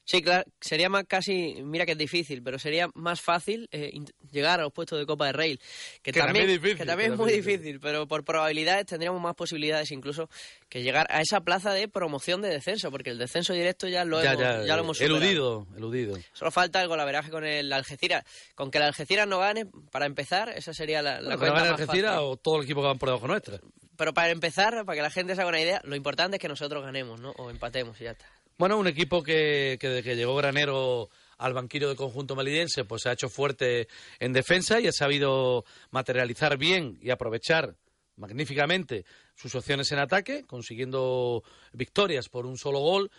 Sí, 0.06 0.22
claro, 0.22 0.44
sería 0.60 0.88
más 0.88 1.04
casi, 1.08 1.56
mira 1.64 1.84
que 1.84 1.92
es 1.92 1.98
difícil, 1.98 2.40
pero 2.40 2.60
sería 2.60 2.88
más 2.94 3.20
fácil 3.20 3.68
eh, 3.72 3.90
llegar 4.30 4.60
a 4.60 4.62
los 4.62 4.72
puestos 4.72 5.00
de 5.00 5.04
Copa 5.04 5.26
de 5.26 5.32
Rail, 5.32 5.60
que, 6.00 6.12
Que 6.12 6.20
también 6.20 6.46
difícil, 6.46 6.76
que 6.78 6.86
también 6.86 7.10
que 7.10 7.14
es 7.14 7.18
muy 7.18 7.32
difícil, 7.32 7.80
pero 7.80 8.06
por 8.06 8.24
probabilidades 8.24 8.86
tendríamos 8.86 9.20
más 9.20 9.34
posibilidades 9.34 9.90
incluso 9.90 10.30
que 10.68 10.82
llegar 10.82 11.08
a 11.10 11.20
esa 11.20 11.40
plaza 11.40 11.72
de 11.72 11.88
promoción 11.88 12.40
de 12.40 12.50
descenso, 12.50 12.92
porque 12.92 13.10
el 13.10 13.18
descenso 13.18 13.52
directo 13.52 13.88
ya 13.88 14.04
lo, 14.04 14.22
ya, 14.22 14.34
hemos, 14.34 14.42
ya, 14.44 14.64
ya 14.64 14.76
lo 14.76 14.82
hemos 14.84 14.96
superado. 14.96 15.18
eludido, 15.18 15.66
eludido. 15.76 16.18
Solo 16.32 16.52
falta 16.52 16.80
el 16.80 16.86
golaveraje 16.86 17.30
con 17.30 17.44
el 17.44 17.72
Algeciras. 17.72 18.24
Con 18.54 18.70
que 18.70 18.78
el 18.78 18.84
Algeciras 18.84 19.26
no 19.26 19.40
gane, 19.40 19.66
para 19.90 20.06
empezar, 20.06 20.50
esa 20.50 20.72
sería 20.72 21.02
la, 21.02 21.20
la 21.20 21.36
Bueno, 21.36 21.38
cuenta 21.38 21.58
gane 21.58 21.70
más 21.72 21.80
Algeciras 21.80 22.12
fácil. 22.12 22.28
o 22.30 22.36
todo 22.36 22.58
el 22.58 22.62
equipo 22.62 22.80
que 22.80 22.86
van 22.86 22.98
por 22.98 23.08
debajo 23.08 23.26
nuestra. 23.26 23.58
Pero 23.96 24.14
para 24.14 24.30
empezar, 24.30 24.84
para 24.84 24.94
que 24.94 25.02
la 25.02 25.10
gente 25.10 25.34
se 25.34 25.40
haga 25.40 25.48
una 25.48 25.60
idea, 25.60 25.80
lo 25.82 25.96
importante 25.96 26.36
es 26.36 26.40
que 26.40 26.48
nosotros 26.48 26.84
ganemos, 26.84 27.20
¿no? 27.20 27.30
O 27.32 27.50
empatemos 27.50 28.00
y 28.00 28.04
ya 28.04 28.12
está. 28.12 28.26
Bueno, 28.58 28.78
un 28.78 28.86
equipo 28.86 29.22
que, 29.22 29.76
que 29.78 29.88
desde 29.88 30.02
que 30.02 30.16
llegó 30.16 30.34
Granero 30.36 31.10
al 31.36 31.52
banquillo 31.52 31.88
del 31.88 31.96
conjunto 31.96 32.34
melillense, 32.34 32.84
pues 32.84 33.02
se 33.02 33.10
ha 33.10 33.12
hecho 33.12 33.28
fuerte 33.28 33.86
en 34.18 34.32
defensa 34.32 34.80
y 34.80 34.86
ha 34.86 34.92
sabido 34.92 35.64
materializar 35.90 36.56
bien 36.56 36.98
y 37.02 37.10
aprovechar 37.10 37.76
magníficamente 38.16 39.04
sus 39.34 39.54
opciones 39.54 39.92
en 39.92 39.98
ataque, 39.98 40.44
consiguiendo 40.46 41.42
victorias 41.74 42.30
por 42.30 42.46
un 42.46 42.56
solo 42.56 42.78
gol 42.78 43.10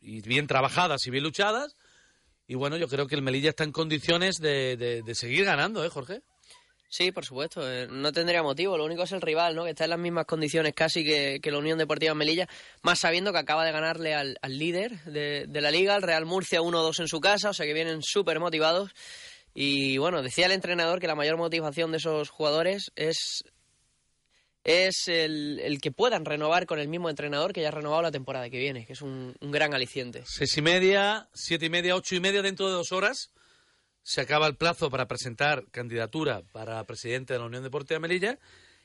y 0.00 0.20
bien 0.20 0.46
trabajadas 0.46 1.04
y 1.08 1.10
bien 1.10 1.24
luchadas. 1.24 1.74
Y 2.46 2.54
bueno, 2.54 2.76
yo 2.76 2.86
creo 2.86 3.08
que 3.08 3.16
el 3.16 3.22
Melilla 3.22 3.50
está 3.50 3.64
en 3.64 3.72
condiciones 3.72 4.36
de- 4.36 4.76
de 5.04 5.14
seguir 5.16 5.44
ganando, 5.44 5.84
¿eh, 5.84 5.88
Jorge? 5.88 6.22
Sí, 6.90 7.12
por 7.12 7.24
supuesto, 7.26 7.70
eh, 7.70 7.86
no 7.90 8.12
tendría 8.12 8.42
motivo. 8.42 8.78
Lo 8.78 8.86
único 8.86 9.02
es 9.02 9.12
el 9.12 9.20
rival, 9.20 9.54
¿no? 9.54 9.64
Que 9.64 9.70
está 9.70 9.84
en 9.84 9.90
las 9.90 9.98
mismas 9.98 10.24
condiciones 10.24 10.72
casi 10.74 11.04
que, 11.04 11.38
que 11.42 11.50
la 11.50 11.58
Unión 11.58 11.76
Deportiva 11.76 12.14
Melilla, 12.14 12.48
más 12.82 13.00
sabiendo 13.00 13.30
que 13.30 13.38
acaba 13.38 13.66
de 13.66 13.72
ganarle 13.72 14.14
al, 14.14 14.38
al 14.40 14.58
líder 14.58 14.98
de, 15.04 15.46
la 15.60 15.70
liga, 15.70 15.94
al 15.94 16.02
Real 16.02 16.24
Murcia 16.24 16.62
1-2 16.62 17.00
en 17.00 17.08
su 17.08 17.20
casa, 17.20 17.50
o 17.50 17.52
sea 17.52 17.66
que 17.66 17.74
vienen 17.74 18.02
súper 18.02 18.40
motivados. 18.40 18.90
Y 19.52 19.98
bueno, 19.98 20.22
decía 20.22 20.46
el 20.46 20.52
entrenador 20.52 20.98
que 20.98 21.06
la 21.06 21.14
mayor 21.14 21.36
motivación 21.36 21.90
de 21.90 21.98
esos 21.98 22.30
jugadores 22.30 22.90
es, 22.96 23.44
es 24.64 25.08
el, 25.08 25.60
el 25.60 25.82
que 25.82 25.92
puedan 25.92 26.24
renovar 26.24 26.64
con 26.64 26.78
el 26.78 26.88
mismo 26.88 27.10
entrenador 27.10 27.52
que 27.52 27.60
ya 27.60 27.68
ha 27.68 27.72
renovado 27.72 28.00
la 28.00 28.12
temporada 28.12 28.48
que 28.48 28.58
viene, 28.58 28.86
que 28.86 28.94
es 28.94 29.02
un, 29.02 29.34
un 29.38 29.50
gran 29.50 29.74
aliciente. 29.74 30.22
Seis 30.24 30.56
y 30.56 30.62
media, 30.62 31.28
siete 31.34 31.66
y 31.66 31.70
media, 31.70 31.96
ocho 31.96 32.14
y 32.14 32.20
media 32.20 32.40
dentro 32.40 32.66
de 32.68 32.72
dos 32.72 32.92
horas. 32.92 33.30
Se 34.08 34.22
acaba 34.22 34.46
el 34.46 34.56
plazo 34.56 34.88
para 34.88 35.06
presentar 35.06 35.66
candidatura 35.70 36.40
para 36.52 36.82
presidente 36.84 37.34
de 37.34 37.40
la 37.40 37.44
Unión 37.44 37.62
Deportiva 37.62 38.00
Melilla. 38.00 38.38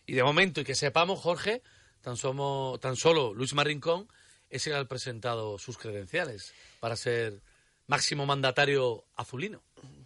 Y 0.05 0.15
de 0.15 0.21
momento, 0.21 0.59
y 0.59 0.65
que 0.65 0.75
sepamos, 0.75 1.17
Jorge, 1.21 1.61
tan, 2.01 2.17
somos, 2.17 2.77
tan 2.81 2.97
solo 2.97 3.33
Luis 3.33 3.53
Marincón 3.53 4.09
es 4.49 4.67
el 4.67 4.73
que 4.73 4.79
ha 4.79 4.83
presentado 4.83 5.57
sus 5.59 5.77
credenciales 5.77 6.53
para 6.81 6.97
ser 6.97 7.39
máximo 7.87 8.25
mandatario 8.25 9.05
azulino. 9.15 9.63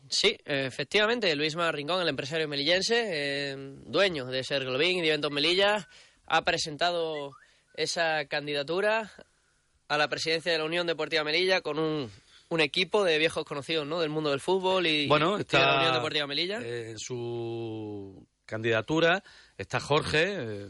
Sí, 0.07 0.37
efectivamente, 0.45 1.35
Luis 1.35 1.55
Rincón, 1.55 1.99
el 1.99 2.09
empresario 2.09 2.47
melillense, 2.47 3.01
eh, 3.07 3.55
dueño 3.87 4.27
de 4.27 4.43
Ser 4.43 4.65
Globin 4.65 4.99
y 4.99 5.01
de 5.01 5.07
Eventos 5.07 5.31
Melilla, 5.31 5.89
ha 6.27 6.43
presentado 6.43 7.31
esa 7.73 8.25
candidatura 8.25 9.11
a 9.87 9.97
la 9.97 10.09
presidencia 10.09 10.51
de 10.51 10.59
la 10.59 10.65
Unión 10.65 10.85
Deportiva 10.85 11.23
Melilla 11.23 11.61
con 11.61 11.79
un 11.79 12.11
un 12.49 12.61
equipo 12.61 13.03
de 13.03 13.17
viejos 13.17 13.45
conocidos, 13.45 13.85
¿no? 13.85 13.99
Del 13.99 14.09
mundo 14.09 14.29
del 14.29 14.39
fútbol 14.39 14.87
y, 14.87 15.07
bueno, 15.07 15.37
está, 15.37 15.59
de 15.59 15.65
la 15.65 15.77
Unión 15.77 15.93
Deportiva 15.95 16.27
Melilla. 16.27 16.59
eh, 16.61 16.91
en 16.91 16.99
su 16.99 18.25
candidatura 18.45 19.23
está 19.57 19.79
Jorge, 19.79 20.35
eh, 20.37 20.67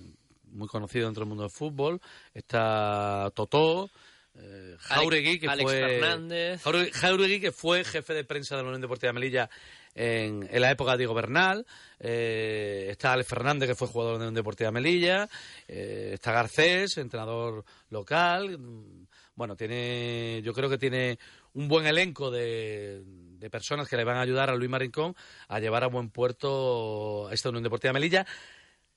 muy 0.51 0.67
conocido 0.67 1.05
dentro 1.05 1.21
del 1.21 1.29
mundo 1.29 1.43
del 1.43 1.51
fútbol, 1.51 2.01
está 2.33 3.31
Totó, 3.35 3.89
eh, 4.35 4.75
Jauregui, 4.79 5.39
que 5.39 5.47
Alex 5.47 5.63
fue 5.69 5.79
Fernández. 5.79 6.61
Jauregui, 6.61 6.91
Jauregui, 6.91 7.39
que 7.39 7.51
fue 7.51 7.83
jefe 7.83 8.13
de 8.13 8.23
prensa 8.23 8.55
de 8.55 8.61
la 8.63 8.67
Unión 8.69 8.81
Deportiva 8.81 9.13
Melilla 9.13 9.49
en, 9.95 10.47
en 10.51 10.61
la 10.61 10.69
época 10.69 10.91
de 10.91 10.99
Diego 10.99 11.15
Bernal, 11.15 11.65
eh, 11.99 12.87
está 12.91 13.13
Alex 13.13 13.27
Fernández, 13.29 13.67
que 13.67 13.75
fue 13.75 13.87
jugador 13.87 14.13
de 14.13 14.19
la 14.19 14.25
Unión 14.25 14.35
Deportiva 14.35 14.71
Melilla, 14.71 15.27
eh, 15.67 16.11
está 16.13 16.31
Garcés, 16.31 16.97
entrenador 16.97 17.65
local, 17.89 18.59
mm, 18.59 19.07
bueno, 19.35 19.55
tiene, 19.55 20.41
yo 20.43 20.53
creo 20.53 20.69
que 20.69 20.77
tiene 20.77 21.17
un 21.57 21.67
buen 21.67 21.87
elenco 21.87 22.29
de, 22.29 23.01
de 23.03 23.49
personas 23.49 23.89
que 23.89 23.97
le 23.97 24.03
van 24.03 24.17
a 24.17 24.21
ayudar 24.21 24.51
a 24.51 24.55
Luis 24.55 24.69
Marincón 24.69 25.15
a 25.47 25.59
llevar 25.59 25.83
a 25.83 25.87
buen 25.87 26.11
puerto 26.11 27.31
esta 27.31 27.49
Unión 27.49 27.63
Deportiva 27.63 27.93
Melilla. 27.93 28.27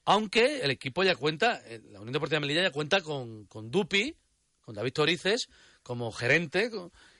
Aunque 0.04 0.60
el 0.60 0.70
equipo 0.70 1.02
ya 1.02 1.14
cuenta, 1.14 1.62
eh, 1.64 1.80
la 1.90 2.00
Unión 2.00 2.12
Deportiva 2.12 2.38
Melilla 2.38 2.62
ya 2.62 2.70
cuenta 2.70 3.00
con, 3.00 3.46
con 3.46 3.70
Dupi, 3.70 4.14
con 4.60 4.74
David 4.74 4.92
Torices, 4.92 5.48
como 5.82 6.12
gerente 6.12 6.70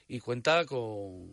y 0.09 0.21
cuenta 0.21 0.67
con, 0.67 1.31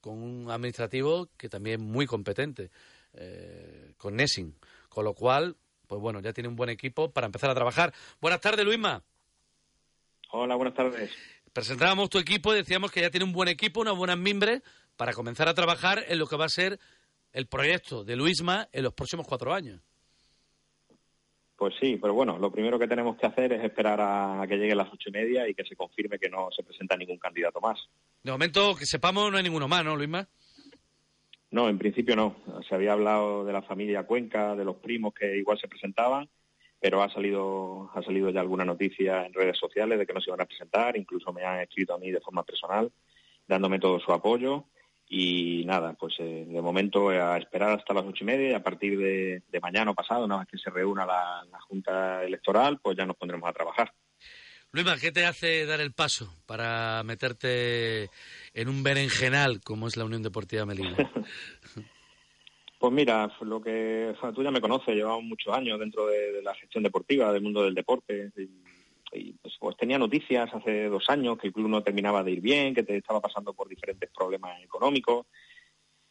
con 0.00 0.22
un 0.22 0.50
administrativo 0.52 1.28
que 1.36 1.48
también 1.48 1.80
es 1.80 1.86
muy 1.86 2.06
competente, 2.06 2.70
eh, 3.14 3.92
con 3.96 4.14
Nessing. 4.14 4.54
Con 4.88 5.04
lo 5.04 5.14
cual, 5.14 5.56
pues 5.88 6.00
bueno, 6.00 6.20
ya 6.20 6.32
tiene 6.32 6.48
un 6.48 6.54
buen 6.54 6.70
equipo 6.70 7.10
para 7.10 7.26
empezar 7.26 7.50
a 7.50 7.54
trabajar. 7.56 7.92
Buenas 8.20 8.40
tardes, 8.40 8.64
Luisma. 8.64 9.02
Hola, 10.30 10.54
buenas 10.54 10.74
tardes. 10.74 11.10
Presentábamos 11.58 12.08
tu 12.08 12.18
equipo 12.18 12.52
y 12.52 12.58
decíamos 12.58 12.92
que 12.92 13.00
ya 13.00 13.10
tiene 13.10 13.24
un 13.24 13.32
buen 13.32 13.48
equipo, 13.48 13.80
unas 13.80 13.96
buenas 13.96 14.16
mimbres, 14.16 14.62
para 14.96 15.12
comenzar 15.12 15.48
a 15.48 15.54
trabajar 15.54 16.04
en 16.06 16.20
lo 16.20 16.28
que 16.28 16.36
va 16.36 16.44
a 16.44 16.48
ser 16.48 16.78
el 17.32 17.48
proyecto 17.48 18.04
de 18.04 18.14
Luisma 18.14 18.68
en 18.70 18.84
los 18.84 18.92
próximos 18.94 19.26
cuatro 19.26 19.52
años. 19.52 19.80
Pues 21.56 21.74
sí, 21.80 21.98
pero 22.00 22.14
bueno, 22.14 22.38
lo 22.38 22.52
primero 22.52 22.78
que 22.78 22.86
tenemos 22.86 23.16
que 23.16 23.26
hacer 23.26 23.52
es 23.52 23.64
esperar 23.64 23.98
a, 24.00 24.46
que 24.46 24.54
lleguen 24.54 24.76
las 24.76 24.86
ocho 24.92 25.08
y 25.08 25.10
media 25.10 25.48
y 25.48 25.54
que 25.54 25.64
se 25.64 25.74
confirme 25.74 26.20
que 26.20 26.28
no 26.28 26.48
se 26.54 26.62
presenta 26.62 26.96
ningún 26.96 27.18
candidato 27.18 27.60
más. 27.60 27.88
De 28.22 28.30
momento, 28.30 28.76
que 28.76 28.86
sepamos, 28.86 29.28
no 29.28 29.36
hay 29.36 29.42
ninguno 29.42 29.66
más, 29.66 29.84
¿no, 29.84 29.96
Luisma? 29.96 30.28
No, 31.50 31.68
en 31.68 31.76
principio 31.76 32.14
no. 32.14 32.36
Se 32.68 32.76
había 32.76 32.92
hablado 32.92 33.44
de 33.44 33.52
la 33.52 33.62
familia 33.62 34.06
Cuenca, 34.06 34.54
de 34.54 34.64
los 34.64 34.76
primos 34.76 35.12
que 35.12 35.36
igual 35.36 35.58
se 35.58 35.66
presentaban, 35.66 36.28
pero 36.80 37.02
ha 37.02 37.10
salido, 37.10 37.90
ha 37.94 38.02
salido 38.02 38.30
ya 38.30 38.40
alguna 38.40 38.64
noticia 38.64 39.26
en 39.26 39.32
redes 39.32 39.58
sociales 39.58 39.98
de 39.98 40.06
que 40.06 40.12
no 40.12 40.20
se 40.20 40.30
iban 40.30 40.40
a 40.40 40.46
presentar. 40.46 40.96
Incluso 40.96 41.32
me 41.32 41.44
han 41.44 41.60
escrito 41.60 41.94
a 41.94 41.98
mí 41.98 42.10
de 42.10 42.20
forma 42.20 42.44
personal, 42.44 42.90
dándome 43.46 43.78
todo 43.78 43.98
su 44.00 44.12
apoyo. 44.12 44.64
Y 45.10 45.64
nada, 45.64 45.94
pues 45.94 46.14
eh, 46.18 46.44
de 46.46 46.60
momento 46.60 47.08
a 47.08 47.38
esperar 47.38 47.78
hasta 47.78 47.94
las 47.94 48.04
ocho 48.04 48.24
y 48.24 48.26
media 48.26 48.50
y 48.50 48.54
a 48.54 48.62
partir 48.62 48.98
de, 48.98 49.42
de 49.48 49.60
mañana 49.60 49.90
o 49.90 49.94
pasado, 49.94 50.26
una 50.26 50.38
vez 50.38 50.48
que 50.48 50.58
se 50.58 50.68
reúna 50.70 51.06
la, 51.06 51.44
la 51.50 51.60
Junta 51.62 52.22
Electoral, 52.22 52.78
pues 52.82 52.96
ya 52.96 53.06
nos 53.06 53.16
pondremos 53.16 53.48
a 53.48 53.54
trabajar. 53.54 53.92
Luisma, 54.70 54.98
¿qué 54.98 55.10
te 55.10 55.24
hace 55.24 55.64
dar 55.64 55.80
el 55.80 55.94
paso 55.94 56.30
para 56.44 57.02
meterte 57.02 58.10
en 58.52 58.68
un 58.68 58.82
berenjenal 58.82 59.62
como 59.62 59.88
es 59.88 59.96
la 59.96 60.04
Unión 60.04 60.22
Deportiva 60.22 60.66
Melilla? 60.66 61.10
Pues 62.78 62.92
mira, 62.92 63.28
lo 63.40 63.60
que 63.60 64.14
tú 64.32 64.42
ya 64.42 64.52
me 64.52 64.60
conoces, 64.60 64.94
llevamos 64.94 65.24
muchos 65.24 65.52
años 65.52 65.80
dentro 65.80 66.06
de, 66.06 66.40
la 66.42 66.54
gestión 66.54 66.84
deportiva, 66.84 67.32
del 67.32 67.42
mundo 67.42 67.64
del 67.64 67.74
deporte. 67.74 68.30
Y, 69.12 69.32
pues, 69.32 69.56
pues 69.58 69.76
tenía 69.76 69.98
noticias 69.98 70.48
hace 70.54 70.84
dos 70.84 71.08
años 71.08 71.38
que 71.38 71.48
el 71.48 71.52
club 71.52 71.68
no 71.68 71.82
terminaba 71.82 72.22
de 72.22 72.32
ir 72.32 72.40
bien, 72.40 72.74
que 72.74 72.84
te 72.84 72.96
estaba 72.96 73.20
pasando 73.20 73.52
por 73.52 73.68
diferentes 73.68 74.08
problemas 74.16 74.62
económicos. 74.62 75.26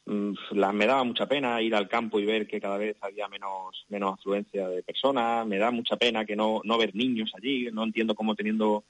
Mm, 0.05 0.34
me 0.74 0.86
daba 0.86 1.05
mucha 1.05 1.26
pena 1.26 1.61
ir 1.61 1.74
al 1.74 1.88
campo 1.88 2.20
y 2.20 2.26
ver 2.26 2.47
que 2.47 2.59
cada 2.59 2.78
vez 2.78 2.97
había 3.01 3.30
menos, 3.30 3.86
menos 3.88 4.15
afluencia 4.15 4.68
de 4.68 4.84
personas. 4.84 5.47
Me 5.47 5.57
da 5.57 5.72
mucha 5.72 5.95
pena 5.95 6.26
que 6.26 6.36
no, 6.36 6.59
no 6.65 6.78
ver 6.78 6.93
niños 6.95 7.32
allí. 7.34 7.70
No 7.72 7.84
entiendo 7.84 8.13
cómo 8.13 8.36
teniendo 8.36 8.84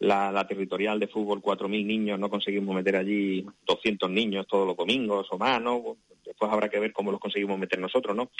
la, 0.00 0.46
territorial 0.46 1.00
de 1.00 1.08
fútbol 1.08 1.40
4.000 1.42 1.84
niños 1.86 2.18
no 2.18 2.30
conseguimos 2.30 2.74
meter 2.74 2.96
allí 2.96 3.44
200 3.66 4.08
niños 4.10 4.46
todos 4.46 4.66
los 4.66 4.76
domingos 4.76 5.26
o 5.30 5.38
más, 5.38 5.60
¿no? 5.60 5.96
Después 6.24 6.52
habrá 6.52 6.68
que 6.68 6.78
ver 6.78 6.92
cómo 6.92 7.10
los 7.10 7.20
conseguimos 7.20 7.58
meter 7.58 7.78
nosotros, 7.80 8.14
¿no? 8.14 8.30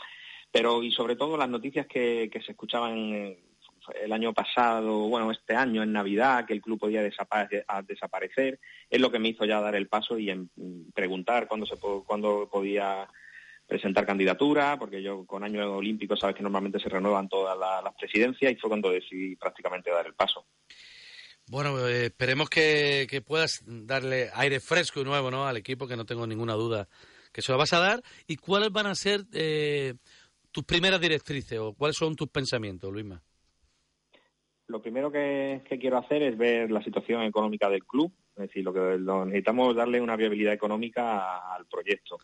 Pero 0.53 0.83
y 0.83 0.91
sobre 0.93 1.17
todo 1.17 1.37
las 1.37 1.49
noticias 1.49 1.87
que, 1.87 2.31
que 2.33 2.41
se 2.43 2.53
escuchaban 2.53 3.37
el 4.03 4.13
año 4.13 4.33
pasado, 4.35 5.09
bueno, 5.09 5.31
este 5.31 5.55
año 5.55 5.83
en 5.83 5.93
Navidad, 5.93 6.45
que 6.47 6.53
el 6.53 6.61
club 6.61 6.79
podía 6.79 7.03
desapare- 7.03 7.65
a 7.67 7.83
desaparecer, 7.83 8.61
es 8.91 9.01
lo 9.01 9.11
que 9.11 9.19
me 9.19 9.29
hizo 9.31 9.45
ya 9.47 9.61
dar 9.61 9.75
el 9.75 9.89
paso 9.89 10.19
y 10.19 10.31
en, 10.31 10.51
preguntar 10.95 11.49
cuándo 11.49 11.67
se 11.67 11.77
po- 11.77 12.05
cuándo 12.05 12.49
podía 12.53 13.09
presentar 13.67 14.07
candidatura, 14.07 14.79
porque 14.79 15.03
yo 15.03 15.27
con 15.27 15.43
año 15.45 15.77
olímpico 15.77 16.17
sabes 16.17 16.37
que 16.37 16.43
normalmente 16.43 16.79
se 16.81 16.89
renuevan 16.89 17.29
todas 17.29 17.59
la- 17.59 17.83
las 17.83 17.95
presidencias 17.95 18.53
y 18.53 18.57
fue 18.57 18.69
cuando 18.71 18.91
decidí 18.91 19.37
prácticamente 19.37 19.91
dar 19.91 20.07
el 20.07 20.15
paso. 20.15 20.45
Bueno, 21.51 21.87
eh, 21.89 22.07
esperemos 22.07 22.51
que, 22.51 23.07
que 23.09 23.23
puedas 23.23 23.63
darle 23.67 24.29
aire 24.35 24.61
fresco 24.61 25.01
y 25.01 25.05
nuevo 25.05 25.31
¿no? 25.31 25.47
al 25.47 25.57
equipo, 25.57 25.87
que 25.87 25.97
no 25.97 26.05
tengo 26.05 26.27
ninguna 26.27 26.55
duda 26.55 26.89
que 27.33 27.43
se 27.43 27.53
lo 27.53 27.59
vas 27.59 27.73
a 27.73 27.81
dar. 27.81 28.03
¿Y 28.27 28.37
cuáles 28.37 28.71
van 28.73 28.87
a 28.87 28.95
ser 28.95 29.21
eh, 29.33 29.95
tus 30.51 30.65
primeras 30.65 31.01
directrices 31.01 31.59
o 31.59 31.75
cuáles 31.75 31.97
son 31.97 32.17
tus 32.17 32.29
pensamientos, 32.29 32.93
Luisma? 32.93 33.23
Lo 34.67 34.83
primero 34.83 35.11
que, 35.11 35.63
quiero 35.81 35.99
hacer 35.99 36.23
es 36.23 36.37
ver 36.37 36.71
la 36.71 36.83
situación 36.83 37.23
económica 37.23 37.71
del 37.71 37.85
club, 37.85 38.13
es 38.37 38.49
decir, 38.49 38.65
lo 38.65 38.73
que 38.73 38.99
lo 38.99 39.25
necesitamos 39.25 39.75
darle 39.75 40.01
una 40.01 40.17
viabilidad 40.17 40.53
económica 40.53 41.55
al 41.55 41.67
proyecto. 41.67 42.19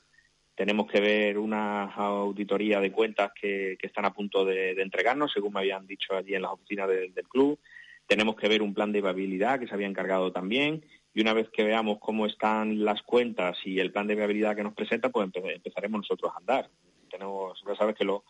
Tenemos 0.54 0.86
que 0.90 1.00
ver 1.00 1.38
una 1.38 1.84
auditoría 1.84 2.80
de 2.80 2.92
cuentas 2.92 3.32
que, 3.40 3.78
están 3.80 4.04
a 4.04 4.12
punto 4.12 4.44
de, 4.44 4.72
entregarnos, 4.72 5.32
según 5.32 5.54
me 5.54 5.60
habían 5.60 5.86
dicho 5.86 6.14
allí 6.14 6.34
en 6.34 6.42
las 6.42 6.52
oficinas 6.52 6.88
del 6.88 7.28
club. 7.28 7.58
Tenemos 8.06 8.36
que 8.36 8.48
ver 8.48 8.62
un 8.62 8.74
plan 8.74 8.92
de 8.92 9.00
viabilidad 9.00 9.58
que 9.58 9.66
se 9.66 9.74
había 9.74 9.86
encargado 9.86 10.32
también. 10.32 10.84
Y 11.14 11.20
una 11.20 11.32
vez 11.32 11.48
que 11.50 11.62
veamos 11.64 11.98
cómo 12.00 12.26
están 12.26 12.84
las 12.84 13.02
cuentas 13.02 13.56
y 13.64 13.78
el 13.78 13.92
plan 13.92 14.06
de 14.06 14.16
viabilidad 14.16 14.56
que 14.56 14.64
nos 14.64 14.74
presenta, 14.74 15.10
pues 15.10 15.28
empe- 15.28 15.54
empezaremos 15.54 16.00
nosotros 16.00 16.32
a 16.34 16.38
andar. 16.38 16.68
Tenemos, 17.08 17.62
ya 17.66 17.76
sabes 17.76 17.94
que 17.94 18.04
lo, 18.04 18.24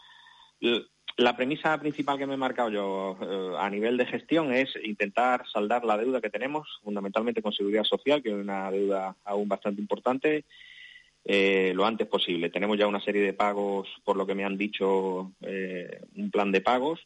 la 1.16 1.34
premisa 1.34 1.78
principal 1.78 2.18
que 2.18 2.26
me 2.26 2.34
he 2.34 2.36
marcado 2.36 2.70
yo 2.70 3.16
eh, 3.22 3.56
a 3.58 3.70
nivel 3.70 3.96
de 3.96 4.04
gestión 4.04 4.52
es 4.52 4.68
intentar 4.82 5.48
saldar 5.48 5.84
la 5.84 5.96
deuda 5.96 6.20
que 6.20 6.28
tenemos, 6.28 6.68
fundamentalmente 6.82 7.40
con 7.40 7.52
seguridad 7.52 7.84
social, 7.84 8.22
que 8.22 8.28
es 8.28 8.34
una 8.34 8.70
deuda 8.70 9.16
aún 9.24 9.48
bastante 9.48 9.80
importante, 9.80 10.44
eh, 11.24 11.72
lo 11.74 11.86
antes 11.86 12.06
posible. 12.06 12.50
Tenemos 12.50 12.76
ya 12.76 12.86
una 12.86 13.00
serie 13.00 13.22
de 13.22 13.32
pagos, 13.32 13.88
por 14.04 14.16
lo 14.16 14.26
que 14.26 14.34
me 14.34 14.44
han 14.44 14.58
dicho, 14.58 15.32
eh, 15.40 16.02
un 16.16 16.30
plan 16.30 16.52
de 16.52 16.60
pagos. 16.60 17.00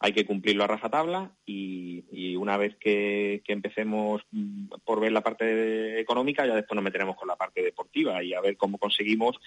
Hay 0.00 0.12
que 0.12 0.26
cumplirlo 0.26 0.64
a 0.64 0.66
rajatabla 0.66 1.32
y, 1.46 2.04
y 2.10 2.36
una 2.36 2.56
vez 2.56 2.76
que, 2.76 3.42
que 3.44 3.52
empecemos 3.52 4.22
mm, 4.32 4.68
por 4.84 5.00
ver 5.00 5.12
la 5.12 5.22
parte 5.22 5.98
económica, 6.00 6.46
ya 6.46 6.54
después 6.54 6.74
nos 6.74 6.84
meteremos 6.84 7.16
con 7.16 7.28
la 7.28 7.36
parte 7.36 7.62
deportiva 7.62 8.22
y 8.22 8.34
a 8.34 8.40
ver 8.40 8.56
cómo 8.56 8.78
conseguimos 8.78 9.38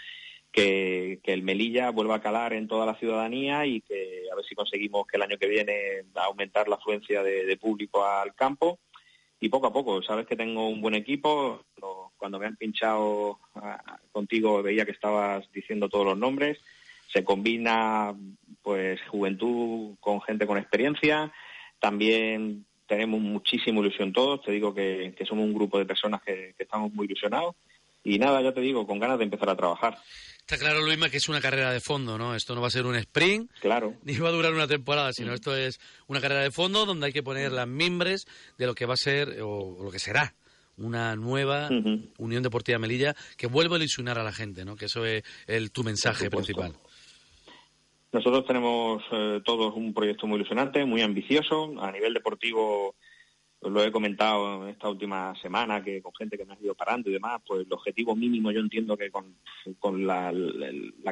que, 0.52 1.20
que 1.24 1.34
el 1.34 1.44
Melilla 1.44 1.92
vuelva 1.92 2.16
a 2.16 2.22
calar 2.22 2.54
en 2.54 2.68
toda 2.68 2.86
la 2.86 2.96
ciudadanía 2.96 3.66
y 3.66 3.82
que 3.82 4.24
a 4.32 4.36
ver 4.36 4.46
si 4.46 4.56
conseguimos 4.56 5.06
que 5.06 5.18
el 5.18 5.24
año 5.24 5.38
que 5.38 5.48
viene 5.48 6.06
aumentar 6.16 6.68
la 6.68 6.76
afluencia 6.76 7.24
de, 7.24 7.58
público 7.58 8.06
al 8.06 8.34
campo 8.34 8.80
y 9.40 9.50
poco 9.50 9.68
a 9.68 9.74
poco. 9.74 10.02
Sabes 10.02 10.26
que 10.26 10.36
tengo 10.36 10.68
un 10.68 10.82
buen 10.82 10.96
equipo. 10.96 11.64
Cuando, 11.74 12.12
cuando 12.18 12.40
me 12.40 12.48
han 12.48 12.56
pinchado 12.56 13.40
ah, 13.56 14.00
contigo 14.12 14.64
veía 14.64 14.86
que 14.86 14.92
estabas 14.92 15.48
diciendo 15.52 15.90
todos 15.90 16.06
los 16.06 16.18
nombres. 16.18 16.60
Se 17.12 17.24
combina 17.24 18.14
pues 18.62 19.00
juventud 19.10 19.96
con 20.00 20.22
gente 20.22 20.46
con 20.46 20.58
experiencia. 20.58 21.32
También 21.80 22.66
tenemos 22.86 23.22
muchísima 23.22 23.80
ilusión 23.80 24.14
todos. 24.14 24.42
Te 24.44 24.52
digo 24.52 24.74
que, 24.74 25.14
que 25.18 25.26
somos 25.26 25.46
un 25.46 25.54
grupo 25.54 25.78
de 25.78 25.86
personas 25.86 26.22
que, 26.22 26.54
que 26.58 26.64
estamos 26.64 26.92
muy 26.94 27.06
ilusionados. 27.06 27.56
Y 28.04 28.20
nada, 28.20 28.42
ya 28.42 28.54
te 28.54 28.62
digo, 28.62 28.88
con 28.88 29.00
ganas 29.00 29.18
de 29.18 29.26
empezar 29.26 29.50
a 29.50 29.56
trabajar. 29.56 29.98
Está 30.40 30.58
claro, 30.58 30.82
Luisma, 30.82 31.10
que 31.10 31.18
es 31.18 31.28
una 31.28 31.42
carrera 31.42 31.74
de 31.74 31.82
fondo, 31.82 32.18
¿no? 32.18 32.34
Esto 32.34 32.56
no 32.56 32.62
va 32.62 32.68
a 32.68 32.72
ser 32.72 32.86
un 32.86 32.96
sprint, 32.96 33.52
Claro. 33.60 33.96
ni 34.04 34.16
va 34.18 34.30
a 34.30 34.32
durar 34.32 34.54
una 34.54 34.68
temporada, 34.68 35.12
sino 35.12 35.34
esto 35.34 35.56
es 35.56 35.80
una 36.08 36.22
carrera 36.22 36.42
de 36.42 36.52
fondo 36.52 36.86
donde 36.86 37.08
hay 37.08 37.12
que 37.14 37.24
poner 37.24 37.52
las 37.52 37.68
mimbres 37.68 38.26
de 38.58 38.66
lo 38.66 38.74
que 38.74 38.86
va 38.86 38.94
a 38.94 38.98
ser 38.98 39.42
o, 39.42 39.76
o 39.78 39.84
lo 39.84 39.92
que 39.92 40.00
será 40.00 40.34
una 40.78 41.16
nueva 41.16 41.70
Unión 42.18 42.44
Deportiva 42.44 42.78
Melilla 42.78 43.16
que 43.36 43.48
vuelva 43.48 43.76
a 43.76 43.80
ilusionar 43.80 44.20
a 44.20 44.24
la 44.24 44.32
gente, 44.32 44.64
¿no? 44.64 44.76
Que 44.76 44.86
eso 44.86 45.06
es 45.06 45.24
el, 45.48 45.72
tu 45.72 45.84
mensaje 45.84 46.30
principal. 46.30 46.76
Nosotros 48.12 48.46
tenemos 48.46 49.04
eh, 49.12 49.42
todos 49.44 49.76
un 49.76 49.94
proyecto 49.94 50.28
muy 50.28 50.38
ilusionante, 50.38 50.86
muy 50.86 51.02
ambicioso. 51.02 51.74
A 51.82 51.92
nivel 51.92 52.14
deportivo, 52.14 52.96
pues 53.60 53.74
lo 53.74 53.84
he 53.84 53.92
comentado 53.92 54.64
en 54.64 54.70
esta 54.70 54.90
última 54.90 55.36
semana, 55.42 55.84
que 55.84 56.02
con 56.02 56.14
gente 56.16 56.38
que 56.38 56.46
me 56.46 56.54
ha 56.54 56.62
ido 56.62 56.74
parando 56.74 57.10
y 57.10 57.14
demás, 57.14 57.42
pues 57.46 57.66
el 57.66 57.74
objetivo 57.74 58.16
mínimo 58.16 58.52
yo 58.52 58.62
entiendo 58.62 58.96
que 58.96 59.12
con, 59.12 59.36
la, 60.08 60.34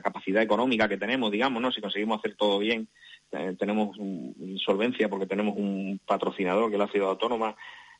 capacidad 0.01 0.41
económica 0.41 0.87
que 0.87 0.97
tenemos, 0.97 1.31
digamos, 1.31 1.61
¿no? 1.61 1.71
si 1.71 1.81
conseguimos 1.81 2.19
hacer 2.19 2.35
todo 2.35 2.59
bien, 2.59 2.87
eh, 3.31 3.55
tenemos 3.59 3.97
un- 3.97 4.57
solvencia 4.63 5.09
porque 5.09 5.25
tenemos 5.25 5.55
un 5.57 5.99
patrocinador 6.05 6.69
que 6.69 6.75
es 6.75 6.79
la 6.79 6.87
ciudad 6.87 7.09
autónoma 7.09 7.55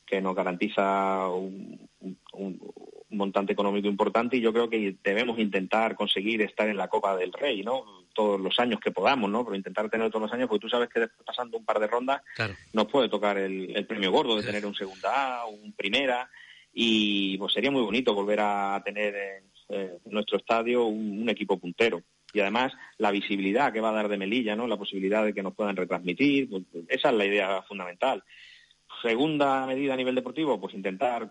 que 0.06 0.22
nos 0.22 0.34
garantiza 0.34 1.28
un 1.28 1.88
montante 3.10 3.52
económico 3.52 3.88
importante 3.88 4.36
y 4.36 4.40
yo 4.40 4.52
creo 4.52 4.70
que 4.70 4.96
debemos 5.02 5.38
intentar 5.38 5.96
conseguir 5.96 6.42
estar 6.42 6.68
en 6.68 6.76
la 6.76 6.88
Copa 6.88 7.16
del 7.16 7.32
Rey, 7.32 7.62
¿no? 7.62 8.05
Todos 8.16 8.40
los 8.40 8.58
años 8.58 8.80
que 8.80 8.90
podamos, 8.90 9.30
¿no? 9.30 9.44
Pero 9.44 9.56
intentar 9.56 9.90
tener 9.90 10.08
todos 10.08 10.22
los 10.22 10.32
años, 10.32 10.48
porque 10.48 10.62
tú 10.62 10.70
sabes 10.70 10.88
que 10.88 11.00
después 11.00 11.22
pasando 11.26 11.58
un 11.58 11.66
par 11.66 11.78
de 11.78 11.86
rondas 11.86 12.22
nos 12.72 12.86
puede 12.86 13.10
tocar 13.10 13.36
el, 13.36 13.86
premio 13.86 14.10
gordo 14.10 14.36
de 14.36 14.42
tener 14.42 14.64
un 14.64 14.74
segunda 14.74 15.42
A, 15.42 15.46
un 15.46 15.74
primera 15.74 16.30
y 16.72 17.36
pues 17.36 17.52
sería 17.52 17.70
muy 17.70 17.82
bonito 17.82 18.14
volver 18.14 18.40
a 18.40 18.82
tener 18.82 19.14
en, 19.14 19.44
eh, 19.68 19.98
nuestro 20.06 20.38
estadio 20.38 20.86
un, 20.86 21.28
equipo 21.28 21.58
puntero 21.58 22.02
y 22.32 22.40
además 22.40 22.72
la 22.98 23.10
visibilidad 23.10 23.72
que 23.72 23.80
va 23.80 23.90
a 23.90 23.94
dar 23.94 24.08
de 24.08 24.16
Melilla, 24.16 24.56
¿no? 24.56 24.66
La 24.66 24.76
posibilidad 24.76 25.24
de 25.24 25.34
que 25.34 25.42
nos 25.42 25.54
puedan 25.54 25.76
retransmitir, 25.76 26.48
pues, 26.48 26.64
esa 26.88 27.10
es 27.10 27.14
la 27.14 27.24
idea 27.26 27.62
fundamental. 27.62 28.22
Segunda 29.02 29.66
medida 29.66 29.92
a 29.92 29.96
nivel 29.96 30.14
deportivo, 30.14 30.58
pues 30.58 30.74
intentar 30.74 31.30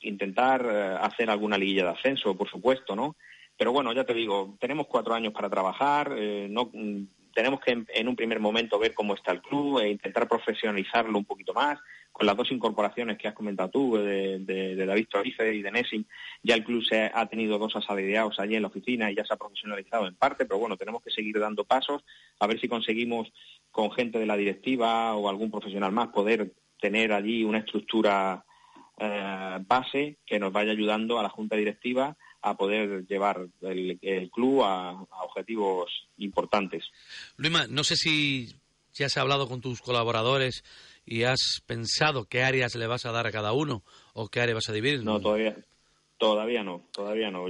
intentar 0.00 0.64
eh, 0.64 0.98
hacer 1.00 1.30
alguna 1.30 1.58
liguilla 1.58 1.84
de 1.84 1.90
ascenso, 1.90 2.36
por 2.36 2.48
supuesto, 2.48 2.94
¿no? 2.96 3.16
Pero 3.56 3.72
bueno, 3.72 3.92
ya 3.92 4.04
te 4.04 4.14
digo, 4.14 4.56
tenemos 4.60 4.86
cuatro 4.86 5.14
años 5.14 5.32
para 5.32 5.48
trabajar, 5.48 6.14
eh, 6.16 6.46
no, 6.50 6.70
mm, 6.72 7.04
tenemos 7.36 7.60
que 7.60 7.84
en, 7.88 8.08
un 8.08 8.16
primer 8.16 8.40
momento 8.40 8.78
ver 8.78 8.94
cómo 8.94 9.14
está 9.14 9.30
el 9.30 9.42
club 9.42 9.80
e 9.80 9.90
intentar 9.90 10.26
profesionalizarlo 10.26 11.18
un 11.18 11.26
poquito 11.26 11.52
más. 11.52 11.78
Con 12.10 12.26
las 12.26 12.34
dos 12.34 12.50
incorporaciones 12.50 13.18
que 13.18 13.28
has 13.28 13.34
comentado 13.34 13.68
tú, 13.68 13.96
de, 13.98 14.38
de, 14.38 14.86
David 14.86 15.06
Torice 15.10 15.54
y 15.54 15.60
de 15.60 15.70
Nessing, 15.70 16.06
ya 16.42 16.54
el 16.54 16.64
club 16.64 16.82
se 16.82 17.10
ha 17.12 17.26
tenido 17.26 17.58
dos 17.58 17.76
asalariados 17.76 18.40
allí 18.40 18.56
en 18.56 18.62
la 18.62 18.68
oficina 18.68 19.10
y 19.10 19.16
ya 19.16 19.24
se 19.26 19.34
ha 19.34 19.36
profesionalizado 19.36 20.06
en 20.06 20.14
parte, 20.14 20.46
pero 20.46 20.58
bueno, 20.58 20.78
tenemos 20.78 21.02
que 21.02 21.10
seguir 21.10 21.38
dando 21.38 21.66
pasos, 21.66 22.02
a 22.40 22.46
ver 22.46 22.58
si 22.58 22.68
conseguimos 22.68 23.30
con 23.70 23.90
gente 23.90 24.18
de 24.18 24.24
la 24.24 24.38
directiva 24.38 25.14
o 25.14 25.28
algún 25.28 25.50
profesional 25.50 25.92
más 25.92 26.08
poder 26.08 26.54
tener 26.80 27.12
allí 27.12 27.44
una 27.44 27.58
estructura 27.58 28.46
eh, 28.96 29.58
base 29.66 30.16
que 30.24 30.38
nos 30.38 30.54
vaya 30.54 30.72
ayudando 30.72 31.18
a 31.18 31.22
la 31.22 31.28
Junta 31.28 31.56
Directiva 31.56 32.16
a 32.42 32.56
poder 32.56 33.06
llevar 33.06 33.46
el, 33.62 34.30
club 34.30 34.62
a, 34.62 34.92
objetivos 35.24 35.90
importantes. 36.18 36.84
Luima, 37.36 37.66
no 37.66 37.84
sé 37.84 37.96
si 37.96 38.54
ya 38.94 39.06
has 39.06 39.16
hablado 39.16 39.48
con 39.48 39.60
tus 39.60 39.80
colaboradores 39.80 40.64
y 41.04 41.24
has 41.24 41.60
pensado 41.66 42.24
qué 42.24 42.42
áreas 42.42 42.74
le 42.74 42.86
vas 42.86 43.06
a 43.06 43.12
dar 43.12 43.26
a 43.26 43.32
cada 43.32 43.52
uno 43.52 43.82
o 44.14 44.28
qué 44.28 44.40
área 44.40 44.54
vas 44.54 44.68
a 44.68 44.72
dividir. 44.72 45.04
No, 45.04 45.20
todavía, 45.20 45.56
todavía 46.18 46.62
no, 46.62 46.82
todavía 46.92 47.30
no 47.30 47.46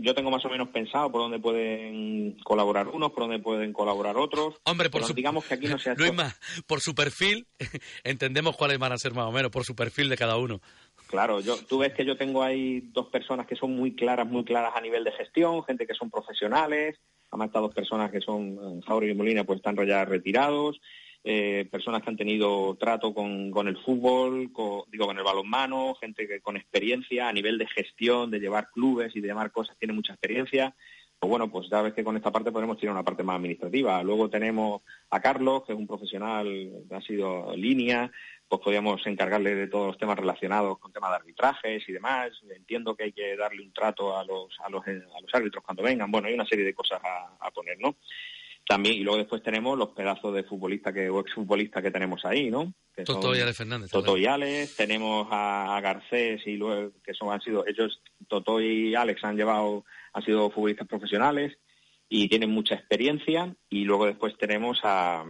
yo 0.00 0.14
tengo 0.14 0.30
más 0.30 0.44
o 0.44 0.48
menos 0.48 0.68
pensado 0.68 1.12
por 1.12 1.20
dónde 1.20 1.38
pueden 1.38 2.38
colaborar 2.44 2.88
unos, 2.88 3.12
por 3.12 3.24
dónde 3.24 3.40
pueden 3.40 3.74
colaborar 3.74 4.16
otros. 4.16 4.54
Hombre, 4.64 4.88
por 4.88 5.04
su... 5.04 5.12
digamos 5.12 5.44
que 5.44 5.54
aquí 5.54 5.66
no 5.66 5.78
se 5.78 5.90
ha 5.90 5.94
por 6.66 6.80
su 6.80 6.94
perfil, 6.94 7.46
entendemos 8.04 8.56
cuáles 8.56 8.78
van 8.78 8.92
a 8.92 8.98
ser 8.98 9.12
más 9.12 9.26
o 9.26 9.32
menos, 9.32 9.50
por 9.50 9.64
su 9.64 9.74
perfil 9.74 10.08
de 10.08 10.16
cada 10.16 10.36
uno. 10.36 10.60
Claro, 11.06 11.40
yo, 11.40 11.56
tú 11.68 11.78
ves 11.78 11.94
que 11.94 12.04
yo 12.04 12.16
tengo 12.16 12.42
ahí 12.42 12.80
dos 12.92 13.06
personas 13.06 13.46
que 13.46 13.54
son 13.54 13.76
muy 13.76 13.94
claras, 13.94 14.26
muy 14.26 14.44
claras 14.44 14.72
a 14.74 14.80
nivel 14.80 15.04
de 15.04 15.12
gestión, 15.12 15.62
gente 15.64 15.86
que 15.86 15.94
son 15.94 16.10
profesionales, 16.10 16.98
además 17.30 17.48
estas 17.48 17.62
dos 17.62 17.74
personas 17.74 18.10
que 18.10 18.20
son, 18.20 18.80
Jauregui 18.82 19.12
y 19.12 19.16
Molina, 19.16 19.44
pues 19.44 19.58
están 19.58 19.76
ya 19.86 20.04
retirados, 20.04 20.80
eh, 21.28 21.66
personas 21.70 22.02
que 22.02 22.10
han 22.10 22.16
tenido 22.16 22.76
trato 22.76 23.12
con, 23.12 23.66
el 23.66 23.76
fútbol, 23.78 24.52
digo, 24.92 25.06
con 25.06 25.18
el 25.18 25.24
balonmano, 25.24 25.94
gente 26.00 26.28
que 26.28 26.40
con 26.40 26.56
experiencia 26.56 27.28
a 27.28 27.32
nivel 27.32 27.58
de 27.58 27.66
gestión, 27.66 28.30
de 28.30 28.38
llevar 28.38 28.70
clubes 28.70 29.14
y 29.16 29.20
de 29.20 29.26
llamar 29.26 29.50
cosas, 29.50 29.76
tiene 29.76 29.92
mucha 29.92 30.12
experiencia. 30.12 30.74
Pues 31.18 31.28
bueno, 31.28 31.50
pues 31.50 31.68
ya 31.68 31.82
ves 31.82 31.94
que 31.94 32.04
con 32.04 32.16
esta 32.16 32.30
parte 32.30 32.52
podemos 32.52 32.78
tener 32.78 32.92
una 32.92 33.02
parte 33.02 33.24
más 33.24 33.36
administrativa. 33.36 34.02
Luego 34.04 34.30
tenemos 34.30 34.82
a 35.10 35.20
Carlos, 35.20 35.64
que 35.64 35.72
es 35.72 35.78
un 35.78 35.88
profesional, 35.88 36.70
ha 36.92 37.00
sido 37.00 37.56
línea, 37.56 38.12
pues 38.48 38.60
podríamos 38.62 39.04
encargarle 39.06 39.54
de 39.54 39.66
todos 39.66 39.88
los 39.88 39.98
temas 39.98 40.18
relacionados 40.18 40.78
con 40.78 40.92
temas 40.92 41.10
de 41.10 41.16
arbitrajes 41.16 41.88
y 41.88 41.92
demás. 41.92 42.30
Entiendo 42.48 42.94
que 42.94 43.04
hay 43.04 43.12
que 43.12 43.36
darle 43.36 43.62
un 43.62 43.72
trato 43.72 44.16
a 44.16 44.24
los, 44.24 44.56
a 44.60 44.68
los, 44.70 44.86
a 44.86 45.20
los 45.20 45.34
árbitros 45.34 45.64
cuando 45.64 45.82
vengan. 45.82 46.10
Bueno, 46.10 46.28
hay 46.28 46.34
una 46.34 46.46
serie 46.46 46.64
de 46.64 46.74
cosas 46.74 47.00
a, 47.02 47.36
a 47.40 47.50
poner, 47.50 47.78
¿no? 47.80 47.96
también 48.66 48.96
y 48.96 49.00
luego 49.00 49.18
después 49.18 49.42
tenemos 49.42 49.78
los 49.78 49.90
pedazos 49.90 50.34
de 50.34 50.42
futbolista 50.42 50.92
que 50.92 51.08
o 51.08 51.20
exfutbolista 51.20 51.80
que 51.80 51.90
tenemos 51.90 52.24
ahí 52.24 52.50
no 52.50 52.74
Toto 53.04 53.34
y 53.34 53.40
Alex 53.40 53.58
Fernández 53.58 53.90
Toto 53.90 54.16
y 54.16 54.26
Alex 54.26 54.76
tenemos 54.76 55.28
a, 55.30 55.78
Garcés 55.80 56.44
y 56.46 56.56
luego 56.56 56.92
que 57.04 57.14
son 57.14 57.32
han 57.32 57.40
sido 57.40 57.64
ellos 57.66 58.02
Toto 58.26 58.60
y 58.60 58.94
Alex 58.94 59.22
han 59.24 59.36
llevado 59.36 59.84
han 60.12 60.24
sido 60.24 60.50
futbolistas 60.50 60.88
profesionales 60.88 61.56
y 62.08 62.28
tienen 62.28 62.50
mucha 62.50 62.74
experiencia 62.74 63.54
y 63.68 63.84
luego 63.84 64.06
después 64.06 64.36
tenemos 64.36 64.80
a, 64.82 65.24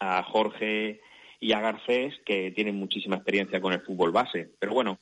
a 0.00 0.22
Jorge 0.22 1.00
y 1.40 1.52
a 1.52 1.60
Garcés 1.60 2.14
que 2.24 2.50
tienen 2.52 2.76
muchísima 2.76 3.16
experiencia 3.16 3.60
con 3.60 3.72
el 3.72 3.82
fútbol 3.82 4.12
base 4.12 4.50
pero 4.58 4.74
bueno 4.74 4.98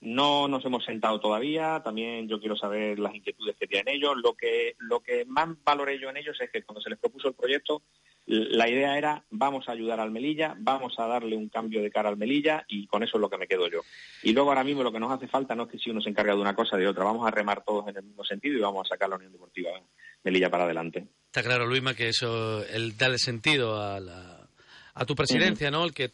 no 0.00 0.46
nos 0.46 0.64
hemos 0.64 0.84
sentado 0.84 1.20
todavía, 1.20 1.80
también 1.82 2.28
yo 2.28 2.38
quiero 2.38 2.56
saber 2.56 2.98
las 2.98 3.14
inquietudes 3.14 3.56
que 3.56 3.66
tienen 3.66 3.94
ellos. 3.94 4.14
Lo 4.22 4.34
que, 4.34 4.76
lo 4.78 5.00
que 5.00 5.24
más 5.24 5.48
valoré 5.64 5.98
yo 5.98 6.10
en 6.10 6.18
ellos 6.18 6.36
es 6.40 6.50
que 6.50 6.62
cuando 6.62 6.80
se 6.80 6.90
les 6.90 6.98
propuso 6.98 7.28
el 7.28 7.34
proyecto, 7.34 7.82
la 8.26 8.68
idea 8.68 8.98
era 8.98 9.24
vamos 9.30 9.68
a 9.68 9.72
ayudar 9.72 10.00
al 10.00 10.10
Melilla, 10.10 10.54
vamos 10.58 10.98
a 10.98 11.06
darle 11.06 11.36
un 11.36 11.48
cambio 11.48 11.80
de 11.80 11.90
cara 11.90 12.08
al 12.08 12.16
Melilla 12.16 12.64
y 12.68 12.86
con 12.86 13.02
eso 13.02 13.16
es 13.16 13.20
lo 13.20 13.30
que 13.30 13.38
me 13.38 13.46
quedo 13.46 13.68
yo. 13.68 13.82
Y 14.22 14.32
luego 14.32 14.50
ahora 14.50 14.64
mismo 14.64 14.82
lo 14.82 14.92
que 14.92 15.00
nos 15.00 15.12
hace 15.12 15.28
falta 15.28 15.54
no 15.54 15.64
es 15.64 15.70
que 15.70 15.78
si 15.78 15.90
uno 15.90 16.00
se 16.00 16.10
encarga 16.10 16.34
de 16.34 16.40
una 16.40 16.54
cosa 16.54 16.76
de 16.76 16.88
otra, 16.88 17.04
vamos 17.04 17.26
a 17.26 17.30
remar 17.30 17.64
todos 17.64 17.88
en 17.88 17.96
el 17.96 18.02
mismo 18.02 18.24
sentido 18.24 18.58
y 18.58 18.60
vamos 18.60 18.86
a 18.86 18.94
sacar 18.94 19.08
la 19.08 19.16
Unión 19.16 19.32
Deportiva 19.32 19.70
Melilla 20.24 20.50
para 20.50 20.64
adelante. 20.64 21.06
Está 21.26 21.42
claro, 21.42 21.66
Luisma, 21.66 21.94
que 21.94 22.08
eso, 22.08 22.64
el 22.66 22.96
darle 22.96 23.18
sentido 23.18 23.80
a, 23.80 24.00
a 24.96 25.04
tu 25.04 25.14
presidencia, 25.14 25.70
¿no? 25.70 25.84
El 25.84 25.92
que 25.92 26.10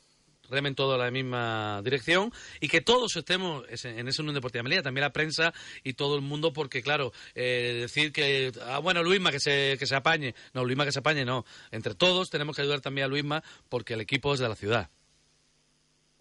remen 0.51 0.75
todos 0.75 0.99
la 0.99 1.11
misma 1.11 1.81
dirección 1.83 2.31
y 2.61 2.69
que 2.69 2.83
todos 2.83 3.17
estemos 3.17 3.65
en 3.85 4.07
ese 4.07 4.21
Unión 4.21 4.35
Deportiva 4.35 4.63
Melilla, 4.63 4.83
también 4.83 5.03
la 5.03 5.13
prensa 5.13 5.55
y 5.83 5.95
todo 5.95 6.17
el 6.17 6.21
mundo, 6.21 6.53
porque 6.53 6.83
claro, 6.83 7.13
eh, 7.35 7.79
decir 7.81 8.13
que, 8.13 8.53
ah, 8.67 8.79
bueno, 8.81 9.03
Luisma 9.03 9.31
que 9.31 9.41
se, 9.41 9.77
que 9.79 9.87
se 9.87 9.97
apañe, 9.97 10.35
no, 10.53 10.65
Luisma 10.65 10.85
que 10.85 10.93
se 10.93 10.99
apañe, 10.99 11.25
no, 11.25 11.45
entre 11.71 11.95
todos 11.95 12.29
tenemos 12.29 12.55
que 12.55 12.63
ayudar 12.63 12.81
también 12.81 13.07
a 13.07 13.09
Luisma 13.09 13.43
porque 13.71 13.95
el 13.95 14.03
equipo 14.03 14.35
es 14.35 14.41
de 14.41 14.49
la 14.49 14.57
ciudad. 14.57 14.91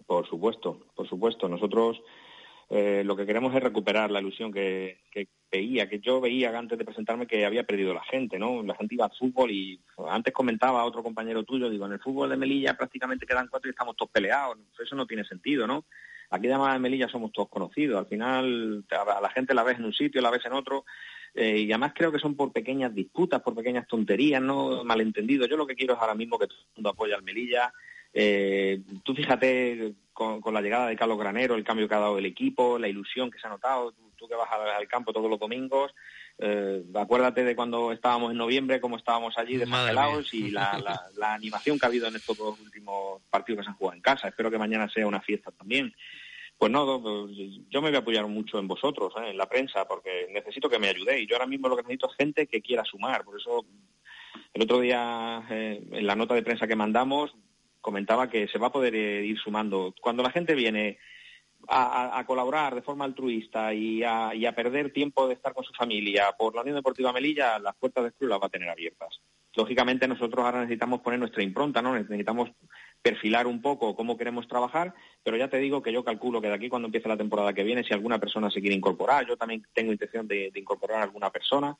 Por 0.05 0.27
supuesto, 0.29 0.79
por 0.95 1.09
supuesto, 1.09 1.49
nosotros 1.49 1.97
eh, 2.73 3.03
lo 3.03 3.17
que 3.17 3.25
queremos 3.25 3.53
es 3.53 3.61
recuperar 3.61 4.11
la 4.11 4.21
ilusión 4.21 4.49
que, 4.49 4.99
veía, 5.51 5.89
que 5.89 5.99
yo 5.99 6.21
veía 6.21 6.57
antes 6.57 6.77
de 6.77 6.85
presentarme 6.85 7.27
que 7.27 7.45
había 7.45 7.65
perdido 7.65 7.93
la 7.93 8.03
gente, 8.05 8.39
¿no? 8.39 8.63
La 8.63 8.75
gente 8.75 8.95
iba 8.95 9.03
al 9.03 9.11
fútbol 9.11 9.51
y 9.51 9.77
antes 10.07 10.33
comentaba 10.33 10.85
otro 10.85 11.03
compañero 11.03 11.43
tuyo, 11.43 11.69
digo, 11.69 11.85
en 11.85 11.91
el 11.91 11.99
fútbol 11.99 12.29
de 12.29 12.37
Melilla 12.37 12.77
prácticamente 12.77 13.25
quedan 13.25 13.49
cuatro 13.49 13.67
y 13.67 13.71
estamos 13.71 13.97
todos 13.97 14.09
peleados, 14.09 14.57
eso 14.81 14.95
no 14.95 15.05
tiene 15.05 15.25
sentido, 15.25 15.67
¿no? 15.67 15.83
Aquí 16.29 16.47
además 16.47 16.77
en 16.77 16.81
Melilla 16.81 17.09
somos 17.09 17.33
todos 17.33 17.49
conocidos, 17.49 17.99
al 17.99 18.05
final 18.05 18.85
a 18.89 19.19
la 19.19 19.29
gente 19.31 19.53
la 19.53 19.63
ves 19.63 19.77
en 19.77 19.83
un 19.83 19.93
sitio, 19.93 20.21
la 20.21 20.31
ves 20.31 20.45
en 20.45 20.53
otro, 20.53 20.85
eh, 21.33 21.57
y 21.57 21.71
además 21.73 21.91
creo 21.93 22.09
que 22.09 22.19
son 22.19 22.37
por 22.37 22.53
pequeñas 22.53 22.95
disputas, 22.95 23.41
por 23.41 23.53
pequeñas 23.53 23.85
tonterías, 23.85 24.41
no 24.41 24.85
malentendidos. 24.85 25.49
Yo 25.49 25.57
lo 25.57 25.67
que 25.67 25.75
quiero 25.75 25.95
es 25.95 25.99
ahora 25.99 26.15
mismo 26.15 26.39
que 26.39 26.47
todo 26.47 26.57
el 26.57 26.75
mundo 26.77 26.89
apoye 26.91 27.13
al 27.13 27.23
Melilla, 27.23 27.73
eh, 28.13 28.81
tú 29.03 29.13
fíjate 29.13 29.93
con, 30.13 30.41
la 30.53 30.61
llegada 30.61 30.87
de 30.87 30.95
Carlos 30.95 31.17
Granero, 31.17 31.55
el 31.55 31.63
cambio 31.63 31.87
que 31.87 31.95
ha 31.95 31.99
dado 31.99 32.17
el 32.17 32.25
equipo, 32.25 32.77
la 32.77 32.87
ilusión 32.87 33.31
que 33.31 33.39
se 33.39 33.47
ha 33.47 33.49
notado, 33.49 33.93
tú, 34.15 34.27
que 34.27 34.35
vas 34.35 34.49
al, 34.51 34.87
campo 34.87 35.13
todos 35.13 35.29
los 35.29 35.39
domingos, 35.39 35.93
eh, 36.37 36.83
acuérdate 36.95 37.43
de 37.43 37.55
cuando 37.55 37.91
estábamos 37.91 38.31
en 38.31 38.37
noviembre, 38.37 38.81
cómo 38.81 38.97
estábamos 38.97 39.37
allí 39.37 39.57
descongelados 39.57 40.33
y 40.33 40.51
la, 40.51 41.09
animación 41.21 41.79
que 41.79 41.85
ha 41.85 41.89
habido 41.89 42.07
en 42.07 42.15
estos 42.15 42.37
dos 42.37 42.59
últimos 42.59 43.21
partidos 43.29 43.59
que 43.59 43.63
se 43.63 43.69
han 43.69 43.77
jugado 43.77 43.95
en 43.95 44.01
casa. 44.01 44.27
Espero 44.27 44.51
que 44.51 44.57
mañana 44.57 44.89
sea 44.89 45.07
una 45.07 45.21
fiesta 45.21 45.51
también. 45.51 45.93
Pues 46.57 46.71
no, 46.71 47.27
yo 47.27 47.81
me 47.81 47.89
voy 47.89 47.95
a 47.95 47.99
apoyar 47.99 48.27
mucho 48.27 48.59
en 48.59 48.67
vosotros, 48.67 49.13
¿eh? 49.17 49.31
en 49.31 49.37
la 49.37 49.49
prensa, 49.49 49.87
porque 49.87 50.27
necesito 50.31 50.69
que 50.69 50.77
me 50.77 50.89
ayudéis. 50.89 51.27
Yo 51.27 51.35
ahora 51.35 51.47
mismo 51.47 51.67
lo 51.67 51.75
que 51.75 51.81
necesito 51.81 52.11
es 52.11 52.17
gente 52.17 52.45
que 52.45 52.61
quiera 52.61 52.85
sumar. 52.85 53.23
Por 53.23 53.39
eso, 53.39 53.65
el 54.53 54.61
otro 54.61 54.79
día, 54.79 55.43
eh, 55.49 55.81
en 55.91 56.05
la 56.05 56.15
nota 56.15 56.35
de 56.35 56.43
prensa 56.43 56.67
que 56.67 56.75
mandamos, 56.75 57.35
comentaba 57.81 58.29
que 58.29 58.47
se 58.47 58.59
va 58.59 58.67
a 58.67 58.71
poder 58.71 58.95
eh, 58.95 59.25
ir 59.25 59.37
sumando. 59.37 59.93
Cuando 60.01 60.23
la 60.23 60.31
gente 60.31 60.55
viene 60.55 60.99
a, 61.67 62.23
colaborar 62.25 62.75
de 62.75 62.81
forma 62.81 63.05
altruista 63.05 63.73
y 63.73 64.03
a, 64.03 64.53
perder 64.55 64.91
tiempo 64.91 65.27
de 65.27 65.35
estar 65.35 65.53
con 65.53 65.63
su 65.63 65.73
familia 65.73 66.31
por 66.37 66.55
la 66.55 66.61
Unión 66.61 66.75
Deportiva 66.75 67.13
Melilla, 67.13 67.59
las 67.59 67.75
puertas 67.75 68.03
del 68.03 68.13
club 68.13 68.29
las 68.29 68.41
va 68.41 68.47
a 68.47 68.49
tener 68.49 68.69
abiertas. 68.69 69.21
Lógicamente 69.55 70.07
nosotros 70.07 70.45
ahora 70.45 70.61
necesitamos 70.61 71.01
poner 71.01 71.19
nuestra 71.19 71.43
impronta, 71.43 71.81
¿no? 71.81 71.93
Necesitamos 71.93 72.51
perfilar 73.01 73.47
un 73.47 73.61
poco 73.61 73.95
cómo 73.95 74.17
queremos 74.17 74.47
trabajar, 74.47 74.93
pero 75.23 75.35
ya 75.35 75.49
te 75.49 75.57
digo 75.57 75.81
que 75.81 75.91
yo 75.91 76.03
calculo 76.03 76.41
que 76.41 76.47
de 76.47 76.53
aquí 76.53 76.69
cuando 76.69 76.87
empiece 76.87 77.09
la 77.09 77.17
temporada 77.17 77.53
que 77.53 77.63
viene, 77.63 77.83
si 77.83 77.93
alguna 77.93 78.19
persona 78.19 78.49
se 78.49 78.61
quiere 78.61 78.75
incorporar, 78.75 79.27
yo 79.27 79.37
también 79.37 79.65
tengo 79.73 79.91
intención 79.91 80.27
de, 80.27 80.51
incorporar 80.55 80.99
a 80.99 81.03
alguna 81.03 81.29
persona, 81.31 81.75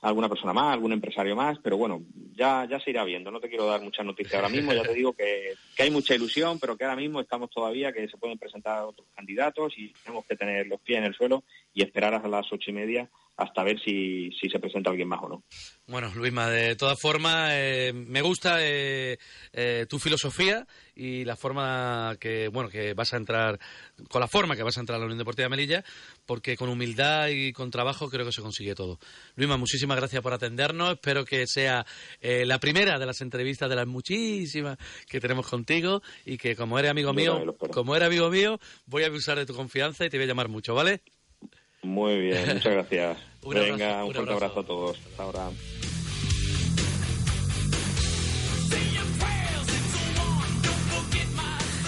alguna 0.00 0.28
persona 0.28 0.52
más, 0.52 0.72
algún 0.72 0.92
empresario 0.92 1.34
más, 1.34 1.58
pero 1.62 1.76
bueno, 1.76 2.02
ya, 2.34 2.66
ya 2.70 2.78
se 2.80 2.90
irá 2.90 3.04
viendo. 3.04 3.30
No 3.30 3.40
te 3.40 3.48
quiero 3.48 3.66
dar 3.66 3.82
muchas 3.82 4.06
noticias 4.06 4.34
ahora 4.34 4.48
mismo, 4.48 4.72
ya 4.72 4.82
te 4.82 4.94
digo 4.94 5.12
que, 5.12 5.54
que 5.76 5.82
hay 5.82 5.90
mucha 5.90 6.14
ilusión, 6.14 6.58
pero 6.58 6.76
que 6.76 6.84
ahora 6.84 6.96
mismo 6.96 7.20
estamos 7.20 7.50
todavía, 7.50 7.92
que 7.92 8.08
se 8.08 8.16
pueden 8.16 8.38
presentar 8.38 8.84
otros 8.84 9.08
candidatos 9.14 9.72
y 9.76 9.92
tenemos 10.04 10.24
que 10.26 10.36
tener 10.36 10.66
los 10.66 10.80
pies 10.80 10.98
en 10.98 11.04
el 11.04 11.14
suelo 11.14 11.44
y 11.74 11.82
esperar 11.82 12.14
hasta 12.14 12.28
las 12.28 12.52
ocho 12.52 12.70
y 12.70 12.74
media 12.74 13.10
hasta 13.38 13.62
ver 13.62 13.80
si, 13.80 14.30
si 14.32 14.50
se 14.50 14.58
presenta 14.58 14.90
alguien 14.90 15.06
más 15.06 15.20
o 15.22 15.28
no. 15.28 15.44
Bueno, 15.86 16.12
Luisma, 16.14 16.50
de 16.50 16.74
todas 16.74 17.00
formas, 17.00 17.52
eh, 17.54 17.92
me 17.94 18.20
gusta 18.20 18.58
eh, 18.60 19.16
eh, 19.52 19.86
tu 19.88 20.00
filosofía 20.00 20.66
y 20.96 21.24
la 21.24 21.36
forma 21.36 22.16
que, 22.18 22.48
bueno, 22.48 22.68
que 22.68 22.94
vas 22.94 23.14
a 23.14 23.16
entrar, 23.16 23.60
con 24.10 24.20
la 24.20 24.26
forma 24.26 24.56
que 24.56 24.64
vas 24.64 24.76
a 24.76 24.80
entrar 24.80 24.96
a 24.96 24.98
la 24.98 25.04
Unión 25.04 25.18
Deportiva 25.18 25.48
Melilla, 25.48 25.84
porque 26.26 26.56
con 26.56 26.68
humildad 26.68 27.28
y 27.28 27.52
con 27.52 27.70
trabajo 27.70 28.10
creo 28.10 28.26
que 28.26 28.32
se 28.32 28.42
consigue 28.42 28.74
todo. 28.74 28.98
Luisma, 29.36 29.56
muchísimas 29.56 29.87
gracias 29.96 30.22
por 30.22 30.32
atendernos. 30.32 30.92
Espero 30.92 31.24
que 31.24 31.46
sea 31.46 31.86
la 32.20 32.58
primera 32.58 32.98
de 32.98 33.06
las 33.06 33.20
entrevistas 33.20 33.68
de 33.70 33.76
las 33.76 33.86
muchísimas 33.86 34.76
que 35.08 35.20
tenemos 35.20 35.46
contigo 35.46 36.02
y 36.24 36.36
que 36.38 36.54
como 36.56 36.78
eres 36.78 36.90
amigo 36.90 37.12
mío, 37.12 37.56
como 37.72 37.96
eres 37.96 38.08
amigo 38.08 38.30
mío, 38.30 38.58
voy 38.86 39.04
a 39.04 39.06
abusar 39.06 39.38
de 39.38 39.46
tu 39.46 39.54
confianza 39.54 40.04
y 40.04 40.10
te 40.10 40.16
voy 40.18 40.24
a 40.24 40.28
llamar 40.28 40.48
mucho, 40.48 40.74
¿vale? 40.74 41.00
Muy 41.82 42.18
bien, 42.18 42.46
muchas 42.54 42.72
gracias. 42.72 43.18
Un 43.42 43.54
Venga, 43.54 44.02
un 44.04 44.08
un 44.08 44.14
fuerte 44.14 44.32
abrazo. 44.32 44.44
abrazo 44.46 44.60
a 44.60 44.66
todos. 44.66 44.98
Hasta 45.10 45.22
ahora. 45.22 45.50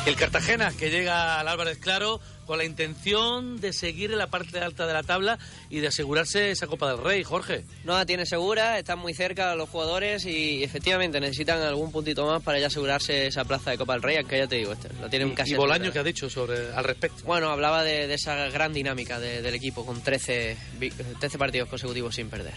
El 0.06 0.16
Cartagena 0.16 0.72
que 0.76 0.90
llega 0.90 1.38
al 1.38 1.46
Álvarez 1.48 1.78
Claro 1.78 2.20
con 2.50 2.58
la 2.58 2.64
intención 2.64 3.60
de 3.60 3.72
seguir 3.72 4.10
en 4.10 4.18
la 4.18 4.26
parte 4.26 4.58
alta 4.58 4.84
de 4.84 4.92
la 4.92 5.04
tabla 5.04 5.38
y 5.70 5.78
de 5.78 5.86
asegurarse 5.86 6.50
esa 6.50 6.66
Copa 6.66 6.90
del 6.90 6.98
Rey, 7.00 7.22
Jorge. 7.22 7.64
No 7.84 7.92
la 7.92 8.04
tiene 8.04 8.26
segura, 8.26 8.76
están 8.76 8.98
muy 8.98 9.14
cerca 9.14 9.54
los 9.54 9.68
jugadores 9.68 10.26
y 10.26 10.64
efectivamente 10.64 11.20
necesitan 11.20 11.62
algún 11.62 11.92
puntito 11.92 12.26
más 12.26 12.42
para 12.42 12.58
ya 12.58 12.66
asegurarse 12.66 13.28
esa 13.28 13.44
plaza 13.44 13.70
de 13.70 13.78
Copa 13.78 13.92
del 13.92 14.02
Rey, 14.02 14.16
aunque 14.16 14.36
ya 14.38 14.48
te 14.48 14.56
digo, 14.56 14.72
este, 14.72 14.88
la 15.00 15.08
tienen 15.08 15.28
Y, 15.28 15.34
casi 15.36 15.52
y 15.52 15.56
Bolaño, 15.56 15.92
que 15.92 16.00
ha 16.00 16.02
dicho 16.02 16.28
sobre 16.28 16.72
al 16.74 16.82
respecto? 16.82 17.22
Bueno, 17.24 17.50
hablaba 17.50 17.84
de, 17.84 18.08
de 18.08 18.14
esa 18.14 18.48
gran 18.48 18.72
dinámica 18.72 19.20
de- 19.20 19.42
del 19.42 19.54
equipo 19.54 19.86
con 19.86 20.02
13, 20.02 20.56
vi- 20.80 20.90
13 20.90 21.38
partidos 21.38 21.68
consecutivos 21.68 22.16
sin 22.16 22.28
perder. 22.30 22.54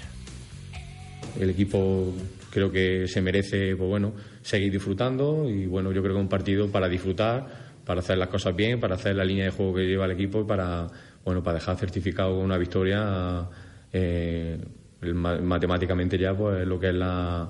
El 1.40 1.52
equipo 1.52 2.14
creo 2.50 2.72
que 2.72 3.08
se 3.08 3.22
merece, 3.22 3.76
pues 3.76 3.90
bueno, 3.90 4.14
seguir 4.42 4.72
disfrutando 4.72 5.48
y 5.50 5.68
bueno, 5.68 5.92
yo 5.92 6.02
creo 6.02 6.14
que 6.16 6.20
es 6.20 6.24
un 6.24 6.30
partido 6.30 6.72
para 6.72 6.88
disfrutar, 6.90 7.63
para 7.86 8.00
hacer 8.00 8.18
las 8.18 8.30
cosas 8.30 8.56
bien, 8.56 8.80
para 8.80 8.96
hacer 8.96 9.16
la 9.16 9.26
línea 9.26 9.46
de 9.46 9.52
juego 9.52 9.76
que 9.76 9.86
lleva 9.86 10.06
el 10.06 10.12
equipo 10.12 10.42
y 10.42 10.44
para, 10.46 10.88
bueno, 11.26 11.44
para 11.44 11.56
dejar 11.60 11.78
certificado 11.78 12.40
una 12.40 12.58
victoria 12.58 13.48
eh, 13.92 14.58
matemáticamente 15.02 16.18
ya 16.18 16.34
pues 16.36 16.66
lo 16.66 16.80
que 16.80 16.90
es 16.90 16.96
la, 16.96 17.50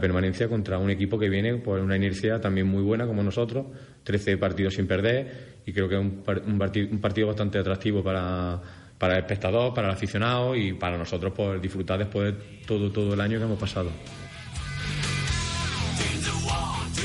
permanencia 0.00 0.48
contra 0.48 0.78
un 0.78 0.88
equipo 0.90 1.18
que 1.18 1.28
viene 1.28 1.56
por 1.56 1.80
una 1.80 1.96
inercia 1.96 2.40
también 2.40 2.66
muy 2.66 2.82
buena 2.82 3.06
como 3.06 3.22
nosotros, 3.24 3.66
13 4.04 4.36
partidos 4.36 4.74
sin 4.74 4.86
perder 4.86 5.58
y 5.66 5.72
creo 5.72 5.88
que 5.88 5.96
es 5.96 6.00
un, 6.00 6.22
un 6.46 6.58
parti- 6.58 6.88
un 6.92 7.00
partido 7.00 7.26
bastante 7.26 7.58
atractivo 7.58 8.00
para, 8.04 8.60
para 8.98 9.14
el 9.14 9.20
espectador, 9.20 9.74
para 9.74 9.88
el 9.88 9.94
aficionado 9.94 10.54
y 10.54 10.74
para 10.74 10.96
nosotros 10.96 11.32
por 11.32 11.60
disfrutar 11.60 11.98
después 11.98 12.34
de 12.34 12.40
todo, 12.66 12.92
todo 12.92 13.14
el 13.14 13.20
año 13.20 13.38
que 13.38 13.44
hemos 13.44 13.58
pasado. 13.58 13.90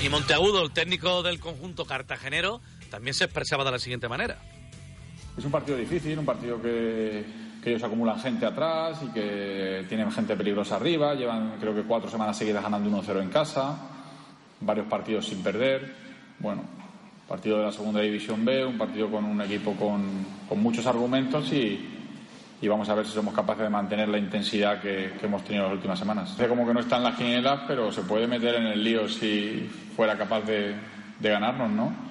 Y 0.06 0.10
Monteagudo, 0.10 0.62
el 0.62 0.70
técnico 0.70 1.24
del 1.24 1.39
conjunto 1.39 1.84
cartagenero, 1.86 2.62
también 2.91 3.16
se 3.16 3.24
expresaba 3.24 3.64
de 3.64 3.72
la 3.72 3.80
siguiente 3.80 4.08
manera. 4.08 4.38
Es 5.36 5.43
un 5.43 5.49
partido 5.49 5.76
difícil, 5.80 6.20
un 6.20 6.26
partido 6.28 6.62
que, 6.62 7.26
que 7.64 7.72
ellos 7.72 7.82
acumulan 7.82 8.20
gente 8.20 8.45
atrás 8.45 8.99
y 9.01 9.12
que 9.12 9.84
tienen 9.89 10.12
gente 10.12 10.36
peligrosa 10.36 10.76
arriba. 10.76 11.16
Llevan 11.16 11.58
creo 11.60 11.74
que 11.74 11.82
cuatro 11.82 12.08
semanas 12.08 12.38
seguidas 12.38 12.62
ganando 12.62 12.88
1-0 13.01 13.20
en 13.20 13.30
casa, 13.30 13.80
varios 14.62 14.86
partidos 14.86 15.26
sin 15.26 15.41
perder. 15.41 15.95
Bueno, 16.38 16.62
partido 17.28 17.58
de 17.58 17.64
la 17.64 17.72
segunda 17.72 18.01
división 18.01 18.45
B, 18.45 18.64
un 18.64 18.78
partido 18.78 19.10
con 19.10 19.26
un 19.26 19.41
equipo 19.41 19.74
con, 19.74 20.03
con 20.47 20.62
muchos 20.62 20.86
argumentos 20.86 21.51
y, 21.51 21.95
y 22.62 22.68
vamos 22.68 22.89
a 22.89 22.95
ver 22.95 23.06
si 23.06 23.14
somos 23.14 23.34
capaces 23.34 23.64
de 23.64 23.70
mantener 23.70 24.10
la 24.10 24.18
intensidad 24.18 24.82
que, 24.82 25.14
que 25.20 25.26
hemos 25.26 25.43
tenido 25.43 25.66
las 25.66 25.74
últimas 25.74 25.99
semanas. 25.99 26.32
Parece 26.32 26.49
como 26.49 26.66
que 26.66 26.74
no 26.74 26.80
están 26.80 27.03
las 27.03 27.16
quinielas, 27.16 27.62
pero 27.68 27.91
se 27.91 28.01
puede 28.01 28.28
meter 28.28 28.56
en 28.56 28.68
el 28.68 28.84
lío 28.84 29.08
si 29.08 29.70
fuera 29.95 30.18
capaz 30.18 30.41
de, 30.41 30.76
de 31.20 31.30
ganarnos, 31.30 31.70
¿no? 31.70 32.06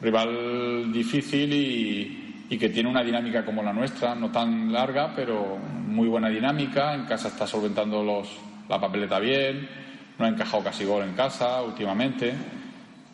rival 0.00 0.92
difícil 0.92 1.52
y, 1.52 2.44
y 2.48 2.58
que 2.58 2.68
tiene 2.68 2.88
una 2.88 3.02
dinámica 3.02 3.44
como 3.44 3.62
la 3.62 3.72
nuestra, 3.72 4.14
no 4.14 4.30
tan 4.30 4.72
larga, 4.72 5.12
pero 5.14 5.56
muy 5.56 6.08
buena 6.08 6.28
dinámica. 6.28 6.94
En 6.94 7.04
casa 7.04 7.28
está 7.28 7.46
solventando 7.46 8.02
los, 8.02 8.28
la 8.68 8.80
papeleta 8.80 9.18
bien, 9.18 9.68
no 10.18 10.24
ha 10.24 10.28
encajado 10.28 10.64
casi 10.64 10.84
gol 10.84 11.04
en 11.04 11.14
casa 11.14 11.62
últimamente. 11.62 12.32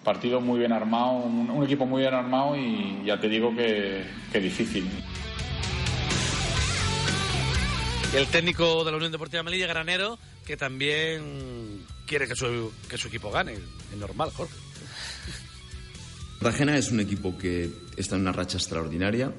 Partido 0.02 0.40
muy 0.40 0.58
bien 0.58 0.72
armado, 0.72 1.12
un, 1.12 1.48
un 1.48 1.64
equipo 1.64 1.86
muy 1.86 2.02
bien 2.02 2.12
armado 2.12 2.56
y 2.56 3.02
ya 3.04 3.18
te 3.18 3.28
digo 3.28 3.54
que, 3.56 4.04
que 4.30 4.40
difícil. 4.40 4.84
Y 8.14 8.16
el 8.16 8.26
técnico 8.28 8.84
de 8.84 8.90
la 8.92 8.96
Unión 8.96 9.10
Deportiva 9.12 9.42
Melilla, 9.42 9.66
Granero, 9.66 10.18
que 10.46 10.56
también 10.56 11.84
quiere 12.06 12.28
que 12.28 12.36
su, 12.36 12.72
que 12.88 12.96
su 12.96 13.08
equipo 13.08 13.30
gane. 13.30 13.54
Es 13.54 13.98
normal, 13.98 14.30
Jorge. 14.30 14.54
Cartagena 16.40 16.76
es 16.76 16.90
un 16.92 17.00
equipo 17.00 17.36
que 17.36 17.70
está 17.96 18.14
en 18.16 18.22
una 18.22 18.32
racha 18.32 18.58
extraordinaria, 18.58 19.32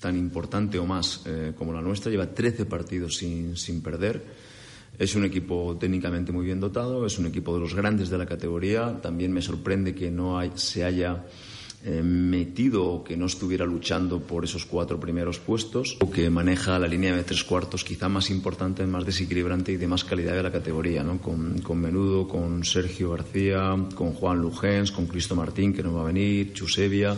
tan 0.00 0.16
importante 0.16 0.78
o 0.78 0.84
más 0.86 1.22
eh, 1.26 1.52
como 1.56 1.72
la 1.72 1.80
nuestra. 1.80 2.10
Lleva 2.10 2.32
13 2.32 2.66
partidos 2.66 3.16
sin, 3.16 3.56
sin 3.56 3.82
perder. 3.82 4.22
Es 4.98 5.14
un 5.14 5.24
equipo 5.24 5.76
técnicamente 5.78 6.30
muy 6.30 6.44
bien 6.46 6.60
dotado, 6.60 7.06
es 7.06 7.18
un 7.18 7.26
equipo 7.26 7.54
de 7.54 7.60
los 7.60 7.74
grandes 7.74 8.08
de 8.08 8.18
la 8.18 8.26
categoría. 8.26 9.00
También 9.02 9.32
me 9.32 9.42
sorprende 9.42 9.94
que 9.94 10.10
no 10.10 10.38
hay- 10.38 10.52
se 10.54 10.84
haya 10.84 11.24
eh, 11.86 12.02
metido 12.02 12.84
o 12.84 13.04
que 13.04 13.16
no 13.16 13.26
estuviera 13.26 13.64
luchando 13.64 14.18
por 14.18 14.42
esos 14.42 14.66
cuatro 14.66 14.98
primeros 14.98 15.38
puestos, 15.38 15.96
o 16.00 16.10
que 16.10 16.28
maneja 16.30 16.80
la 16.80 16.88
línea 16.88 17.14
de 17.14 17.22
tres 17.22 17.44
cuartos 17.44 17.84
quizá 17.84 18.08
más 18.08 18.28
importante, 18.28 18.84
más 18.86 19.06
desequilibrante 19.06 19.70
y 19.70 19.76
de 19.76 19.86
más 19.86 20.02
calidad 20.02 20.34
de 20.34 20.42
la 20.42 20.50
categoría, 20.50 21.04
¿no? 21.04 21.20
con, 21.20 21.60
con 21.60 21.80
Menudo, 21.80 22.26
con 22.26 22.64
Sergio 22.64 23.10
García, 23.10 23.76
con 23.94 24.14
Juan 24.14 24.42
Lujens, 24.42 24.90
con 24.90 25.06
Cristo 25.06 25.36
Martín, 25.36 25.72
que 25.72 25.84
no 25.84 25.94
va 25.94 26.02
a 26.02 26.06
venir, 26.06 26.52
Chusevia. 26.52 27.16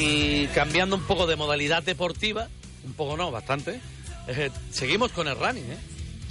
Y 0.00 0.46
cambiando 0.54 0.96
un 0.96 1.02
poco 1.02 1.26
de 1.26 1.36
modalidad 1.36 1.82
deportiva, 1.82 2.48
un 2.84 2.94
poco 2.94 3.18
no, 3.18 3.30
bastante, 3.30 3.80
seguimos 4.70 5.12
con 5.12 5.28
el 5.28 5.36
running, 5.38 5.70
¿eh? 5.70 5.76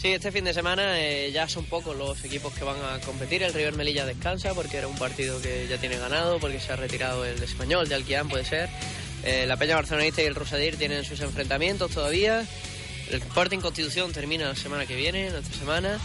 Sí, 0.01 0.07
este 0.07 0.31
fin 0.31 0.45
de 0.45 0.53
semana 0.53 0.99
eh, 0.99 1.29
ya 1.31 1.47
son 1.47 1.65
pocos 1.65 1.95
los 1.95 2.23
equipos 2.23 2.53
que 2.53 2.63
van 2.63 2.77
a 2.77 2.99
competir. 3.01 3.43
El 3.43 3.53
River 3.53 3.75
Melilla 3.75 4.05
descansa 4.05 4.53
porque 4.55 4.77
era 4.77 4.87
un 4.87 4.95
partido 4.95 5.39
que 5.41 5.67
ya 5.69 5.77
tiene 5.77 5.97
ganado, 5.97 6.39
porque 6.39 6.59
se 6.59 6.71
ha 6.71 6.77
retirado 6.77 7.25
el 7.25 7.43
español 7.43 7.87
de 7.87 7.95
Alquián, 7.95 8.27
puede 8.27 8.45
ser. 8.45 8.69
Eh, 9.23 9.45
la 9.45 9.57
Peña 9.57 9.75
Barcelonista 9.75 10.23
y 10.23 10.25
el 10.25 10.35
Rosadir 10.35 10.77
tienen 10.77 11.03
sus 11.03 11.19
enfrentamientos 11.19 11.91
todavía. 11.91 12.47
El 13.09 13.17
Sporting 13.21 13.59
Constitución 13.59 14.13
termina 14.13 14.47
la 14.47 14.55
semana 14.55 14.85
que 14.85 14.95
viene, 14.95 15.29
no 15.29 15.39
esta 15.39 15.57
semana. 15.57 15.99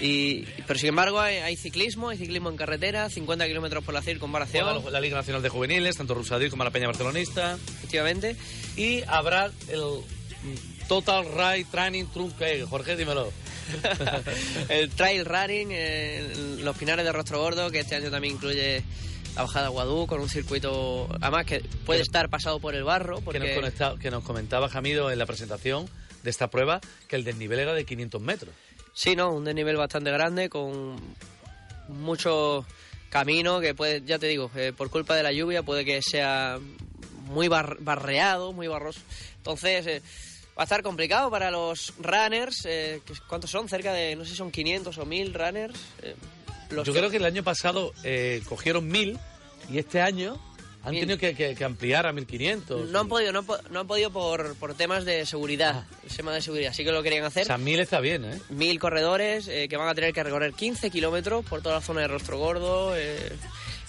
Y, 0.00 0.42
pero 0.66 0.78
sin 0.78 0.90
embargo 0.90 1.20
hay, 1.20 1.36
hay 1.36 1.56
ciclismo, 1.56 2.10
hay 2.10 2.18
ciclismo 2.18 2.50
en 2.50 2.56
carretera, 2.56 3.08
50 3.08 3.46
kilómetros 3.46 3.82
por 3.84 3.94
la 3.94 4.02
circunvalación. 4.02 4.74
Juega 4.74 4.90
la 4.90 5.00
Liga 5.00 5.16
Nacional 5.16 5.42
de 5.42 5.48
Juveniles, 5.48 5.96
tanto 5.96 6.14
Rusadir 6.14 6.50
como 6.50 6.64
la 6.64 6.70
Peña 6.70 6.86
Barcelonista. 6.86 7.54
Efectivamente. 7.54 8.36
Y 8.76 9.02
habrá 9.06 9.50
el 9.68 9.82
Total 10.88 11.24
Ride 11.24 11.66
Training 11.70 12.04
Trunque. 12.12 12.64
Jorge, 12.68 12.96
dímelo. 12.96 13.32
el 14.68 14.90
trail 14.90 15.24
running 15.24 15.72
en 15.72 16.64
los 16.64 16.76
pinares 16.76 17.04
de 17.04 17.12
Rostro 17.12 17.40
Gordo, 17.40 17.70
que 17.70 17.80
este 17.80 17.96
año 17.96 18.10
también 18.10 18.34
incluye 18.34 18.84
la 19.34 19.42
bajada 19.42 19.66
a 19.66 19.70
Guadú 19.70 20.06
con 20.06 20.20
un 20.20 20.28
circuito, 20.28 21.08
además 21.20 21.46
que 21.46 21.60
puede 21.84 22.02
estar 22.02 22.28
pasado 22.28 22.60
por 22.60 22.74
el 22.74 22.84
barro. 22.84 23.20
Porque... 23.20 23.40
Que, 23.40 23.46
nos 23.46 23.56
conecta- 23.56 23.98
que 23.98 24.10
nos 24.10 24.24
comentaba 24.24 24.68
Jamido 24.68 25.10
en 25.10 25.18
la 25.18 25.26
presentación 25.26 25.88
de 26.22 26.30
esta 26.30 26.48
prueba 26.48 26.80
que 27.08 27.16
el 27.16 27.24
desnivel 27.24 27.58
era 27.58 27.74
de 27.74 27.84
500 27.84 28.20
metros. 28.20 28.54
Sí, 28.96 29.14
¿no? 29.14 29.30
Un 29.30 29.44
desnivel 29.44 29.76
bastante 29.76 30.10
grande 30.10 30.48
con 30.48 30.96
mucho 31.88 32.64
camino 33.10 33.60
que 33.60 33.74
puede, 33.74 34.02
ya 34.06 34.18
te 34.18 34.26
digo, 34.26 34.50
eh, 34.56 34.72
por 34.74 34.88
culpa 34.88 35.14
de 35.14 35.22
la 35.22 35.32
lluvia 35.32 35.62
puede 35.62 35.84
que 35.84 36.00
sea 36.00 36.58
muy 37.26 37.46
bar- 37.48 37.76
barreado, 37.80 38.54
muy 38.54 38.68
barroso. 38.68 39.00
Entonces, 39.36 39.86
eh, 39.86 40.02
va 40.58 40.62
a 40.62 40.64
estar 40.64 40.82
complicado 40.82 41.30
para 41.30 41.50
los 41.50 41.92
runners. 41.98 42.64
eh, 42.64 43.02
¿Cuántos 43.28 43.50
son? 43.50 43.68
Cerca 43.68 43.92
de, 43.92 44.16
no 44.16 44.24
sé 44.24 44.30
si 44.30 44.36
son 44.36 44.50
500 44.50 44.96
o 44.96 45.04
1000 45.04 45.34
runners. 45.34 45.78
eh, 46.02 46.16
los 46.70 46.86
Yo 46.86 46.94
creo 46.94 47.10
que 47.10 47.18
el 47.18 47.26
año 47.26 47.44
pasado 47.44 47.92
cogieron 48.48 48.88
1000 48.88 49.18
y 49.70 49.76
este 49.78 50.00
año 50.00 50.40
Han 50.86 50.92
Mil. 50.92 51.00
tenido 51.00 51.18
que, 51.18 51.34
que- 51.34 51.54
que 51.54 51.64
ampliar 51.64 52.06
a 52.06 52.12
1500. 52.12 52.88
No 52.90 53.00
han 53.00 53.08
podido, 53.08 53.32
no, 53.32 53.40
han 53.40 53.44
po- 53.44 53.58
no 53.70 53.80
han 53.80 53.86
podido 53.86 54.10
por, 54.10 54.54
por 54.54 54.74
temas 54.74 55.04
de 55.04 55.26
seguridad, 55.26 55.84
tema 56.16 56.32
de 56.32 56.40
seguridad. 56.40 56.72
Sí 56.72 56.84
que 56.84 56.92
lo 56.92 57.02
querían 57.02 57.24
O 57.24 57.26
hacer. 57.26 57.44
sea, 57.44 57.58
1000 57.58 57.80
está 57.80 57.98
bien, 58.00 58.24
¿eh? 58.24 58.40
Mil 58.50 58.78
corredores 58.78 59.48
eh, 59.48 59.66
que 59.68 59.76
van 59.76 59.88
a 59.88 59.94
tener 59.94 60.12
que 60.14 60.22
recorrer 60.22 60.52
15 60.54 60.90
kilómetros 60.90 61.44
por 61.44 61.60
toda 61.60 61.74
la 61.74 61.80
zona 61.80 62.02
de 62.02 62.08
Rostro 62.08 62.38
Gordo. 62.38 62.96
eh, 62.96 63.32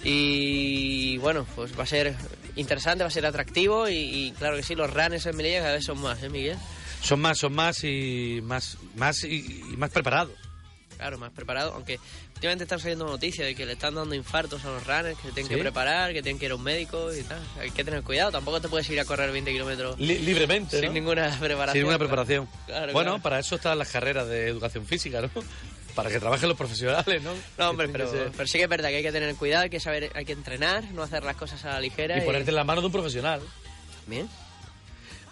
y 0.04 1.18
bueno, 1.18 1.46
pues 1.56 1.78
va 1.78 1.84
a 1.84 1.88
ser 1.88 2.16
interesante, 2.56 3.04
va 3.04 3.08
a 3.10 3.12
ser 3.12 3.26
atractivo. 3.26 3.88
Y, 3.90 3.94
y 3.96 4.32
claro 4.32 4.56
que 4.58 4.64
sí, 4.64 4.74
los 4.76 4.92
runners 4.94 5.26
en 5.26 5.36
Melilla 5.38 5.60
cada 5.60 5.74
vez 5.74 5.86
son 5.86 6.00
más, 6.02 6.22
¿eh, 6.24 6.30
Miguel? 6.30 6.58
Son 7.02 7.20
más, 7.20 7.38
son 7.38 7.54
más 7.54 7.84
y 7.84 8.40
más, 8.44 8.78
más 8.96 9.24
y, 9.24 9.64
y 9.72 9.78
más 9.78 9.92
preparados. 9.92 10.34
Claro, 10.98 11.18
más 11.20 11.32
preparado, 11.32 11.74
aunque 11.74 12.00
últimamente 12.36 12.64
están 12.64 12.80
saliendo 12.80 13.06
noticias 13.06 13.46
de 13.48 13.54
que 13.56 13.66
le 13.66 13.74
están 13.74 13.94
dando 13.96 14.16
infartos 14.16 14.66
a 14.66 14.70
los 14.70 14.86
runners, 14.86 15.16
que 15.18 15.28
se 15.28 15.34
tienen 15.34 15.48
¿Sí? 15.50 15.56
que 15.56 15.62
preparar, 15.62 16.12
que 16.12 16.22
tienen 16.24 16.40
que 16.40 16.46
ir 16.48 16.52
a 16.52 16.56
un 16.56 16.64
médico 16.64 17.14
y 17.14 17.22
tal. 17.24 17.40
Hay 17.60 17.72
que 17.72 17.84
tener 17.84 18.02
cuidado, 18.04 18.32
tampoco 18.32 18.60
te 18.60 18.68
puedes 18.68 18.90
ir 18.90 19.00
a 19.00 19.06
correr 19.06 19.32
20 19.32 19.52
kilómetros 19.52 20.00
Li- 20.00 20.20
libremente, 20.20 20.80
sin 20.80 20.88
¿no? 20.88 20.94
ninguna 20.94 21.30
preparación. 21.40 21.74
Sin 21.74 21.82
ninguna 21.82 22.00
preparación. 22.00 22.50
Claro, 22.66 22.94
bueno, 22.94 23.12
claro. 23.12 23.24
para 23.24 23.40
eso 23.40 23.56
están 23.56 23.78
las 23.78 23.90
carreras 23.90 24.28
de 24.28 24.48
educación 24.48 24.86
física, 24.86 25.22
¿no? 25.22 25.30
Para 25.96 26.10
que 26.12 26.20
trabajen 26.20 26.48
los 26.48 26.58
profesionales, 26.58 27.24
¿no? 27.24 27.32
No, 27.58 27.70
hombre, 27.72 27.90
pero, 27.90 28.08
sí 28.46 28.58
que 28.60 28.64
es 28.66 28.70
verdad 28.70 28.90
que 28.90 28.98
hay 28.98 29.04
que 29.04 29.12
tener 29.12 29.34
cuidado, 29.36 29.64
hay 29.64 29.70
que 29.72 29.80
saber, 29.80 30.12
hay 30.14 30.26
que 30.26 30.34
entrenar, 30.34 30.84
no 30.92 31.02
hacer 31.02 31.24
las 31.24 31.36
cosas 31.36 31.66
a 31.66 31.70
la 31.70 31.80
ligera. 31.80 32.18
Y 32.20 32.22
ponerte 32.22 32.52
en 32.52 32.56
la 32.56 32.64
mano 32.64 32.82
de 32.82 32.86
un 32.88 32.94
profesional. 32.94 33.42
Bien. 34.06 34.30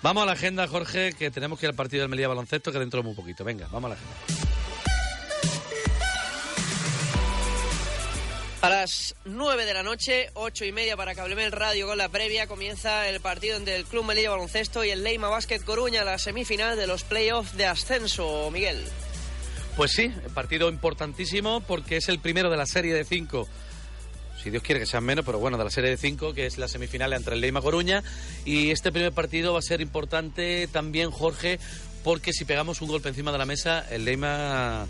Vamos 0.02 0.24
a 0.24 0.26
la 0.26 0.32
agenda, 0.32 0.68
Jorge, 0.68 1.14
que 1.14 1.30
tenemos 1.30 1.60
que 1.60 1.68
ir 1.68 1.70
al 1.70 1.76
partido 1.76 2.02
del 2.02 2.10
Melilla 2.10 2.30
Baloncesto, 2.30 2.72
que 2.72 2.80
dentro 2.80 3.02
de 3.02 3.08
muy 3.08 3.16
poquito. 3.16 3.44
Venga, 3.44 3.68
vamos 3.72 3.92
a 3.92 3.96
la 3.96 4.02
agenda. 4.02 4.65
A 8.66 8.70
las 8.70 9.14
9 9.26 9.64
de 9.64 9.76
la 9.76 9.84
noche, 9.84 10.32
8 10.34 10.66
y 10.66 10.72
media 10.72 10.98
para 10.98 11.14
Cablemel 11.14 11.52
Radio 11.52 11.86
con 11.86 12.00
la 12.00 12.10
previa, 12.10 12.48
comienza 12.48 13.08
el 13.08 13.20
partido 13.20 13.58
entre 13.58 13.76
el 13.76 13.86
Club 13.86 14.06
Melilla 14.06 14.32
Baloncesto 14.32 14.84
y 14.84 14.90
el 14.90 15.04
Leima 15.04 15.30
Basket 15.30 15.60
Coruña, 15.60 16.04
la 16.04 16.18
semifinal 16.18 16.76
de 16.76 16.88
los 16.88 17.04
playoffs 17.04 17.56
de 17.56 17.68
ascenso, 17.68 18.50
Miguel. 18.50 18.84
Pues 19.78 19.92
sí, 19.92 20.12
partido 20.34 20.68
importantísimo 20.70 21.62
porque 21.62 21.98
es 21.98 22.10
el 22.10 22.18
primero 22.18 22.50
de 22.50 22.58
la 22.58 22.66
serie 22.66 22.96
de 22.96 23.06
cinco. 23.06 23.48
Si 24.42 24.50
Dios 24.50 24.64
quiere 24.64 24.80
que 24.80 24.88
sean 24.88 25.04
menos, 25.04 25.24
pero 25.26 25.38
bueno, 25.38 25.60
de 25.60 25.64
la 25.64 25.70
serie 25.70 25.92
de 25.92 25.98
cinco, 25.98 26.34
que 26.34 26.48
es 26.48 26.58
la 26.58 26.68
semifinal 26.68 27.14
entre 27.14 27.36
el 27.36 27.42
Leima 27.42 27.62
Coruña. 27.62 28.02
Y 28.46 28.72
este 28.72 28.92
primer 28.92 29.12
partido 29.12 29.54
va 29.54 29.60
a 29.60 29.62
ser 29.62 29.80
importante 29.80 30.68
también, 30.72 31.12
Jorge, 31.12 31.60
porque 32.04 32.34
si 32.34 32.46
pegamos 32.46 32.82
un 32.82 32.88
golpe 32.88 33.10
encima 33.10 33.32
de 33.32 33.38
la 33.38 33.46
mesa, 33.46 33.86
el 33.92 34.06
Leima 34.06 34.88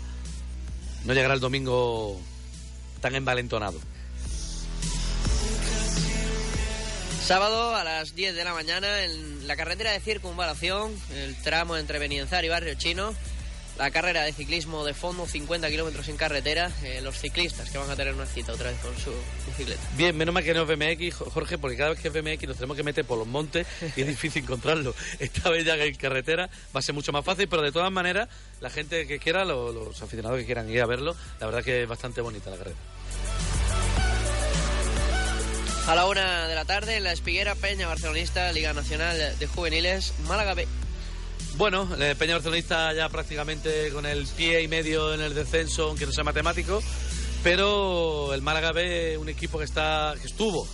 no 1.04 1.12
llegará 1.12 1.34
el 1.34 1.40
domingo 1.40 2.18
tan 3.00 3.14
envalentonado. 3.14 3.78
Sábado 7.26 7.74
a 7.74 7.82
las 7.82 8.14
10 8.14 8.36
de 8.36 8.44
la 8.44 8.54
mañana 8.54 9.02
en 9.02 9.48
la 9.48 9.56
carretera 9.56 9.90
de 9.90 9.98
circunvalación, 9.98 10.94
el 11.12 11.34
tramo 11.42 11.76
entre 11.76 11.98
Benienzar 11.98 12.44
y 12.44 12.48
Barrio 12.48 12.74
Chino, 12.74 13.14
la 13.78 13.90
carrera 13.90 14.22
de 14.22 14.32
ciclismo 14.32 14.84
de 14.84 14.94
fondo, 14.94 15.26
50 15.26 15.68
kilómetros 15.68 16.08
en 16.08 16.16
carretera, 16.16 16.70
eh, 16.82 17.00
los 17.02 17.18
ciclistas 17.18 17.68
que 17.70 17.76
van 17.78 17.90
a 17.90 17.96
tener 17.96 18.14
una 18.14 18.24
cita 18.26 18.52
otra 18.52 18.70
vez 18.70 18.80
con 18.80 18.96
su 18.98 19.12
bicicleta. 19.46 19.80
Bien, 19.96 20.16
menos 20.16 20.32
mal 20.34 20.42
que 20.42 20.54
no 20.54 20.62
es 20.62 20.68
BMX, 20.68 21.14
Jo- 21.16 21.30
Jorge, 21.30 21.58
porque 21.58 21.76
cada 21.76 21.90
vez 21.90 22.00
que 22.00 22.08
es 22.08 22.14
BMX 22.14 22.48
nos 22.48 22.56
tenemos 22.56 22.76
que 22.76 22.82
meter 22.82 23.04
por 23.04 23.18
los 23.18 23.26
montes 23.26 23.66
y 23.96 24.00
es 24.00 24.06
difícil 24.06 24.42
encontrarlo. 24.44 24.94
Esta 25.18 25.50
vez 25.50 25.64
ya 25.64 25.76
que 25.76 25.84
en 25.86 25.94
carretera 25.96 26.48
va 26.74 26.80
a 26.80 26.82
ser 26.82 26.94
mucho 26.94 27.12
más 27.12 27.24
fácil, 27.24 27.48
pero 27.48 27.62
de 27.62 27.72
todas 27.72 27.92
maneras, 27.92 28.28
la 28.60 28.70
gente 28.70 29.06
que 29.06 29.18
quiera, 29.18 29.44
lo- 29.44 29.72
los 29.72 30.00
aficionados 30.02 30.38
que 30.38 30.46
quieran 30.46 30.70
ir 30.70 30.80
a 30.80 30.86
verlo, 30.86 31.14
la 31.40 31.46
verdad 31.46 31.62
que 31.62 31.82
es 31.82 31.88
bastante 31.88 32.20
bonita 32.22 32.50
la 32.50 32.56
carrera. 32.56 32.76
A 35.86 35.94
la 35.94 36.06
una 36.06 36.48
de 36.48 36.54
la 36.56 36.64
tarde 36.64 36.96
en 36.96 37.04
la 37.04 37.12
Espiguera 37.12 37.54
Peña 37.54 37.86
Barcelonista, 37.86 38.50
Liga 38.52 38.72
Nacional 38.72 39.38
de 39.38 39.46
Juveniles, 39.46 40.14
Málaga 40.26 40.54
B. 40.54 40.66
Bueno, 41.56 41.88
el 41.98 42.16
Peña 42.16 42.34
Barcelonista 42.34 42.92
ya 42.92 43.08
prácticamente 43.08 43.90
con 43.90 44.04
el 44.04 44.26
pie 44.26 44.62
y 44.62 44.68
medio 44.68 45.14
en 45.14 45.22
el 45.22 45.34
descenso, 45.34 45.84
aunque 45.88 46.04
no 46.04 46.12
sea 46.12 46.22
matemático, 46.22 46.82
pero 47.42 48.34
el 48.34 48.42
Málaga 48.42 48.72
B, 48.72 49.16
un 49.16 49.28
equipo 49.30 49.58
que 49.58 49.64
está 49.64 50.14
que 50.20 50.26
estuvo 50.26 50.68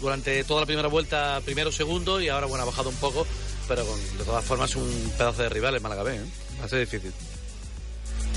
durante 0.00 0.44
toda 0.44 0.60
la 0.60 0.66
primera 0.66 0.88
vuelta, 0.88 1.40
primero, 1.44 1.72
segundo, 1.72 2.20
y 2.20 2.28
ahora 2.28 2.46
bueno 2.46 2.62
ha 2.62 2.66
bajado 2.66 2.88
un 2.90 2.96
poco, 2.96 3.26
pero 3.66 3.84
con- 3.84 4.18
de 4.18 4.24
todas 4.24 4.44
formas 4.44 4.76
un 4.76 5.12
pedazo 5.18 5.42
de 5.42 5.48
rival 5.48 5.74
el 5.74 5.80
Málaga 5.80 6.04
B, 6.04 6.14
¿eh? 6.14 6.20
va 6.60 6.66
a 6.66 6.68
ser 6.68 6.80
difícil. 6.80 7.12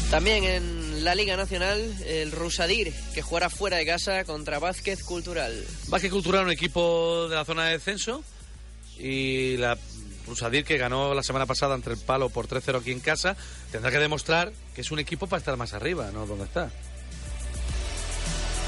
También 0.10 0.44
en 0.44 1.04
la 1.04 1.14
Liga 1.14 1.36
Nacional, 1.38 1.80
el 2.08 2.32
Rusadir, 2.32 2.94
que 3.14 3.22
jugará 3.22 3.50
fuera 3.50 3.78
de 3.78 3.86
casa 3.86 4.24
contra 4.24 4.58
Vázquez 4.60 5.04
Cultural. 5.04 5.64
Vázquez 5.88 6.12
Cultural, 6.12 6.46
un 6.46 6.52
equipo 6.52 7.28
de 7.30 7.36
la 7.36 7.46
zona 7.46 7.66
de 7.66 7.74
descenso, 7.74 8.24
y 8.98 9.58
la 9.58 9.78
Rusadir, 10.26 10.66
que 10.66 10.78
ganó 10.78 11.14
la 11.14 11.24
semana 11.24 11.46
pasada 11.46 11.76
entre 11.76 11.94
el 11.94 12.00
Palo 12.00 12.30
por 12.30 12.48
3-0 12.48 12.80
aquí 12.80 12.92
en 12.92 13.00
casa, 13.00 13.36
tendrá 13.72 13.92
que 13.92 14.00
demostrar 14.00 14.52
que 14.74 14.82
es 14.82 14.92
un 14.92 15.00
equipo 15.00 15.28
para 15.28 15.40
estar 15.40 15.58
más 15.58 15.74
arriba, 15.74 16.12
no 16.12 16.26
donde 16.26 16.46
está. 16.46 16.72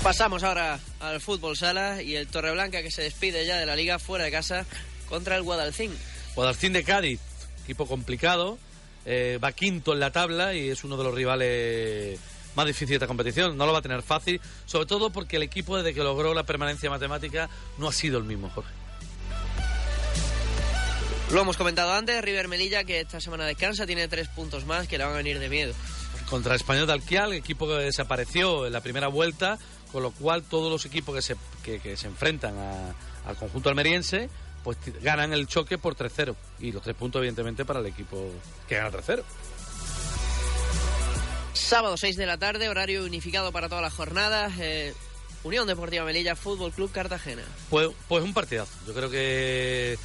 Pasamos 0.04 0.44
ahora 0.44 0.80
al 1.00 1.20
fútbol 1.20 1.58
sala 1.58 2.02
y 2.02 2.16
el 2.16 2.28
Torreblanca 2.28 2.82
que 2.82 2.92
se 2.92 3.02
despide 3.02 3.46
ya 3.46 3.58
de 3.58 3.66
la 3.66 3.76
liga 3.76 4.00
fuera 4.00 4.26
de 4.26 4.32
casa 4.32 4.66
contra 5.10 5.36
el 5.36 5.44
Guadalcín. 5.44 5.92
Guadalcín 6.36 6.74
de 6.74 6.84
Cádiz, 6.84 7.20
equipo 7.64 7.88
complicado, 7.88 8.58
eh, 9.06 9.40
va 9.44 9.52
quinto 9.52 9.94
en 9.94 10.00
la 10.00 10.12
tabla 10.12 10.54
y 10.54 10.70
es 10.70 10.84
uno 10.84 10.98
de 10.98 11.04
los 11.04 11.14
rivales 11.14 12.20
más 12.56 12.66
difíciles 12.66 12.90
de 12.90 12.96
esta 12.96 13.08
competición. 13.08 13.58
No 13.58 13.66
lo 13.66 13.74
va 13.74 13.80
a 13.80 13.82
tener 13.82 14.02
fácil, 14.02 14.40
sobre 14.66 14.86
todo 14.86 15.10
porque 15.12 15.38
el 15.38 15.44
equipo 15.44 15.78
desde 15.78 15.94
que 15.94 16.04
logró 16.04 16.34
la 16.34 16.44
permanencia 16.44 16.90
matemática 16.90 17.50
no 17.78 17.88
ha 17.88 17.94
sido 17.94 18.18
el 18.18 18.24
mismo, 18.24 18.50
Jorge. 18.50 18.87
Lo 21.32 21.42
hemos 21.42 21.58
comentado 21.58 21.92
antes, 21.94 22.22
River 22.22 22.48
Melilla 22.48 22.84
que 22.86 23.02
esta 23.02 23.20
semana 23.20 23.46
descansa, 23.46 23.86
tiene 23.86 24.08
tres 24.08 24.30
puntos 24.30 24.66
más 24.66 24.88
que 24.88 24.98
le 24.98 25.04
van 25.04 25.14
a 25.14 25.18
venir 25.18 25.40
de 25.40 25.50
miedo. 25.50 25.74
Contra 26.30 26.56
Español 26.56 26.88
de 26.88 26.94
Alquial, 26.94 27.34
equipo 27.34 27.68
que 27.68 27.74
desapareció 27.74 28.66
en 28.66 28.74
la 28.74 28.82
primera 28.82 29.08
vuelta, 29.10 29.58
con 29.92 30.04
lo 30.04 30.12
cual 30.12 30.44
todos 30.44 30.72
los 30.72 30.86
equipos 30.86 31.14
que 31.16 31.22
se, 31.22 31.36
que, 31.64 31.80
que 31.80 31.98
se 31.98 32.08
enfrentan 32.08 32.58
a- 32.58 32.96
al 33.30 33.36
conjunto 33.36 33.68
almeriense 33.70 34.30
pues 34.64 34.78
ganan 35.02 35.32
el 35.34 35.48
choque 35.48 35.78
por 35.78 35.96
3-0. 35.96 36.36
Y 36.60 36.72
los 36.74 36.82
tres 36.84 36.96
puntos, 36.96 37.20
evidentemente, 37.20 37.64
para 37.64 37.80
el 37.80 37.86
equipo 37.86 38.30
que 38.68 38.76
gana 38.76 38.92
3-0. 38.92 39.24
Sábado 41.54 41.96
6 41.98 42.18
de 42.18 42.26
la 42.26 42.38
tarde, 42.38 42.68
horario 42.70 43.04
unificado 43.06 43.52
para 43.54 43.70
toda 43.70 43.82
la 43.82 43.90
jornada. 43.90 44.50
eh, 44.60 44.94
Unión 45.44 45.68
Deportiva 45.68 46.04
Melilla, 46.04 46.36
Fútbol 46.36 46.72
Club 46.74 46.92
Cartagena. 46.92 47.44
Pues, 47.70 47.90
pues 48.10 48.24
un 48.24 48.34
partidazo. 48.34 48.72
Yo 48.86 48.94
creo 48.94 49.10
que 49.10 49.98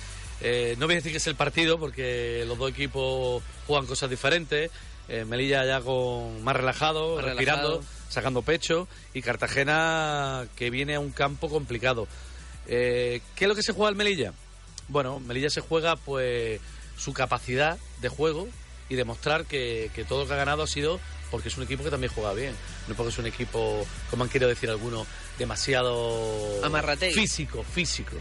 eh, 0.42 0.74
no 0.78 0.86
voy 0.86 0.94
a 0.94 0.96
decir 0.96 1.12
que 1.12 1.18
es 1.18 1.26
el 1.26 1.34
partido 1.36 1.78
porque 1.78 2.44
los 2.46 2.58
dos 2.58 2.70
equipos 2.70 3.42
juegan 3.66 3.86
cosas 3.86 4.10
diferentes. 4.10 4.70
Eh, 5.08 5.24
Melilla 5.24 5.64
ya 5.66 5.80
con 5.80 6.42
más 6.44 6.56
relajado, 6.56 7.16
Más 7.16 7.24
respirando, 7.24 7.68
relajado. 7.80 7.84
sacando 8.08 8.42
pecho 8.42 8.88
y 9.14 9.20
Cartagena 9.22 10.46
que 10.56 10.70
viene 10.70 10.94
a 10.94 11.00
un 11.00 11.10
campo 11.10 11.48
complicado. 11.48 12.06
Eh, 12.66 13.20
¿Qué 13.34 13.44
es 13.44 13.48
lo 13.48 13.54
que 13.54 13.62
se 13.62 13.72
juega 13.72 13.90
el 13.90 13.96
Melilla? 13.96 14.32
Bueno, 14.88 15.20
Melilla 15.20 15.50
se 15.50 15.60
juega 15.60 15.96
pues 15.96 16.60
su 16.96 17.12
capacidad 17.12 17.78
de 18.00 18.08
juego 18.08 18.48
y 18.88 18.94
demostrar 18.94 19.44
que, 19.46 19.90
que 19.94 20.04
todo 20.04 20.22
lo 20.22 20.28
que 20.28 20.34
ha 20.34 20.36
ganado 20.36 20.62
ha 20.62 20.66
sido 20.66 21.00
porque 21.30 21.48
es 21.48 21.56
un 21.56 21.64
equipo 21.64 21.82
que 21.82 21.90
también 21.90 22.12
juega 22.14 22.32
bien. 22.34 22.54
No 22.88 22.94
porque 22.94 23.10
es 23.10 23.18
un 23.18 23.26
equipo, 23.26 23.86
como 24.10 24.22
han 24.24 24.30
querido 24.30 24.48
decir 24.48 24.68
algunos, 24.70 25.06
demasiado 25.38 26.64
Amarrategui. 26.64 27.14
físico, 27.14 27.62
físico. 27.64 28.16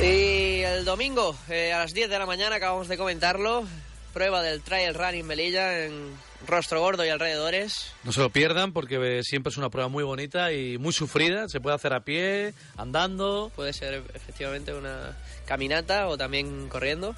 Y 0.00 0.62
el 0.62 0.84
domingo, 0.84 1.36
eh, 1.48 1.72
a 1.72 1.78
las 1.80 1.92
10 1.92 2.08
de 2.08 2.18
la 2.18 2.26
mañana, 2.26 2.56
acabamos 2.56 2.86
de 2.86 2.96
comentarlo, 2.96 3.66
prueba 4.12 4.42
del 4.42 4.62
Trial 4.62 4.94
Running 4.94 5.26
Melilla 5.26 5.84
en 5.84 6.12
Rostro 6.46 6.80
Gordo 6.80 7.04
y 7.04 7.08
alrededores. 7.08 7.92
No 8.04 8.12
se 8.12 8.20
lo 8.20 8.30
pierdan 8.30 8.72
porque 8.72 9.22
siempre 9.24 9.50
es 9.50 9.56
una 9.56 9.70
prueba 9.70 9.88
muy 9.88 10.04
bonita 10.04 10.52
y 10.52 10.78
muy 10.78 10.92
sufrida. 10.92 11.48
Se 11.48 11.60
puede 11.60 11.74
hacer 11.74 11.92
a 11.94 12.04
pie, 12.04 12.54
andando. 12.76 13.50
Puede 13.56 13.72
ser 13.72 14.04
efectivamente 14.14 14.72
una 14.72 15.16
caminata 15.46 16.06
o 16.06 16.16
también 16.16 16.68
corriendo. 16.68 17.16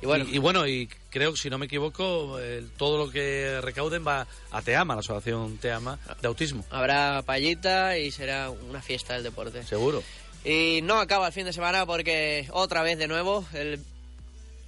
Y 0.00 0.06
bueno, 0.06 0.24
y, 0.28 0.36
y 0.36 0.38
bueno, 0.38 0.66
y 0.68 0.88
creo 1.10 1.32
que 1.32 1.38
si 1.38 1.50
no 1.50 1.58
me 1.58 1.66
equivoco, 1.66 2.38
todo 2.76 2.98
lo 2.98 3.10
que 3.10 3.60
recauden 3.60 4.06
va 4.06 4.26
a 4.52 4.62
Teama, 4.62 4.94
la 4.94 5.00
asociación 5.00 5.56
Teama 5.58 5.98
de 6.20 6.28
autismo. 6.28 6.64
habrá 6.70 7.22
payita 7.22 7.96
y 7.98 8.10
será 8.12 8.50
una 8.50 8.82
fiesta 8.82 9.14
del 9.14 9.22
deporte. 9.24 9.64
Seguro. 9.64 10.02
Y 10.44 10.80
no 10.82 10.98
acaba 10.98 11.28
el 11.28 11.32
fin 11.32 11.46
de 11.46 11.52
semana 11.52 11.86
porque 11.86 12.46
otra 12.52 12.82
vez 12.82 12.98
de 12.98 13.08
nuevo, 13.08 13.46
el 13.54 13.80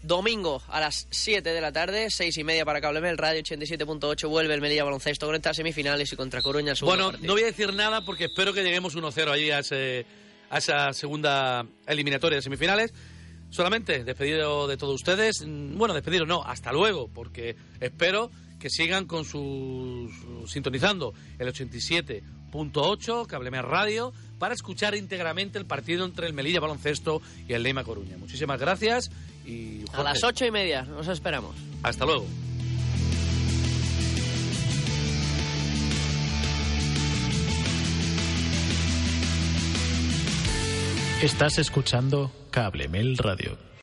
domingo 0.02 0.62
a 0.68 0.80
las 0.80 1.06
7 1.10 1.50
de 1.52 1.60
la 1.60 1.72
tarde, 1.72 2.10
6 2.10 2.38
y 2.38 2.44
media 2.44 2.64
para 2.64 2.80
Cablemel, 2.80 3.18
Radio 3.18 3.42
87.8, 3.42 4.28
vuelve 4.28 4.54
el 4.54 4.60
Melilla 4.60 4.84
Baloncesto 4.84 5.26
con 5.26 5.34
estas 5.34 5.56
semifinales 5.56 6.12
y 6.12 6.16
contra 6.16 6.40
Coruña 6.40 6.72
el 6.72 6.78
Bueno, 6.80 7.10
partido. 7.10 7.26
no 7.26 7.32
voy 7.34 7.42
a 7.42 7.46
decir 7.46 7.74
nada 7.74 8.04
porque 8.04 8.24
espero 8.26 8.52
que 8.52 8.62
lleguemos 8.62 8.96
1-0 8.96 9.30
allí 9.30 9.50
a, 9.50 9.58
ese, 9.58 10.06
a 10.48 10.58
esa 10.58 10.92
segunda 10.92 11.66
eliminatoria 11.86 12.36
de 12.36 12.42
semifinales. 12.42 12.94
Solamente 13.50 14.02
despedido 14.04 14.66
de 14.68 14.76
todos 14.76 14.94
ustedes. 14.94 15.44
Mm, 15.46 15.76
Bueno, 15.76 15.92
despedido 15.94 16.24
no, 16.24 16.42
hasta 16.42 16.72
luego, 16.72 17.08
porque 17.08 17.54
espero 17.80 18.30
que 18.58 18.70
sigan 18.70 19.04
con 19.06 19.24
sus 19.24 20.10
sintonizando 20.50 21.12
el 21.38 21.48
87 21.48 22.22
100.8, 22.52 23.26
Cablemel 23.26 23.64
Radio, 23.64 24.12
para 24.38 24.54
escuchar 24.54 24.94
íntegramente 24.94 25.58
el 25.58 25.66
partido 25.66 26.04
entre 26.04 26.26
el 26.26 26.32
Melilla 26.32 26.60
Baloncesto 26.60 27.22
y 27.48 27.52
el 27.52 27.62
Leima 27.62 27.84
Coruña. 27.84 28.16
Muchísimas 28.16 28.60
gracias 28.60 29.10
y 29.44 29.84
A 29.92 30.02
las 30.02 30.22
ocho 30.24 30.44
y 30.44 30.50
media, 30.50 30.82
nos 30.82 31.08
esperamos. 31.08 31.54
Hasta 31.82 32.04
luego. 32.04 32.26
Estás 41.22 41.58
escuchando 41.58 42.30
Cablemel 42.50 43.16
Radio. 43.16 43.66